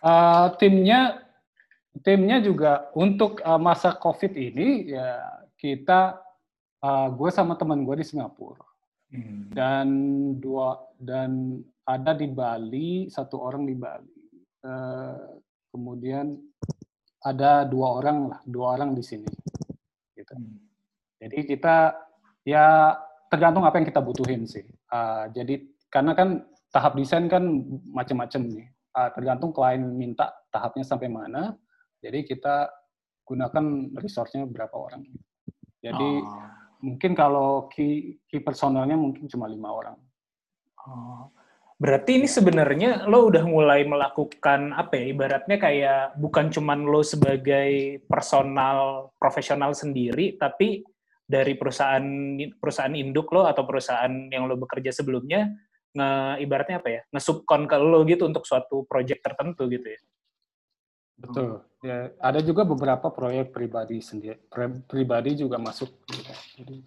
Eh, 0.04 0.48
timnya 0.60 1.24
timnya 2.04 2.44
juga 2.44 2.92
untuk 3.00 3.40
eh, 3.40 3.60
masa 3.62 3.96
COVID 3.96 4.34
ini 4.36 4.92
ya 4.92 5.24
kita 5.56 6.20
eh, 6.84 7.08
gue 7.16 7.30
sama 7.32 7.56
teman 7.56 7.88
gue 7.88 8.04
di 8.04 8.06
Singapura. 8.06 8.68
Dan 9.50 9.90
dua 10.38 10.78
dan 11.02 11.58
ada 11.82 12.14
di 12.14 12.30
Bali 12.30 13.10
satu 13.10 13.42
orang 13.42 13.66
di 13.66 13.74
Bali. 13.74 14.20
Eh, 14.62 15.26
kemudian 15.72 16.38
ada 17.26 17.68
dua 17.68 18.00
orang 18.00 18.18
lah 18.32 18.40
dua 18.48 18.80
orang 18.80 18.96
di 18.96 19.04
sini 19.04 19.28
gitu. 20.16 20.36
Jadi 21.20 21.38
kita 21.44 21.92
ya 22.48 22.96
tergantung 23.28 23.68
apa 23.68 23.76
yang 23.80 23.88
kita 23.88 24.00
butuhin 24.00 24.48
sih. 24.48 24.64
Ah, 24.88 25.28
jadi 25.32 25.60
karena 25.92 26.16
kan 26.16 26.48
tahap 26.72 26.96
desain 26.96 27.28
kan 27.28 27.44
macam-macam 27.92 28.42
nih. 28.48 28.68
Ah, 28.96 29.12
tergantung 29.12 29.52
klien 29.52 29.84
minta 29.84 30.32
tahapnya 30.50 30.84
sampai 30.88 31.12
mana 31.12 31.54
jadi 32.00 32.24
kita 32.24 32.72
gunakan 33.28 33.94
resource-nya 34.00 34.48
berapa 34.48 34.74
orang. 34.74 35.06
Jadi 35.84 36.10
Oh. 36.24 36.44
mungkin 36.82 37.12
kalau 37.14 37.68
key, 37.72 38.18
key 38.28 38.40
personalnya 38.40 38.96
mungkin 38.96 39.28
cuma 39.28 39.48
lima 39.48 39.70
orang. 39.70 39.98
Oh. 40.88 41.30
Berarti 41.80 42.20
ini 42.20 42.28
sebenarnya 42.28 43.08
lo 43.08 43.32
udah 43.32 43.48
mulai 43.48 43.88
melakukan 43.88 44.76
apa 44.76 45.00
ya? 45.00 45.16
Ibaratnya 45.16 45.56
kayak 45.56 46.20
bukan 46.20 46.52
cuman 46.52 46.84
lo 46.84 47.00
sebagai 47.08 48.04
personal 48.04 49.10
profesional 49.16 49.72
sendiri, 49.72 50.36
tapi 50.36 50.84
dari 51.24 51.56
perusahaan 51.56 52.04
perusahaan 52.60 52.92
induk 52.92 53.32
lo 53.32 53.48
atau 53.48 53.64
perusahaan 53.64 54.12
yang 54.12 54.52
lo 54.52 54.60
bekerja 54.60 54.92
sebelumnya 54.92 55.56
nge 55.96 56.44
ibaratnya 56.44 56.84
apa 56.84 56.90
ya? 56.92 57.02
Nge-subkon 57.16 57.64
ke 57.64 57.78
lo 57.80 58.04
gitu 58.04 58.28
untuk 58.28 58.44
suatu 58.44 58.84
project 58.84 59.24
tertentu 59.24 59.72
gitu 59.72 59.88
ya. 59.88 60.02
Betul. 61.16 61.64
Ya, 61.80 62.12
ada 62.20 62.44
juga 62.44 62.68
beberapa 62.68 63.08
proyek 63.08 63.56
pribadi 63.56 64.04
sendiri, 64.04 64.36
pri- 64.52 64.84
pribadi 64.84 65.40
juga 65.40 65.56
masuk. 65.56 65.96
gitu. 66.60 66.84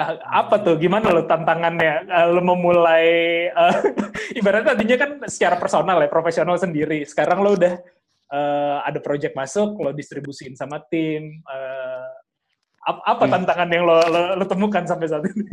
Ah, 0.00 0.16
apa 0.40 0.64
tuh? 0.64 0.80
Gimana 0.80 1.12
lo 1.12 1.28
tantangannya? 1.28 2.08
Eh, 2.08 2.26
lo 2.32 2.40
memulai 2.40 3.06
eh, 3.52 3.74
ibaratnya 4.40 4.72
tadinya 4.72 4.96
kan 4.96 5.10
secara 5.28 5.60
personal 5.60 6.00
ya 6.00 6.08
profesional 6.08 6.56
sendiri. 6.56 7.04
Sekarang 7.04 7.44
lo 7.44 7.52
udah 7.52 7.76
eh, 8.32 8.76
ada 8.80 8.96
project 9.04 9.36
masuk 9.36 9.76
lo 9.76 9.92
distribusiin 9.92 10.56
sama 10.56 10.80
tim 10.88 11.44
ap- 12.80 13.04
apa 13.04 13.24
Hmm. 13.28 13.32
tantangan 13.44 13.68
yang 13.68 13.84
lo, 13.84 14.00
lo, 14.08 14.20
lo 14.40 14.44
temukan 14.48 14.88
sampai 14.88 15.06
saat 15.10 15.24
ini? 15.28 15.44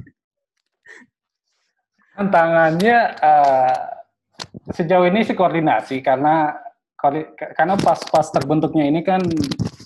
Tantangannya 2.15 2.97
eh, 3.19 3.75
sejauh 4.73 5.05
ini 5.11 5.27
sih 5.27 5.35
koordinasi 5.35 5.99
karena 6.01 6.55
karena 6.97 7.77
pas 7.77 8.01
pas 8.09 8.27
terbentuknya 8.33 8.89
ini 8.89 9.05
kan 9.05 9.21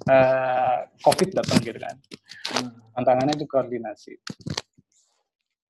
eh, 0.08 0.78
COVID 1.04 1.30
datang 1.36 1.60
gitu 1.60 1.76
kan. 1.76 1.96
Tantangannya 2.96 3.36
itu 3.36 3.46
koordinasi. 3.52 4.14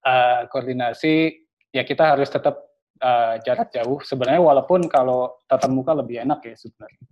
Eh, 0.02 0.42
koordinasi 0.54 1.14
ya 1.74 1.82
kita 1.82 2.14
harus 2.14 2.30
tetap 2.30 2.62
eh, 3.02 3.42
jarak 3.42 3.74
jauh 3.74 4.00
sebenarnya 4.06 4.42
walaupun 4.42 4.86
kalau 4.86 5.42
tatap 5.50 5.74
muka 5.74 5.98
lebih 5.98 6.22
enak 6.22 6.46
ya 6.46 6.56
sebenarnya. 6.58 7.04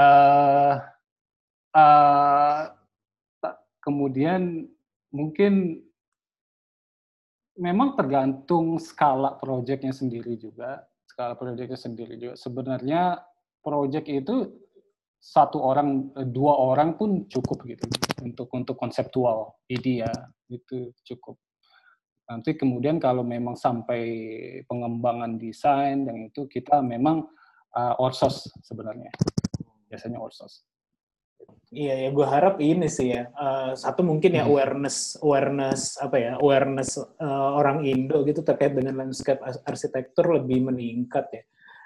Eh, 0.00 0.74
ta- 3.36 3.60
kemudian 3.84 4.64
mungkin 5.12 5.84
memang 7.60 8.00
tergantung 8.00 8.80
skala 8.80 9.36
proyeknya 9.36 9.92
sendiri 9.92 10.40
juga 10.40 10.88
skala 11.04 11.36
proyeknya 11.36 11.76
sendiri 11.76 12.16
juga 12.16 12.34
sebenarnya 12.40 13.20
proyek 13.62 14.10
itu 14.10 14.50
satu 15.22 15.62
orang 15.62 16.10
eh, 16.18 16.26
dua 16.26 16.58
orang 16.58 16.98
pun 16.98 17.30
cukup 17.30 17.62
gitu 17.64 17.86
untuk 18.26 18.50
untuk 18.50 18.74
konseptual 18.74 19.54
ide 19.70 20.02
ya 20.02 20.12
itu 20.50 20.90
cukup 21.06 21.38
nanti 22.26 22.58
kemudian 22.58 22.98
kalau 22.98 23.22
memang 23.22 23.54
sampai 23.54 24.02
pengembangan 24.66 25.38
desain 25.38 26.02
dan 26.06 26.26
itu 26.26 26.46
kita 26.50 26.80
memang 26.82 27.26
uh, 27.76 27.94
outsource 28.02 28.50
sebenarnya 28.66 29.10
biasanya 29.90 30.18
outsource 30.18 30.66
Iya 31.72 32.04
ya, 32.04 32.08
gue 32.12 32.26
harap 32.28 32.60
ini 32.60 32.84
sih 32.84 33.16
ya. 33.16 33.32
eh, 33.32 33.72
satu 33.72 34.04
mungkin 34.04 34.36
ya 34.36 34.44
Hmm. 34.44 34.52
awareness, 34.52 35.16
awareness 35.24 35.96
apa 35.96 36.16
ya, 36.20 36.32
awareness 36.36 37.00
eh, 37.00 37.48
orang 37.58 37.88
Indo 37.88 38.20
gitu 38.28 38.44
terkait 38.44 38.76
dengan 38.76 39.00
landscape 39.00 39.40
arsitektur 39.64 40.36
lebih 40.36 40.68
meningkat 40.68 41.32
ya. 41.32 41.42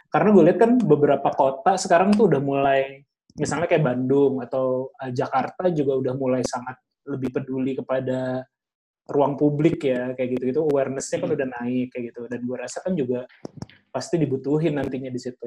Karena 0.08 0.28
gue 0.32 0.44
lihat 0.50 0.58
kan 0.58 0.72
beberapa 0.80 1.28
kota 1.34 1.74
sekarang 1.76 2.14
tuh 2.14 2.30
udah 2.30 2.42
mulai, 2.42 3.02
misalnya 3.36 3.66
kayak 3.68 3.84
Bandung 3.84 4.40
atau 4.40 4.90
eh, 5.02 5.12
Jakarta 5.12 5.68
juga 5.72 5.98
udah 5.98 6.14
mulai 6.16 6.42
sangat 6.46 6.78
lebih 7.06 7.30
peduli 7.30 7.78
kepada 7.78 8.42
ruang 9.06 9.38
publik 9.38 9.86
ya 9.86 10.14
kayak 10.18 10.38
gitu-gitu. 10.38 10.66
Awareness-nya 10.66 11.18
kan 11.22 11.30
udah 11.30 11.48
naik 11.60 11.94
kayak 11.94 12.04
gitu. 12.10 12.20
Dan 12.26 12.40
gue 12.42 12.56
rasa 12.58 12.78
kan 12.82 12.92
juga 12.94 13.26
pasti 13.90 14.18
dibutuhin 14.18 14.78
nantinya 14.78 15.10
di 15.10 15.20
situ. 15.20 15.46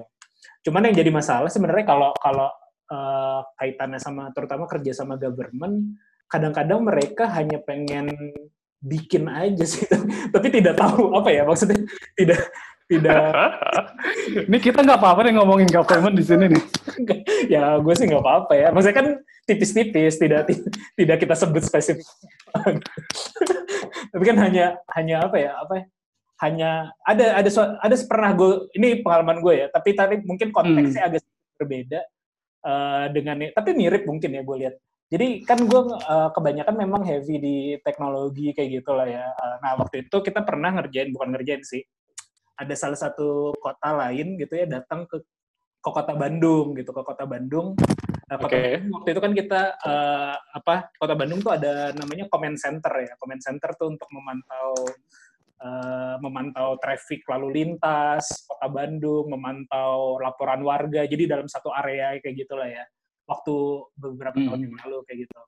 Cuman 0.63 0.91
yang 0.91 0.95
jadi 0.95 1.11
masalah 1.11 1.51
sebenarnya 1.51 1.85
kalau 1.87 2.11
kalau 2.19 2.49
eh, 2.91 3.41
kaitannya 3.59 3.99
sama 3.99 4.31
terutama 4.31 4.67
kerja 4.67 4.91
sama 4.95 5.19
government 5.19 5.99
kadang-kadang 6.29 6.85
mereka 6.85 7.25
hanya 7.33 7.57
pengen 7.65 8.13
bikin 8.79 9.27
aja 9.27 9.65
sih 9.67 9.83
tapi 10.33 10.47
tidak 10.47 10.79
tahu 10.79 11.11
apa 11.11 11.29
ya 11.33 11.43
maksudnya 11.43 11.83
tidak 12.15 12.47
tidak. 12.89 13.29
Ini 14.49 14.57
kita 14.57 14.81
nggak 14.81 14.99
apa-apa 14.99 15.21
nih 15.29 15.33
ngomongin 15.37 15.69
government 15.69 16.17
di 16.17 16.25
sini 16.25 16.45
nih. 16.49 16.63
Ya 17.49 17.79
gue 17.79 17.93
sih 17.95 18.05
nggak 18.09 18.21
apa-apa 18.21 18.53
ya. 18.57 18.67
Maksudnya 18.69 18.97
kan 18.97 19.07
tipis-tipis 19.47 20.19
tidak 20.21 20.49
tidak 20.97 21.17
kita 21.17 21.33
sebut 21.37 21.63
spesifik. 21.65 22.05
Tapi 24.11 24.23
kan 24.25 24.37
hanya 24.41 24.77
hanya 24.97 25.15
apa 25.29 25.37
ya 25.39 25.51
apa 25.61 25.73
ya? 25.79 25.85
Hanya 26.43 26.69
ada 27.05 27.25
ada 27.39 27.49
ada 27.79 27.95
pernah 28.05 28.31
gue 28.35 28.69
ini 28.77 29.01
pengalaman 29.01 29.39
gue 29.41 29.53
ya. 29.65 29.67
Tapi 29.71 29.89
tadi 29.97 30.15
mungkin 30.21 30.53
konteksnya 30.53 31.09
agak 31.09 31.25
berbeda 31.57 31.99
eh, 32.65 33.05
dengan 33.13 33.35
tapi 33.53 33.69
mirip 33.73 34.03
mungkin 34.05 34.29
ya 34.35 34.41
gue 34.45 34.57
lihat. 34.65 34.75
Jadi 35.09 35.41
kan 35.41 35.57
gue 35.65 35.81
eh, 35.89 36.29
kebanyakan 36.35 36.75
memang 36.75 37.01
heavy 37.07 37.35
di 37.41 37.55
teknologi 37.81 38.53
kayak 38.53 38.83
gitu 38.83 38.91
lah 38.93 39.09
ya. 39.09 39.25
Eh, 39.25 39.55
nah 39.65 39.73
waktu 39.79 40.05
itu 40.05 40.17
kita 40.21 40.45
pernah 40.45 40.69
ngerjain 40.77 41.09
bukan 41.09 41.33
ngerjain 41.33 41.65
sih 41.65 41.81
ada 42.59 42.75
salah 42.75 42.99
satu 42.99 43.55
kota 43.55 43.95
lain 43.95 44.35
gitu 44.35 44.51
ya 44.59 44.67
datang 44.67 45.07
ke 45.07 45.23
ke 45.79 45.89
kota 45.95 46.11
Bandung 46.11 46.75
gitu 46.75 46.91
ke 46.91 47.01
kota 47.07 47.23
Bandung. 47.23 47.71
Nah, 48.29 48.35
kota 48.37 48.51
Oke. 48.51 48.59
Bandung 48.59 48.91
waktu 48.99 49.09
itu 49.15 49.21
kan 49.23 49.33
kita 49.33 49.61
eh, 49.79 50.35
apa 50.35 50.75
kota 50.99 51.15
Bandung 51.15 51.39
tuh 51.39 51.55
ada 51.55 51.95
namanya 51.95 52.27
comment 52.27 52.59
center 52.59 52.91
ya. 52.99 53.15
Comment 53.15 53.39
center 53.39 53.71
tuh 53.79 53.95
untuk 53.95 54.09
memantau 54.11 54.71
eh, 55.63 56.15
memantau 56.19 56.75
traffic 56.83 57.23
lalu 57.31 57.63
lintas 57.63 58.27
kota 58.43 58.67
Bandung 58.67 59.31
memantau 59.31 60.19
laporan 60.19 60.59
warga 60.67 61.07
jadi 61.07 61.39
dalam 61.39 61.47
satu 61.47 61.71
area 61.71 62.19
kayak 62.19 62.35
gitulah 62.35 62.67
ya. 62.67 62.83
Waktu 63.23 63.55
beberapa 63.95 64.35
tahun 64.35 64.67
yang 64.67 64.75
lalu 64.83 64.99
kayak 65.07 65.31
gitu. 65.31 65.39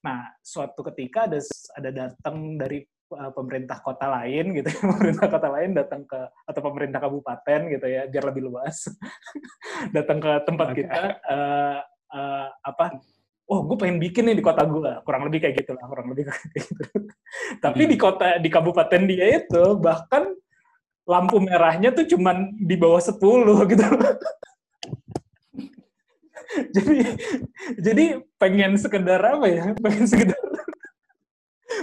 Nah 0.00 0.32
suatu 0.40 0.80
ketika 0.80 1.28
ada 1.28 1.44
ada 1.76 1.90
datang 1.92 2.56
dari 2.56 2.80
uh, 2.80 2.97
pemerintah 3.08 3.80
kota 3.80 4.06
lain 4.08 4.52
gitu 4.52 4.68
pemerintah 4.92 5.26
kota 5.32 5.48
lain 5.48 5.70
datang 5.72 6.04
ke 6.04 6.20
atau 6.44 6.60
pemerintah 6.60 7.00
kabupaten 7.00 7.60
gitu 7.72 7.86
ya 7.88 8.04
biar 8.06 8.24
lebih 8.28 8.52
luas. 8.52 8.88
Datang 9.96 10.18
ke 10.20 10.32
tempat 10.44 10.68
kita 10.76 11.00
uh, 11.24 11.78
uh, 12.12 12.46
apa 12.60 13.00
oh 13.48 13.64
gue 13.64 13.76
pengen 13.80 13.96
bikin 13.96 14.28
nih 14.28 14.36
di 14.36 14.44
kota 14.44 14.68
gue 14.68 14.92
kurang 15.08 15.24
lebih 15.24 15.48
kayak 15.48 15.64
gitu 15.64 15.72
lah 15.72 15.84
kurang 15.88 16.12
lebih 16.12 16.26
kayak 16.28 16.44
gitu. 16.52 16.84
Tapi 17.64 17.82
di 17.88 17.96
kota 17.96 18.36
di 18.36 18.48
kabupaten 18.52 19.02
dia 19.08 19.40
itu 19.40 19.64
bahkan 19.80 20.28
lampu 21.08 21.40
merahnya 21.40 21.96
tuh 21.96 22.04
cuman 22.04 22.52
di 22.60 22.76
bawah 22.76 23.00
10 23.00 23.16
gitu. 23.72 23.84
Jadi 26.76 26.96
jadi 27.80 28.04
pengen 28.36 28.76
sekedar 28.76 29.20
apa 29.20 29.46
ya? 29.48 29.72
Pengen 29.80 30.04
sekedar 30.04 30.36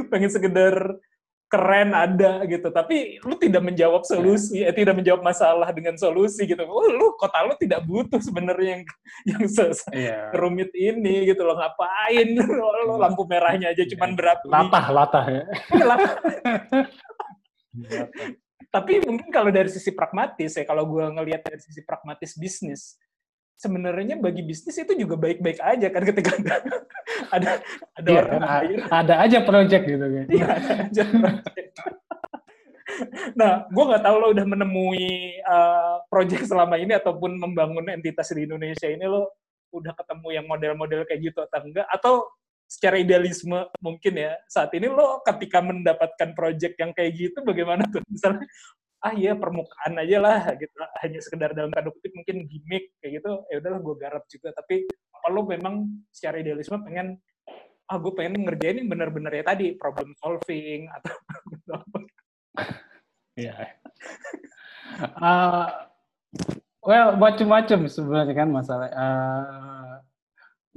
pengen 0.10 0.30
sekedar 0.30 0.76
keren 1.46 1.94
ada 1.94 2.44
gitu. 2.50 2.68
Tapi 2.74 3.22
lu 3.22 3.36
tidak 3.38 3.62
menjawab 3.64 4.02
solusi 4.04 4.66
eh, 4.66 4.74
tidak 4.74 4.98
menjawab 4.98 5.22
masalah 5.22 5.70
dengan 5.72 5.96
solusi 5.96 6.44
gitu. 6.50 6.62
Oh, 6.66 6.90
lu 6.90 7.14
kota 7.16 7.46
lu 7.46 7.54
tidak 7.56 7.86
butuh 7.86 8.20
sebenarnya 8.20 8.82
yang 8.82 8.84
yang 9.30 9.44
Iya. 9.94 10.34
rumit 10.36 10.72
ini 10.74 11.30
gitu 11.30 11.46
loh. 11.46 11.56
Ngapain? 11.56 12.28
Lu 12.86 13.02
lampu 13.02 13.26
merahnya 13.26 13.72
aja 13.74 13.82
cuman 13.88 14.14
berapa? 14.14 14.46
Latah 14.46 14.86
latah 14.94 15.26
ya. 15.26 15.44
Tapi 18.70 19.00
mungkin 19.08 19.32
kalau 19.32 19.50
dari 19.56 19.72
sisi 19.72 19.96
pragmatis 19.96 20.52
ya 20.60 20.64
kalau 20.68 20.84
gue 20.84 21.06
ngelihat 21.08 21.48
dari 21.48 21.60
sisi 21.64 21.80
pragmatis 21.88 22.36
bisnis 22.36 23.00
sebenarnya 23.56 24.20
bagi 24.20 24.44
bisnis 24.44 24.76
itu 24.76 24.94
juga 25.00 25.16
baik-baik 25.16 25.60
aja 25.64 25.88
kan 25.90 26.04
ketika 26.04 26.32
ada 26.36 26.56
ada, 27.32 27.50
ada 27.96 28.10
Iya, 28.12 28.20
orang 28.22 28.42
a- 28.44 28.62
bayar 28.62 28.80
ada 28.92 29.14
aja 29.24 29.38
project 29.42 29.84
gitu 29.88 30.06
kan. 30.06 30.26
Iya, 30.28 30.46
ada 30.52 30.74
aja 30.92 31.04
project. 31.08 31.70
nah, 33.34 33.66
gue 33.68 33.84
nggak 33.84 34.04
tahu 34.06 34.16
lo 34.22 34.28
udah 34.32 34.46
menemui 34.46 35.10
uh, 35.42 36.06
project 36.08 36.46
selama 36.46 36.78
ini 36.78 36.94
ataupun 36.96 37.36
membangun 37.36 37.88
entitas 37.92 38.30
di 38.32 38.46
Indonesia 38.46 38.86
ini 38.88 39.04
lo 39.10 39.34
udah 39.74 39.92
ketemu 39.98 40.28
yang 40.32 40.46
model-model 40.48 41.02
kayak 41.04 41.22
gitu 41.34 41.40
atau 41.44 41.60
enggak? 41.66 41.88
Atau 41.92 42.30
secara 42.66 42.98
idealisme 42.98 43.62
mungkin 43.78 44.14
ya 44.18 44.34
saat 44.50 44.74
ini 44.74 44.90
lo 44.90 45.22
ketika 45.22 45.62
mendapatkan 45.62 46.34
project 46.34 46.76
yang 46.78 46.92
kayak 46.94 47.12
gitu 47.18 47.40
bagaimana 47.42 47.84
tuh? 47.90 48.02
Misalnya 48.08 48.46
ah 49.06 49.14
iya 49.14 49.38
permukaan 49.38 50.02
aja 50.02 50.18
lah 50.18 50.50
gitu 50.58 50.74
hanya 51.06 51.20
sekedar 51.22 51.54
dalam 51.54 51.70
tanda 51.70 51.94
kutip 51.94 52.10
mungkin 52.18 52.50
gimmick 52.50 52.90
kayak 52.98 53.22
gitu 53.22 53.46
ya 53.54 53.62
udahlah 53.62 53.80
gue 53.86 53.96
garap 54.02 54.24
juga 54.26 54.50
tapi 54.58 54.90
apa 54.90 55.28
lo 55.30 55.46
memang 55.46 55.86
secara 56.10 56.42
idealisme 56.42 56.82
pengen 56.82 57.22
ah 57.86 58.02
gue 58.02 58.10
pengen 58.18 58.50
ngerjain 58.50 58.82
yang 58.82 58.90
benar-benar 58.90 59.30
ya 59.30 59.46
tadi 59.46 59.78
problem 59.78 60.10
solving 60.18 60.90
atau 60.98 61.14
Iya. 63.36 63.52
Eh, 63.60 63.68
well, 66.88 67.20
macam-macam 67.20 67.92
sebenarnya 67.92 68.32
kan 68.32 68.48
masalah. 68.48 68.88
Eh, 68.88 69.96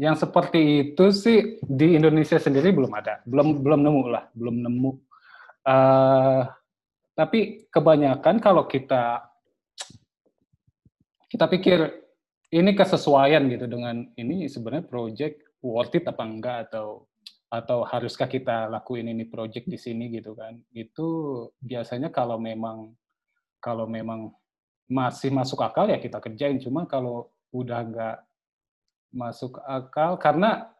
yang 0.02 0.18
seperti 0.18 0.90
itu 0.90 1.06
sih 1.14 1.62
di 1.62 1.94
Indonesia 1.94 2.34
sendiri 2.34 2.74
belum 2.74 2.90
ada, 2.98 3.22
belum 3.22 3.62
belum 3.62 3.78
nemu 3.78 4.02
lah, 4.10 4.26
belum 4.34 4.58
nemu. 4.58 4.90
Eh, 5.70 6.42
tapi 7.18 7.66
kebanyakan 7.66 8.38
kalau 8.38 8.70
kita 8.70 9.26
kita 11.26 11.50
pikir 11.50 11.78
ini 12.54 12.78
kesesuaian 12.78 13.42
gitu 13.50 13.66
dengan 13.66 14.06
ini 14.14 14.46
sebenarnya 14.46 14.86
project 14.86 15.42
worth 15.58 15.98
it 15.98 16.06
apa 16.06 16.22
enggak 16.22 16.56
atau 16.70 17.10
atau 17.50 17.82
haruskah 17.82 18.30
kita 18.30 18.70
lakuin 18.70 19.10
ini 19.10 19.26
project 19.26 19.66
di 19.66 19.74
sini 19.74 20.14
gitu 20.14 20.38
kan. 20.38 20.62
Itu 20.70 21.08
biasanya 21.58 22.14
kalau 22.14 22.38
memang 22.38 22.94
kalau 23.58 23.90
memang 23.90 24.30
masih 24.86 25.34
masuk 25.34 25.58
akal 25.66 25.90
ya 25.90 25.98
kita 25.98 26.22
kerjain. 26.22 26.62
Cuma 26.62 26.86
kalau 26.86 27.34
udah 27.50 27.80
nggak 27.82 28.18
masuk 29.10 29.58
akal 29.66 30.20
karena 30.22 30.70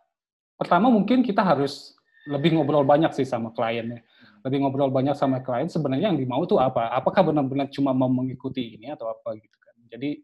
pertama 0.54 0.86
mungkin 0.86 1.26
kita 1.26 1.42
harus 1.42 1.98
lebih 2.28 2.54
ngobrol 2.54 2.84
banyak 2.84 3.10
sih 3.16 3.24
sama 3.24 3.50
kliennya 3.50 4.04
lebih 4.44 4.58
ngobrol 4.62 4.90
banyak 4.92 5.14
sama 5.18 5.42
klien 5.42 5.66
sebenarnya 5.66 6.12
yang 6.12 6.18
dimau 6.18 6.44
tuh 6.44 6.58
apa? 6.62 6.92
Apakah 6.94 7.32
benar-benar 7.32 7.70
cuma 7.72 7.90
mau 7.96 8.10
mengikuti 8.10 8.78
ini 8.78 8.92
atau 8.92 9.10
apa 9.10 9.34
gitu 9.38 9.56
kan? 9.58 9.74
Jadi 9.90 10.20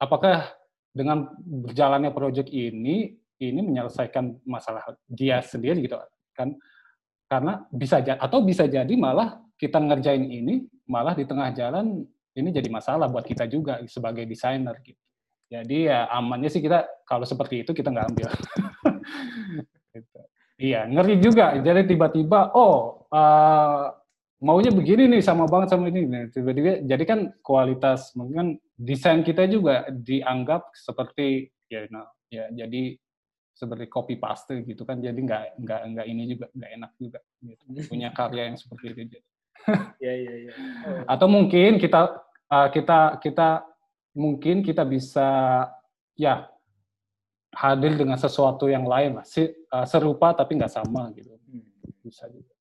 apakah 0.00 0.52
dengan 0.92 1.28
berjalannya 1.40 2.10
proyek 2.12 2.48
ini 2.48 3.16
ini 3.36 3.60
menyelesaikan 3.60 4.44
masalah 4.48 4.84
dia 5.08 5.40
sendiri 5.44 5.84
gitu 5.84 5.96
kan? 6.36 6.56
Karena 7.26 7.66
bisa 7.68 7.98
jadi 8.00 8.20
atau 8.20 8.40
bisa 8.44 8.64
jadi 8.70 8.92
malah 8.94 9.40
kita 9.56 9.80
ngerjain 9.80 10.24
ini 10.24 10.68
malah 10.86 11.16
di 11.16 11.24
tengah 11.26 11.50
jalan 11.56 12.04
ini 12.36 12.48
jadi 12.52 12.68
masalah 12.68 13.08
buat 13.08 13.24
kita 13.24 13.48
juga 13.48 13.80
sebagai 13.88 14.28
desainer 14.28 14.76
gitu. 14.84 15.00
Jadi 15.46 15.86
ya 15.86 16.10
amannya 16.10 16.50
sih 16.50 16.60
kita 16.60 17.06
kalau 17.06 17.24
seperti 17.24 17.62
itu 17.62 17.70
kita 17.72 17.90
nggak 17.90 18.08
ambil. 18.12 18.28
Gitu. 19.96 20.20
iya 20.60 20.84
ngeri 20.84 21.16
juga. 21.24 21.56
Jadi 21.56 21.96
tiba-tiba 21.96 22.52
oh 22.52 22.95
uh, 23.12 23.92
maunya 24.40 24.68
begini 24.68 25.08
nih 25.08 25.22
sama 25.24 25.48
banget 25.48 25.72
sama 25.72 25.88
ini. 25.88 26.04
Nah, 26.04 26.28
tiba-tiba 26.28 26.84
jadi 26.84 27.04
kan 27.08 27.20
kualitas 27.40 28.12
mungkin 28.12 28.60
desain 28.76 29.24
kita 29.24 29.48
juga 29.48 29.88
dianggap 29.88 30.72
seperti 30.76 31.48
ya 31.72 31.88
nah, 31.88 32.06
ya 32.28 32.46
jadi 32.52 32.94
seperti 33.56 33.88
copy 33.88 34.14
paste 34.20 34.60
gitu 34.68 34.84
kan. 34.84 35.00
Jadi 35.00 35.24
nggak 35.24 35.42
nggak 35.62 35.80
nggak 35.96 36.06
ini 36.06 36.22
juga 36.36 36.46
nggak 36.52 36.70
enak 36.76 36.92
juga 37.00 37.20
gitu. 37.40 37.62
punya 37.88 38.08
karya 38.12 38.52
yang 38.52 38.58
seperti 38.60 38.84
itu 38.92 39.00
jadi 39.16 39.28
ya 40.04 40.12
ya 40.14 40.34
ya 40.46 40.54
atau 41.08 41.26
mungkin 41.26 41.80
kita 41.80 42.22
uh, 42.52 42.68
kita 42.70 43.18
kita 43.24 43.64
mungkin 44.12 44.60
kita 44.60 44.84
bisa 44.84 45.28
ya 46.14 46.46
hadir 47.56 47.96
dengan 47.96 48.20
sesuatu 48.20 48.68
yang 48.68 48.84
lain 48.84 49.16
lah. 49.16 49.24
Si, 49.24 49.48
uh, 49.48 49.86
serupa 49.88 50.36
tapi 50.36 50.60
nggak 50.60 50.76
sama 50.76 51.08
gitu. 51.16 51.32
Bisa 52.04 52.28
juga 52.28 52.55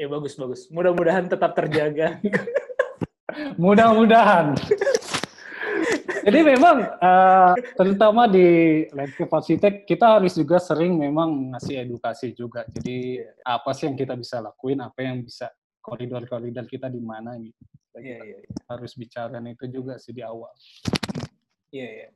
ya 0.00 0.08
bagus 0.08 0.32
bagus 0.40 0.64
mudah-mudahan 0.72 1.28
tetap 1.28 1.52
terjaga 1.52 2.16
mudah-mudahan 3.62 4.56
jadi 6.20 6.40
memang 6.44 6.76
uh, 7.00 7.54
terutama 7.76 8.28
di 8.28 8.84
landscape 8.92 9.32
arsitek 9.32 9.74
kita 9.88 10.20
harus 10.20 10.36
juga 10.36 10.60
sering 10.60 11.00
memang 11.00 11.54
ngasih 11.56 11.88
edukasi 11.88 12.36
juga. 12.36 12.68
Jadi 12.68 13.24
apa 13.40 13.70
sih 13.72 13.88
yang 13.88 13.96
kita 13.96 14.14
bisa 14.20 14.44
lakuin, 14.44 14.84
apa 14.84 15.00
yang 15.00 15.24
bisa 15.24 15.48
koridor-koridor 15.80 16.68
kita 16.68 16.92
di 16.92 17.00
mana 17.00 17.40
gitu. 17.40 17.56
Iya, 17.96 18.18
iya, 18.22 18.36
iya. 18.44 18.56
Harus 18.68 18.92
bicara 18.94 19.40
itu 19.42 19.66
juga 19.66 19.96
sih 19.96 20.12
di 20.12 20.20
awal. 20.20 20.52
Iya, 21.72 21.88
iya. 21.88 22.08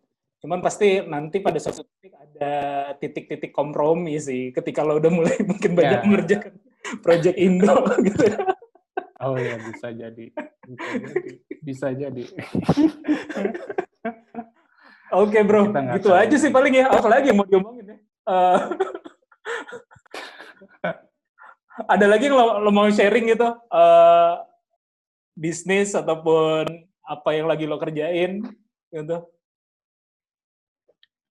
Cuman 0.45 0.61
pasti 0.61 1.01
nanti 1.01 1.41
pada 1.41 1.57
suatu 1.57 1.89
titik 1.89 2.13
ada 2.13 2.55
titik-titik 3.01 3.53
kompromi 3.57 4.21
sih 4.21 4.53
ketika 4.53 4.85
lo 4.85 5.01
udah 5.01 5.09
mulai 5.09 5.41
mungkin 5.51 5.73
banyak 5.73 6.01
Ya. 6.01 6.05
mengerjakan 6.05 6.53
project 7.01 7.37
Indo 7.39 7.77
gitu. 8.07 8.25
Oh 9.25 9.39
ya 9.41 9.57
bisa 9.57 9.89
jadi, 9.89 10.27
bisa 10.69 10.91
jadi, 11.01 11.31
bisa 11.65 11.89
jadi. 11.97 12.25
Oke 15.15 15.39
bro, 15.47 15.71
Kita 15.71 15.81
nggak 15.81 15.97
gitu 16.03 16.11
tahu. 16.11 16.21
aja 16.21 16.37
sih 16.37 16.51
paling 16.53 16.75
ya. 16.75 16.91
Apa 16.91 17.09
lagi 17.09 17.31
yang 17.33 17.39
mau 17.41 17.47
diomongin 17.49 17.95
ya? 17.95 17.97
Eh, 18.25 18.59
ada 21.95 22.07
lagi 22.11 22.27
yang 22.29 22.37
lo, 22.37 22.59
lo 22.61 22.71
mau 22.75 22.91
sharing 22.91 23.31
gitu? 23.33 23.49
Eh, 23.55 24.35
bisnis 25.39 25.95
ataupun 25.95 26.67
apa 27.07 27.29
yang 27.33 27.47
lagi 27.49 27.65
lo 27.65 27.79
kerjain 27.79 28.43
gitu? 28.91 29.17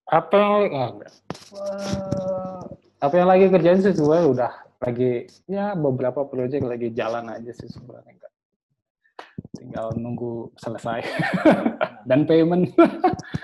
Apa 0.07 0.33
yang. 0.65 1.03
Eh, 1.03 2.63
apa 3.03 3.13
yang 3.19 3.27
lagi 3.27 3.51
kerjain 3.51 3.83
sih 3.83 3.91
sebenarnya 3.91 4.27
udah 4.31 4.53
lagi 4.83 5.31
ya 5.47 5.73
beberapa 5.79 6.27
proyek 6.27 6.59
lagi 6.59 6.91
jalan 6.91 7.31
aja 7.31 7.51
sih 7.55 7.71
sebenarnya 7.71 8.19
enggak. 8.19 8.33
Tinggal 9.55 9.87
nunggu 9.95 10.51
selesai 10.59 10.99
dan 12.09 12.27
payment. 12.27 12.75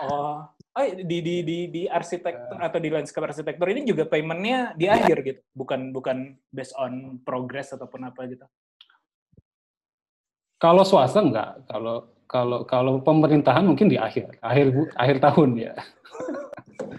Oh, 0.04 0.44
oh 0.52 0.84
di 0.84 1.24
di 1.24 1.36
di 1.42 1.58
di 1.72 1.82
arsitektur 1.88 2.60
atau 2.60 2.80
di 2.84 2.92
landscape 2.92 3.24
arsitektur 3.32 3.72
ini 3.72 3.88
juga 3.88 4.04
paymentnya 4.04 4.76
di 4.76 4.92
akhir 4.92 5.18
gitu, 5.24 5.42
bukan 5.56 5.96
bukan 5.96 6.36
based 6.52 6.76
on 6.76 7.24
progress 7.24 7.72
ataupun 7.72 8.12
apa 8.12 8.20
gitu. 8.28 8.46
Kalau 10.60 10.84
swasta 10.84 11.24
enggak, 11.24 11.64
kalau 11.72 12.12
kalau 12.28 12.68
kalau 12.68 12.94
pemerintahan 13.00 13.64
mungkin 13.64 13.88
di 13.88 13.96
akhir, 13.96 14.36
akhir 14.44 14.76
bu- 14.76 14.92
akhir 15.00 15.18
tahun 15.24 15.50
ya. 15.56 15.74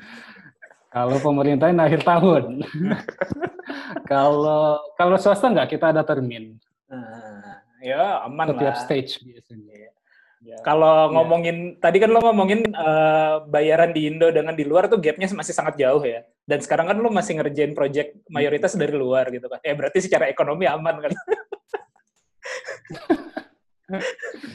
kalau 0.97 1.21
pemerintahan 1.21 1.77
akhir 1.77 2.01
tahun. 2.09 2.65
kalau 4.05 4.79
kalau 4.95 5.17
swasta 5.17 5.47
enggak, 5.47 5.71
kita 5.71 5.91
ada 5.91 6.03
termin 6.03 6.57
Nah, 6.91 7.63
ya 7.79 8.27
aman 8.27 8.51
setiap 8.51 8.75
lah. 8.75 8.83
stage 8.83 9.23
biasanya. 9.23 9.95
Ya. 10.41 10.57
Kalau 10.65 11.07
Iya. 11.07 11.13
ngomongin 11.13 11.57
tadi 11.77 12.01
kan 12.01 12.09
lo 12.09 12.19
ngomongin 12.19 12.65
eh, 12.67 13.35
bayaran 13.47 13.93
di 13.93 14.09
Indo 14.09 14.27
dengan 14.31 14.57
di 14.57 14.65
luar 14.65 14.89
tuh 14.89 14.97
gapnya 14.97 15.29
masih 15.31 15.53
sangat 15.53 15.77
jauh 15.77 16.01
ya. 16.01 16.25
Dan 16.43 16.59
sekarang 16.59 16.89
kan 16.89 16.97
lo 16.97 17.07
masih 17.09 17.37
ngerjain 17.37 17.71
project 17.73 18.17
mayoritas 18.27 18.75
dari 18.75 18.91
luar 18.91 19.29
gitu 19.29 19.47
kan. 19.47 19.61
Ya 19.61 19.77
berarti 19.77 20.01
secara 20.01 20.27
ekonomi 20.27 20.65
aman 20.65 20.97
kan. 20.99 21.13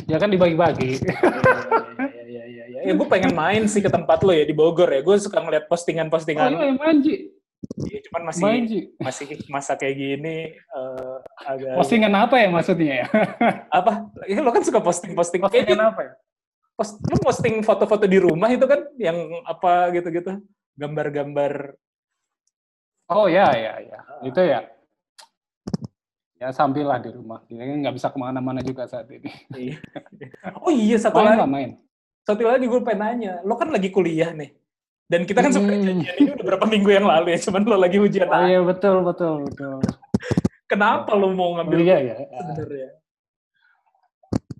Ya 0.07 0.15
kan 0.15 0.31
dibagi-bagi. 0.31 0.95
Iya 0.95 2.23
iya 2.23 2.43
iya 2.45 2.63
iya. 2.65 2.79
Ya, 2.85 2.93
gue 2.93 3.07
pengen 3.09 3.35
main 3.35 3.67
sih 3.67 3.83
ke 3.83 3.91
tempat 3.91 4.23
lo 4.23 4.31
ya 4.31 4.43
di 4.43 4.55
Bogor 4.55 4.87
ya. 4.87 5.01
Gue 5.01 5.19
suka 5.19 5.39
ngeliat 5.39 5.65
Oh 5.65 5.69
postingan-postingan. 5.69 6.51
iya, 6.51 6.71
main 6.71 6.97
Ji. 7.01 7.35
Iya, 7.85 7.99
cuman 8.09 8.21
masih 8.29 8.43
Main 8.43 8.63
masih 9.01 9.25
masa 9.49 9.73
kayak 9.75 9.95
gini 9.97 10.37
eh, 10.55 11.15
agak 11.45 11.75
Postingan 11.79 12.13
apa 12.15 12.35
ya 12.39 12.47
maksudnya 12.51 12.93
ya? 13.03 13.07
apa? 13.69 14.09
Ya, 14.29 14.39
lo 14.41 14.51
kan 14.53 14.63
suka 14.63 14.79
posting-posting. 14.79 15.41
Postingan 15.41 15.81
apa 15.93 16.01
ya? 16.01 16.13
post, 16.75 16.99
lo 17.07 17.17
posting 17.23 17.63
foto-foto 17.63 18.03
di 18.03 18.19
rumah 18.19 18.51
itu 18.51 18.67
kan 18.67 18.83
yang 18.99 19.15
apa 19.47 19.95
gitu-gitu. 19.95 20.43
Gambar-gambar 20.75 21.79
Oh 23.05 23.29
ya 23.29 23.53
ya 23.53 23.73
ya. 23.85 23.99
Itu 24.25 24.41
ya. 24.41 24.65
Ya 26.35 26.51
sambil 26.51 26.89
lah 26.89 26.99
di 26.99 27.13
rumah. 27.13 27.45
Jadi 27.47 27.85
nggak 27.85 27.95
bisa 27.95 28.11
ke 28.11 28.17
mana-mana 28.19 28.59
juga 28.65 28.89
saat 28.89 29.07
ini. 29.13 29.29
Iya. 29.55 29.77
Oh 30.59 30.73
iya 30.73 30.97
satu 30.99 31.21
Main 31.21 31.37
lagi, 31.39 31.47
main. 31.47 31.71
satu 32.25 32.41
lagi 32.43 32.65
gue 32.65 32.81
pengen 32.81 32.99
nanya, 33.05 33.33
lo 33.45 33.53
kan 33.53 33.69
lagi 33.69 33.93
kuliah 33.93 34.33
nih, 34.33 34.49
dan 35.05 35.21
kita 35.23 35.39
kan 35.39 35.51
sebenarnya 35.51 35.79
Hmm. 35.79 35.89
janjian 35.91 36.15
ini 36.17 36.29
udah 36.33 36.45
berapa 36.45 36.65
minggu 36.65 36.89
yang 36.91 37.05
lalu 37.05 37.27
ya, 37.31 37.39
cuman 37.41 37.61
lo 37.63 37.77
lagi 37.77 37.97
ujian. 37.97 38.25
Oh 38.25 38.41
iya 38.41 38.59
betul 38.59 38.95
betul 39.01 39.33
betul. 39.45 39.77
Kenapa 40.65 41.13
lo 41.13 41.29
mau 41.29 41.53
Oh, 41.53 41.55
ngambil 41.55 41.77
iya 41.79 41.97
ya. 42.01 42.15
sebenarnya? 42.17 42.89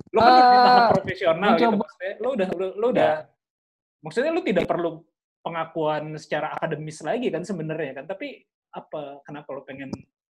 Lo 0.10 0.20
kan 0.20 0.32
udah 0.32 0.46
di 0.46 0.58
tahap 0.58 0.80
Eh, 0.80 0.90
profesional 0.94 1.52
gitu, 1.56 1.76
maksudnya 1.76 2.14
lo 2.16 2.30
udah 2.32 2.48
lo, 2.52 2.66
lo 2.74 2.88
udah, 2.90 3.12
Ya. 3.12 3.26
maksudnya 4.00 4.32
lo 4.32 4.42
tidak 4.42 4.66
perlu 4.66 4.90
pengakuan 5.42 6.04
secara 6.16 6.48
akademis 6.52 7.02
lagi 7.02 7.28
kan 7.28 7.42
sebenarnya 7.42 7.92
kan, 7.96 8.06
tapi 8.06 8.42
apa? 8.72 9.20
Kenapa 9.22 9.50
lo 9.50 9.62
pengen 9.62 9.90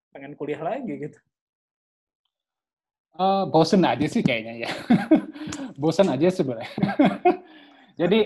pengen 0.09 0.34
kuliah 0.34 0.59
lagi 0.59 0.89
gitu? 1.01 1.20
Eh, 3.13 3.43
bosen 3.45 3.84
aja 3.84 4.05
sih 4.05 4.20
kayaknya 4.20 4.63
ya. 4.63 4.70
bosen 5.82 6.07
aja 6.07 6.28
sebenarnya. 6.30 6.72
Jadi 7.99 8.20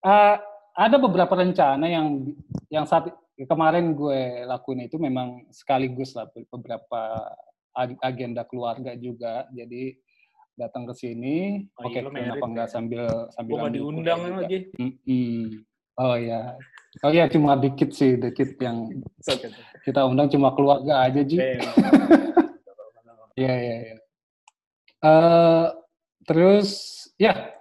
eh, 0.00 0.36
ada 0.76 0.96
beberapa 1.00 1.32
rencana 1.32 1.88
yang 1.88 2.36
yang 2.68 2.84
saat 2.84 3.08
kemarin 3.34 3.96
gue 3.96 4.44
lakuin 4.44 4.84
itu 4.84 5.00
memang 5.00 5.48
sekaligus 5.48 6.12
lah 6.12 6.28
beberapa 6.52 7.32
ag- 7.72 8.00
agenda 8.00 8.44
keluarga 8.44 8.92
juga. 8.92 9.48
Jadi 9.50 9.96
datang 10.56 10.88
ke 10.88 10.94
sini, 10.96 11.64
Oh, 11.76 11.84
oke 11.84 11.92
iya, 11.92 12.00
lo 12.00 12.08
merit 12.12 12.28
kenapa 12.32 12.46
enggak 12.48 12.68
ya. 12.68 12.72
sambil 12.72 13.02
sambil 13.32 13.52
Gue 13.52 13.60
nggak 13.60 13.74
diundang 13.76 14.20
lagi. 14.36 14.58
Mm-mm. 14.76 15.40
Oh 15.96 16.16
ya, 16.16 16.56
oh 17.00 17.12
ya 17.12 17.24
cuma 17.28 17.56
dikit 17.56 17.88
sih, 17.92 18.20
dikit 18.20 18.60
yang 18.60 18.92
kita 19.80 20.04
undang 20.04 20.28
cuma 20.28 20.52
keluarga 20.52 21.08
aja 21.08 21.24
Ji. 21.24 21.40
Eh, 21.40 21.56
Iya, 23.36 23.52
iya, 23.52 23.76
iya. 23.84 23.96
Eh, 25.04 25.66
terus 26.24 26.68
ya 27.20 27.52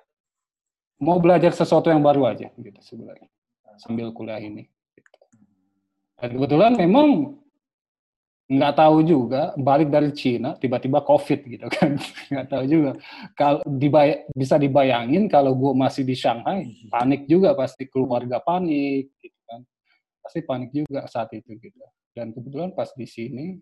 mau 1.02 1.20
belajar 1.20 1.52
sesuatu 1.52 1.92
yang 1.92 2.00
baru 2.00 2.32
aja 2.32 2.48
gitu 2.56 2.80
sebenarnya 2.80 3.28
sambil 3.80 4.12
kuliah 4.16 4.40
ini. 4.40 4.68
Dan 6.16 6.40
kebetulan 6.40 6.80
memang 6.80 7.36
nggak 8.46 8.78
tahu 8.78 9.02
juga 9.02 9.58
balik 9.58 9.90
dari 9.90 10.14
Cina 10.14 10.54
tiba-tiba 10.56 11.02
COVID 11.02 11.40
gitu 11.50 11.66
kan. 11.66 11.98
Nggak 12.32 12.48
tahu 12.48 12.64
juga. 12.70 12.92
Kalau 13.34 13.60
dibay 13.66 14.22
bisa 14.38 14.62
dibayangin 14.62 15.26
kalau 15.26 15.58
gue 15.58 15.74
masih 15.74 16.06
di 16.06 16.14
Shanghai 16.14 16.70
panik 16.94 17.26
juga 17.26 17.58
pasti 17.58 17.90
keluarga 17.90 18.38
panik 18.38 19.18
gitu 19.18 19.40
kan. 19.50 19.66
Pasti 20.22 20.40
panik 20.46 20.70
juga 20.72 21.10
saat 21.10 21.34
itu 21.34 21.58
gitu. 21.58 21.78
Dan 22.14 22.32
kebetulan 22.32 22.72
pas 22.78 22.94
di 22.94 23.10
sini 23.10 23.58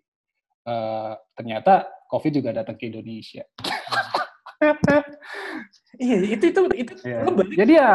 eh, 0.67 1.13
ternyata 1.33 1.87
COVID 2.11 2.43
juga 2.43 2.51
datang 2.51 2.75
ke 2.75 2.91
Indonesia 2.91 3.47
Iya, 6.03 6.17
itu 6.29 6.43
itu 6.45 6.59
itu 6.75 6.93
Iya. 7.01 7.23
lu 7.23 7.31
balik 7.33 7.55
jadi 7.55 7.73
ya 7.73 7.91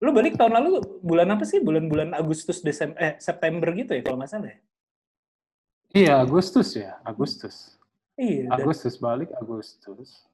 lu 0.00 0.10
balik 0.10 0.34
tahun 0.34 0.56
lalu 0.56 0.70
bulan 1.00 1.28
apa 1.28 1.44
sih? 1.44 1.60
Bulan-bulan 1.60 2.16
Agustus, 2.16 2.64
Desember, 2.64 2.96
eh 2.96 3.12
September 3.18 3.68
gitu 3.70 3.92
ya 3.92 4.00
kalau 4.00 4.16
nggak 4.16 4.30
salah 4.30 4.48
ya? 4.48 4.58
iya 5.92 6.12
Agustus 6.18 6.72
ya 6.72 6.96
Agustus 7.02 7.76
Iya, 8.14 8.48
dan- 8.48 8.56
Agustus 8.58 8.94
balik 8.96 9.28
Agustus 9.34 10.24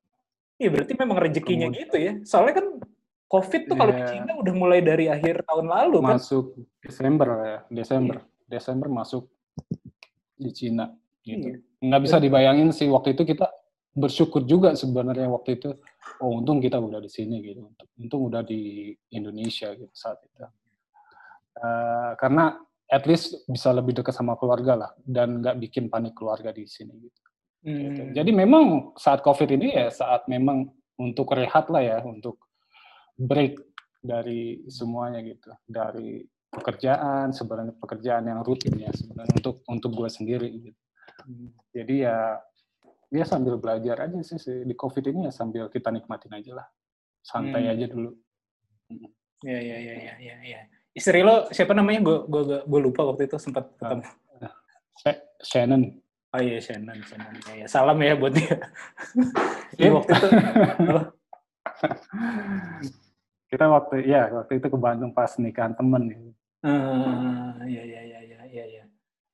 iya 0.56 0.68
berarti 0.68 0.92
memang 0.94 1.18
rezekinya 1.18 1.66
Kemudian- 1.66 1.82
gitu 1.82 1.96
ya. 1.98 2.12
Soalnya 2.22 2.54
kan 2.56 2.66
COVID 3.26 3.62
tuh 3.66 3.74
kalau 3.74 3.90
di 3.90 3.98
Iya. 3.98 4.10
Cina 4.12 4.32
udah 4.36 4.54
mulai 4.54 4.80
dari 4.80 5.06
akhir 5.06 5.42
tahun 5.42 5.66
lalu 5.66 5.98
kan. 5.98 6.14
masuk 6.14 6.46
Desember 6.78 7.28
ya 7.42 7.58
Desember 7.68 8.16
Desember 8.46 8.88
masuk 8.88 9.24
di 10.36 10.50
Cina 10.52 10.94
gitu 11.20 11.50
Iya. 11.50 11.58
nggak 11.82 12.02
bisa 12.04 12.16
dibayangin 12.18 12.70
sih 12.70 12.86
waktu 12.86 13.12
itu 13.12 13.26
kita 13.26 13.50
bersyukur 13.96 14.44
juga 14.44 14.76
sebenarnya 14.76 15.32
waktu 15.32 15.56
itu 15.56 15.72
oh 16.20 16.36
untung 16.36 16.60
kita 16.60 16.76
udah 16.76 17.00
di 17.00 17.08
sini 17.08 17.40
gitu 17.40 17.72
untung 17.96 18.28
udah 18.28 18.44
di 18.44 18.92
Indonesia 19.16 19.72
gitu 19.72 19.90
saat 19.96 20.20
itu 20.20 20.44
Eh, 21.56 22.12
karena 22.20 22.52
at 22.86 23.08
least 23.08 23.48
bisa 23.48 23.72
lebih 23.72 23.96
dekat 23.96 24.12
sama 24.12 24.36
keluarga 24.36 24.76
lah 24.76 24.90
dan 25.00 25.40
nggak 25.40 25.56
bikin 25.58 25.84
panik 25.88 26.12
keluarga 26.12 26.52
di 26.52 26.68
sini 26.68 26.92
gitu. 27.00 27.22
gitu. 27.64 28.02
Hmm. 28.04 28.12
Jadi 28.12 28.30
memang 28.30 28.92
saat 29.00 29.24
COVID 29.24 29.48
ini 29.56 29.72
ya 29.72 29.88
saat 29.88 30.28
memang 30.28 30.68
untuk 31.00 31.32
rehat 31.32 31.72
lah 31.72 31.80
ya, 31.80 31.98
untuk 32.04 32.36
break 33.16 33.56
dari 34.04 34.68
semuanya 34.68 35.24
gitu, 35.24 35.50
dari 35.64 36.28
pekerjaan 36.52 37.32
sebenarnya 37.32 37.74
pekerjaan 37.80 38.24
yang 38.28 38.40
rutin 38.44 38.76
ya 38.76 38.92
sebenarnya 38.92 39.34
untuk 39.40 39.56
untuk 39.66 39.90
gue 39.96 40.08
sendiri 40.12 40.50
gitu. 40.60 40.80
Jadi 41.72 42.04
ya 42.04 42.36
ya 43.08 43.24
sambil 43.24 43.56
belajar 43.56 43.96
aja 44.02 44.18
sih, 44.20 44.36
sih 44.36 44.62
di 44.62 44.74
COVID 44.74 45.04
ini 45.08 45.20
ya 45.26 45.32
sambil 45.32 45.70
kita 45.70 45.90
nikmatin 45.90 46.34
aja 46.34 46.52
lah, 46.58 46.66
santai 47.22 47.66
Hmm. 47.66 47.72
aja 47.72 47.86
dulu. 47.86 48.10
Iya, 49.42 49.58
iya, 49.60 49.76
iya, 49.78 49.94
iya, 49.94 50.14
iya, 50.16 50.36
iya. 50.42 50.60
Istri 50.90 51.20
lo 51.20 51.46
siapa 51.52 51.70
namanya? 51.70 52.00
Gue 52.00 52.16
gue 52.24 52.42
gue 52.64 52.80
lupa 52.80 53.04
waktu 53.04 53.28
itu 53.28 53.36
sempat 53.36 53.68
ketemu. 53.76 54.02
Sh- 54.96 55.22
Shannon, 55.44 56.00
Oh 56.32 56.40
iya 56.40 56.56
Shannon, 56.58 56.96
Shannon. 57.04 57.36
Ya, 57.46 57.52
ya. 57.62 57.66
Salam 57.68 58.00
ya 58.00 58.16
buat 58.16 58.32
dia. 58.32 58.48
Iya. 59.76 59.88
Iya 59.88 59.90
waktu 59.92 60.12
itu. 60.14 60.28
kita 63.46 63.64
waktu 63.68 63.96
ya 64.04 64.22
waktu 64.32 64.52
itu 64.58 64.66
ke 64.66 64.78
Bandung 64.78 65.12
pas 65.12 65.30
nikahan 65.36 65.76
temen 65.76 66.02
gitu. 66.08 66.30
Ah, 66.64 67.54
iya 67.62 67.82
iya 67.84 68.00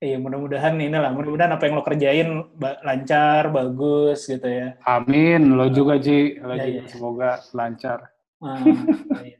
Iya 0.03 0.18
mudah-mudahan 0.18 0.74
ini 0.82 0.98
lah, 0.98 1.14
mudah-mudahan 1.14 1.55
apa 1.55 1.62
yang 1.70 1.78
lo 1.78 1.86
kerjain 1.86 2.28
ba- 2.59 2.82
lancar, 2.82 3.55
bagus 3.55 4.26
gitu 4.26 4.50
ya. 4.50 4.74
Amin, 4.82 5.55
lo 5.55 5.70
juga 5.70 5.94
Ji, 5.94 6.42
lo 6.42 6.59
Ya, 6.59 6.66
juga 6.66 6.82
ya. 6.82 6.90
semoga 6.90 7.30
lancar. 7.55 8.11
Ah, 8.42 8.66
iya, 8.66 8.82
iya. 9.22 9.38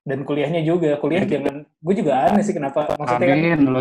Dan 0.00 0.24
kuliahnya 0.24 0.64
juga, 0.64 0.96
kuliah 0.96 1.28
jangan, 1.28 1.68
gue 1.68 1.94
juga 2.00 2.16
aneh 2.16 2.40
sih 2.40 2.56
kenapa 2.56 2.96
maksudnya 2.96 3.28
kan, 3.28 3.38
Amin, 3.44 3.60
lo 3.68 3.80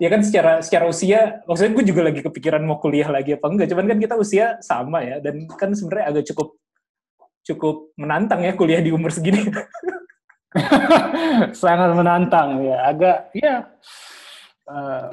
ya 0.00 0.08
kan 0.08 0.24
secara 0.24 0.64
secara 0.64 0.88
usia, 0.88 1.44
maksudnya 1.44 1.76
gue 1.76 1.84
juga 1.84 2.00
lagi 2.08 2.24
kepikiran 2.24 2.64
mau 2.64 2.80
kuliah 2.80 3.12
lagi 3.12 3.36
apa 3.36 3.44
enggak, 3.44 3.68
cuman 3.68 3.84
kan 3.84 3.98
kita 4.00 4.14
usia 4.16 4.56
sama 4.64 5.04
ya, 5.04 5.20
dan 5.20 5.44
kan 5.60 5.76
sebenarnya 5.76 6.08
agak 6.08 6.24
cukup 6.32 6.56
cukup 7.44 7.76
menantang 8.00 8.40
ya 8.40 8.56
kuliah 8.56 8.80
di 8.80 8.96
umur 8.96 9.12
segini. 9.12 9.44
sangat 11.52 11.92
menantang 11.92 12.64
ya, 12.64 12.80
agak 12.88 13.28
ya 13.36 13.68
eh, 14.68 15.08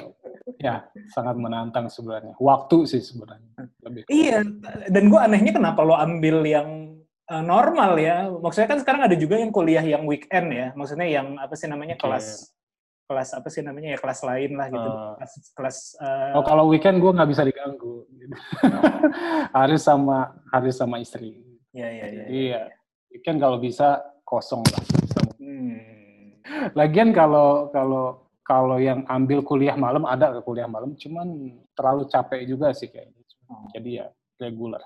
ya 0.58 0.86
sangat 1.12 1.36
menantang 1.36 1.86
sebenarnya. 1.92 2.34
Waktu 2.40 2.88
sih 2.88 3.02
sebenarnya 3.02 3.68
lebih. 3.84 4.02
Iya, 4.08 4.42
dan 4.88 5.04
gue 5.08 5.20
anehnya 5.20 5.52
kenapa 5.52 5.80
lo 5.84 5.94
ambil 5.96 6.42
yang 6.46 6.68
uh, 7.28 7.44
normal 7.44 7.96
ya? 8.00 8.28
Maksudnya 8.28 8.68
kan 8.68 8.78
sekarang 8.80 9.02
ada 9.06 9.16
juga 9.16 9.36
yang 9.38 9.52
kuliah 9.52 9.84
yang 9.84 10.04
weekend 10.08 10.48
ya, 10.52 10.72
maksudnya 10.72 11.06
yang 11.08 11.36
apa 11.36 11.54
sih 11.56 11.68
namanya 11.68 11.96
Oke. 11.96 12.04
kelas 12.08 12.52
kelas 13.02 13.36
apa 13.36 13.48
sih 13.52 13.60
namanya 13.60 13.92
ya 13.92 13.98
kelas 14.00 14.24
lain 14.24 14.56
lah 14.56 14.72
gitu, 14.72 14.88
Eh. 14.88 15.12
kelas 15.20 15.32
kelas 15.52 15.76
uh, 16.00 16.32
Oh 16.38 16.44
kalau 16.46 16.64
weekend 16.72 16.96
gue 16.96 17.12
nggak 17.12 17.28
bisa 17.28 17.44
diganggu, 17.44 18.08
gitu. 18.20 18.36
harus 19.52 19.80
sama 19.84 20.32
harus 20.48 20.74
sama 20.80 20.96
istri. 20.96 21.36
ya 21.76 21.88
ya 21.88 22.06
ya. 22.08 22.24
Jadi 22.24 22.40
ya 22.56 22.62
weekend 23.12 23.38
kalau 23.40 23.60
bisa 23.60 24.00
kosong 24.24 24.64
lah. 24.64 24.82
Hmm. 25.36 25.76
Lagian 26.72 27.12
kalau 27.12 27.68
kalau 27.68 28.31
kalau 28.42 28.82
yang 28.82 29.06
ambil 29.06 29.46
kuliah 29.46 29.78
malam 29.78 30.02
ada 30.02 30.34
ke 30.34 30.40
kuliah 30.42 30.66
malam, 30.66 30.98
cuman 30.98 31.54
terlalu 31.78 32.10
capek 32.10 32.42
juga 32.44 32.74
sih 32.74 32.90
kayaknya. 32.90 33.22
Oh. 33.46 33.70
Jadi 33.70 34.02
ya 34.02 34.06
reguler. 34.42 34.82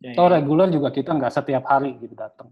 Ya, 0.00 0.12
Atau 0.12 0.28
ya. 0.28 0.40
reguler 0.40 0.68
juga 0.72 0.88
kita 0.92 1.16
nggak 1.16 1.32
setiap 1.32 1.64
hari 1.68 1.96
gitu 2.00 2.16
datang. 2.16 2.48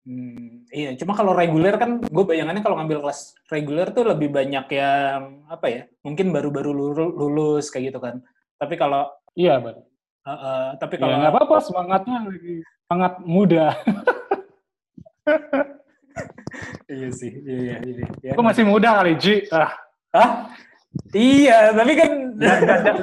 Hmm, 0.00 0.64
iya, 0.72 0.96
cuma 0.96 1.12
kalau 1.12 1.36
reguler 1.36 1.76
kan 1.76 2.00
gue 2.00 2.24
bayangannya 2.24 2.64
kalau 2.64 2.80
ngambil 2.80 3.04
kelas 3.04 3.36
reguler 3.52 3.92
tuh 3.92 4.08
lebih 4.08 4.32
banyak 4.32 4.64
yang 4.72 5.44
apa 5.44 5.66
ya? 5.68 5.82
Mungkin 6.00 6.32
baru-baru 6.32 6.72
lulu- 6.72 7.16
lulus 7.16 7.68
kayak 7.68 7.92
gitu 7.92 8.00
kan. 8.00 8.24
Tapi 8.56 8.80
kalau 8.80 9.12
Iya, 9.36 9.60
Bang. 9.62 9.78
uh, 10.26 10.32
uh, 10.32 10.64
tapi 10.80 10.98
Ya 10.98 11.00
kalau 11.04 11.14
nggak 11.20 11.32
apa-apa, 11.36 11.56
semangatnya 11.62 12.16
lagi 12.26 12.64
sangat 12.90 13.12
muda. 13.22 13.66
iya 16.90 17.08
sih, 17.14 17.30
iya 17.46 17.58
iya 17.62 17.76
iya. 17.86 18.06
iya. 18.22 18.32
Gue 18.34 18.44
masih 18.44 18.64
muda 18.66 18.98
kali, 18.98 19.14
Ji. 19.16 19.46
Ah, 19.54 19.70
Hah? 20.10 20.30
Iya, 21.14 21.70
tapi 21.70 21.92
kan 21.94 22.10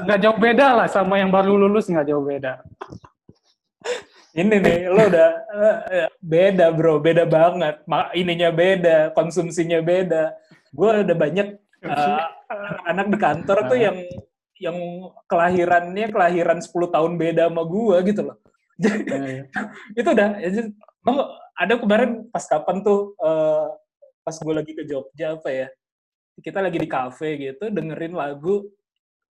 nggak, 0.03 0.19
jauh 0.19 0.35
beda 0.35 0.75
lah 0.75 0.87
sama 0.91 1.23
yang 1.23 1.31
baru 1.31 1.55
lulus, 1.55 1.87
nggak 1.87 2.07
jauh 2.11 2.23
beda. 2.23 2.59
ini 4.37 4.61
nih 4.61 4.85
lo 4.93 5.01
udah 5.09 5.29
eh, 5.89 6.07
beda 6.21 6.69
bro, 6.75 6.99
beda 7.01 7.23
banget. 7.25 7.81
Ininya 8.13 8.51
beda, 8.53 8.97
konsumsinya 9.15 9.79
beda. 9.81 10.35
Gue 10.69 11.01
udah 11.01 11.15
banyak 11.17 11.47
eh, 11.81 12.23
anak-anak 12.51 13.07
di 13.07 13.17
kantor 13.17 13.57
tuh 13.71 13.77
Ah. 13.79 13.83
yang 13.89 13.97
yang 14.57 14.77
kelahirannya 15.29 16.09
kelahiran 16.09 16.59
10 16.61 16.69
tahun 16.93 17.13
beda 17.17 17.49
sama 17.49 17.63
gue 17.65 17.95
gitu 18.13 18.21
loh. 18.29 18.37
Iya, 18.77 19.47
itu 19.99 20.09
udah 20.11 20.27
lo 21.07 21.15
ada 21.57 21.73
kemarin 21.75 22.29
pas 22.29 22.45
kapan 22.45 22.85
tuh 22.85 23.17
eh, 23.17 23.67
pas 24.21 24.35
gue 24.37 24.53
lagi 24.53 24.71
ke 24.77 24.83
Jogja 24.85 25.35
apa 25.35 25.49
ya 25.49 25.67
kita 26.37 26.61
lagi 26.61 26.77
di 26.77 26.85
cafe 26.85 27.33
gitu 27.35 27.73
dengerin 27.73 28.13
lagu 28.13 28.69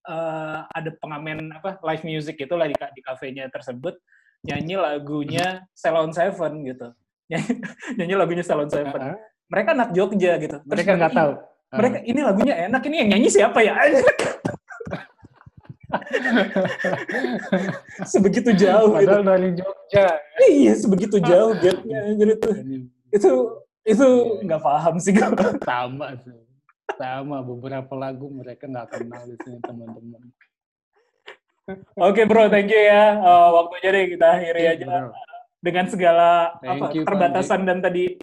eh, 0.07 0.59
ada 0.63 0.89
pengamen 0.97 1.51
apa 1.51 1.77
live 1.83 2.03
music 2.03 2.39
itu 2.39 2.55
lah 2.55 2.67
di, 2.67 2.75
di 2.75 3.01
kafenya 3.03 3.47
tersebut. 3.51 3.95
Nyanyi 4.43 4.75
lagunya 4.75 5.63
Salon 5.71 6.11
Seven 6.11 6.67
gitu. 6.67 6.91
Nyanyi, 7.31 7.51
nyanyi 7.99 8.15
lagunya 8.19 8.43
Salon 8.43 8.67
Seven. 8.67 9.15
Mereka 9.47 9.71
anak 9.71 9.89
Jogja 9.95 10.35
gitu. 10.35 10.59
Terus 10.59 10.67
Mereka 10.67 10.91
nggak 10.99 11.11
"Ih, 11.11 11.17
tahu. 11.19 11.31
mereka 11.73 11.97
ini 12.03 12.21
lagunya 12.21 12.53
enak 12.67 12.81
ini 12.85 12.95
yang 13.01 13.09
nyanyi 13.15 13.29
siapa 13.31 13.59
ya 13.63 13.73
sebegitu 18.11 18.49
jauh 18.53 18.95
gitu 18.97 19.07
Padahal 19.07 19.23
dari 19.25 19.49
Jogja. 19.53 20.05
iya 20.43 20.73
sebegitu 20.73 21.17
jauh 21.19 21.51
gapnya 21.55 21.97
anjir 22.05 22.27
itu 22.33 22.49
itu 23.09 23.31
itu 23.83 24.07
nggak 24.41 24.61
paham 24.61 24.95
sih 24.97 25.11
gue 25.11 25.27
sama 25.61 26.15
sih. 26.17 26.35
Sama 26.93 27.41
beberapa 27.41 27.93
lagu 27.93 28.29
mereka 28.29 28.63
nggak 28.65 28.87
kenal 28.91 29.23
itu 29.25 29.49
teman-teman. 29.59 30.21
oke 31.95 32.21
bro 32.23 32.47
thank 32.47 32.67
you 32.67 32.77
ya 32.77 33.15
Eh, 33.15 33.49
waktunya 33.51 33.89
deh 33.89 34.05
kita 34.11 34.27
akhiri 34.29 34.63
aja 34.67 34.85
Bro. 34.85 35.09
dengan 35.59 35.85
segala 35.87 36.29
Thank 36.59 36.71
apa 36.73 36.85
you, 36.91 37.01
keterbatasan 37.01 37.63
dan 37.63 37.79
tadi 37.79 38.19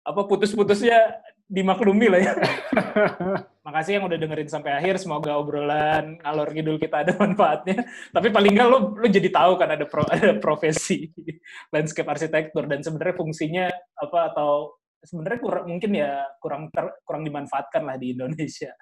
apa 0.00 0.20
putus-putusnya 0.24 1.18
dimaklumi 1.44 2.06
lah 2.06 2.20
ya 2.22 2.32
makasih 3.64 3.96
yang 3.96 4.04
udah 4.04 4.18
dengerin 4.20 4.50
sampai 4.52 4.76
akhir 4.76 5.00
semoga 5.00 5.40
obrolan 5.40 6.20
ngalor 6.20 6.52
ngidul 6.52 6.76
kita 6.76 7.02
ada 7.02 7.16
manfaatnya 7.22 7.88
tapi 8.12 8.28
paling 8.28 8.52
nggak 8.52 8.68
lo 8.68 8.78
lo 8.92 9.06
jadi 9.08 9.28
tahu 9.32 9.56
kan 9.56 9.72
ada 9.72 9.88
pro, 9.88 10.04
ada 10.04 10.36
profesi 10.36 11.08
landscape 11.74 12.06
arsitektur 12.06 12.68
dan 12.68 12.84
sebenarnya 12.84 13.16
fungsinya 13.16 13.66
apa 13.98 14.36
atau 14.36 14.76
sebenarnya 15.00 15.40
kurang 15.40 15.64
mungkin 15.72 15.90
ya 15.96 16.28
kurang 16.38 16.68
ter- 16.68 17.00
kurang 17.08 17.24
dimanfaatkan 17.24 17.82
lah 17.88 17.96
di 17.96 18.12
Indonesia 18.12 18.72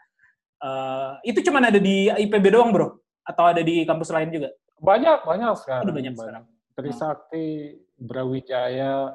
Eh, 0.63 1.35
itu 1.35 1.43
cuma 1.51 1.59
ada 1.59 1.83
di 1.83 2.07
IPB 2.07 2.55
doang 2.55 2.71
bro 2.71 2.95
atau 3.27 3.51
ada 3.51 3.59
di 3.67 3.83
kampus 3.83 4.15
lain 4.15 4.31
juga 4.31 4.55
Banyak, 4.83 5.23
banyak 5.23 5.55
sekarang. 5.63 5.85
Udah 5.87 5.95
banyak 5.95 6.15
sekarang. 6.19 6.45
Trisakti, 6.75 7.79
Brawijaya, 7.95 9.15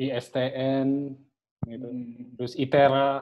ISTN, 0.00 1.12
gitu. 1.68 1.88
Hmm. 1.92 2.32
Terus 2.40 2.56
ITERA. 2.56 3.20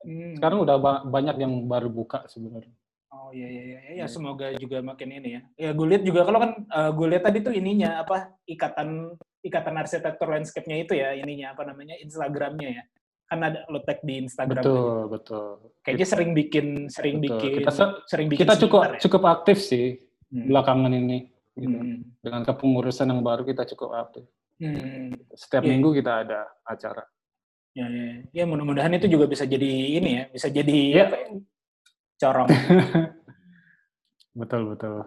Hmm. 0.00 0.34
Sekarang 0.34 0.58
udah 0.62 0.76
ba- 0.76 1.02
banyak 1.02 1.36
yang 1.36 1.52
baru 1.64 1.88
buka 1.88 2.22
sebenarnya. 2.26 2.70
Oh 3.08 3.32
iya 3.32 3.48
iya 3.48 3.62
iya 3.64 3.80
ya 3.98 4.06
semoga 4.06 4.52
juga 4.54 4.78
makin 4.78 5.10
ini 5.10 5.28
ya. 5.34 5.42
Ya 5.58 5.70
gue 5.72 5.86
lihat 5.86 6.02
juga 6.02 6.22
kalau 6.22 6.38
kan 6.38 6.52
eh, 6.60 6.90
gue 6.92 7.06
lihat 7.08 7.24
tadi 7.24 7.38
tuh 7.40 7.50
ininya 7.50 8.00
apa 8.00 8.36
ikatan 8.44 9.16
ikatan 9.40 9.74
arsitektur 9.74 10.28
landscape-nya 10.28 10.76
itu 10.78 10.92
ya 10.92 11.14
ininya 11.14 11.56
apa 11.56 11.64
namanya 11.64 11.96
Instagramnya 11.98 12.68
ya. 12.70 12.84
Kan 13.26 13.42
ada 13.42 13.64
lo 13.66 13.80
tag 13.82 14.00
di 14.00 14.22
Instagram. 14.22 14.60
Betul, 14.60 14.98
betul. 15.10 15.46
Kayaknya 15.82 16.06
sering 16.06 16.30
bikin 16.32 16.66
sering 16.88 17.16
Betul. 17.18 17.36
bikin 17.36 17.50
Kita 17.58 17.72
se- 17.72 17.98
sering 18.06 18.26
bikin 18.28 18.40
Kita 18.44 18.54
cukup 18.56 18.80
ya. 18.86 18.98
cukup 19.00 19.22
aktif 19.26 19.58
sih 19.60 19.98
Hmm. 20.28 20.46
belakangan 20.46 20.92
ini. 20.92 21.18
gitu. 21.54 21.74
Hmm. 21.74 22.06
Dengan 22.22 22.46
kepengurusan 22.46 23.10
yang 23.10 23.18
baru 23.18 23.42
kita 23.42 23.66
cukup 23.66 23.90
aktif. 23.92 24.22
Hmm. 24.62 25.10
Setiap 25.34 25.66
Iya. 25.66 25.70
minggu 25.74 25.90
kita 25.90 26.22
ada 26.22 26.46
acara. 26.62 27.02
Ya, 27.78 27.86
ya, 27.86 28.10
ya 28.34 28.44
mudah-mudahan 28.44 28.90
itu 28.98 29.06
juga 29.06 29.30
bisa 29.30 29.46
jadi 29.46 29.70
ini 30.02 30.10
ya, 30.18 30.24
bisa 30.34 30.50
jadi 30.50 30.78
Ya. 30.90 31.04
apa 31.06 31.14
ya, 31.14 31.28
corong. 32.18 32.48
Betul 34.38 34.74
betul. 34.74 35.06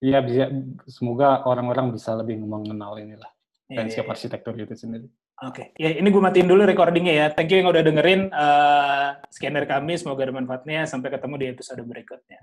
Iya 0.00 0.18
bisa. 0.20 0.44
Semoga 0.88 1.44
orang-orang 1.48 1.92
bisa 1.92 2.12
lebih 2.12 2.36
mengenal 2.40 2.96
inilah 3.00 3.28
Ya, 3.68 3.84
ya, 3.84 4.04
ya. 4.04 4.04
arsitektur 4.04 4.52
itu 4.56 4.76
sendiri. 4.76 5.08
Oke, 5.42 5.72
ya 5.74 5.90
ini 5.98 6.06
gue 6.06 6.22
matiin 6.22 6.46
dulu 6.46 6.62
recordingnya 6.62 7.14
ya. 7.16 7.26
Thank 7.32 7.50
you 7.50 7.58
yang 7.64 7.72
udah 7.72 7.82
dengerin. 7.82 8.28
eh 8.30 9.08
sekian 9.32 9.56
dari 9.56 9.66
kami, 9.66 9.96
semoga 9.96 10.22
ada 10.28 10.36
manfaatnya. 10.36 10.84
Sampai 10.84 11.08
ketemu 11.10 11.34
di 11.40 11.46
episode 11.50 11.80
berikutnya. 11.82 12.38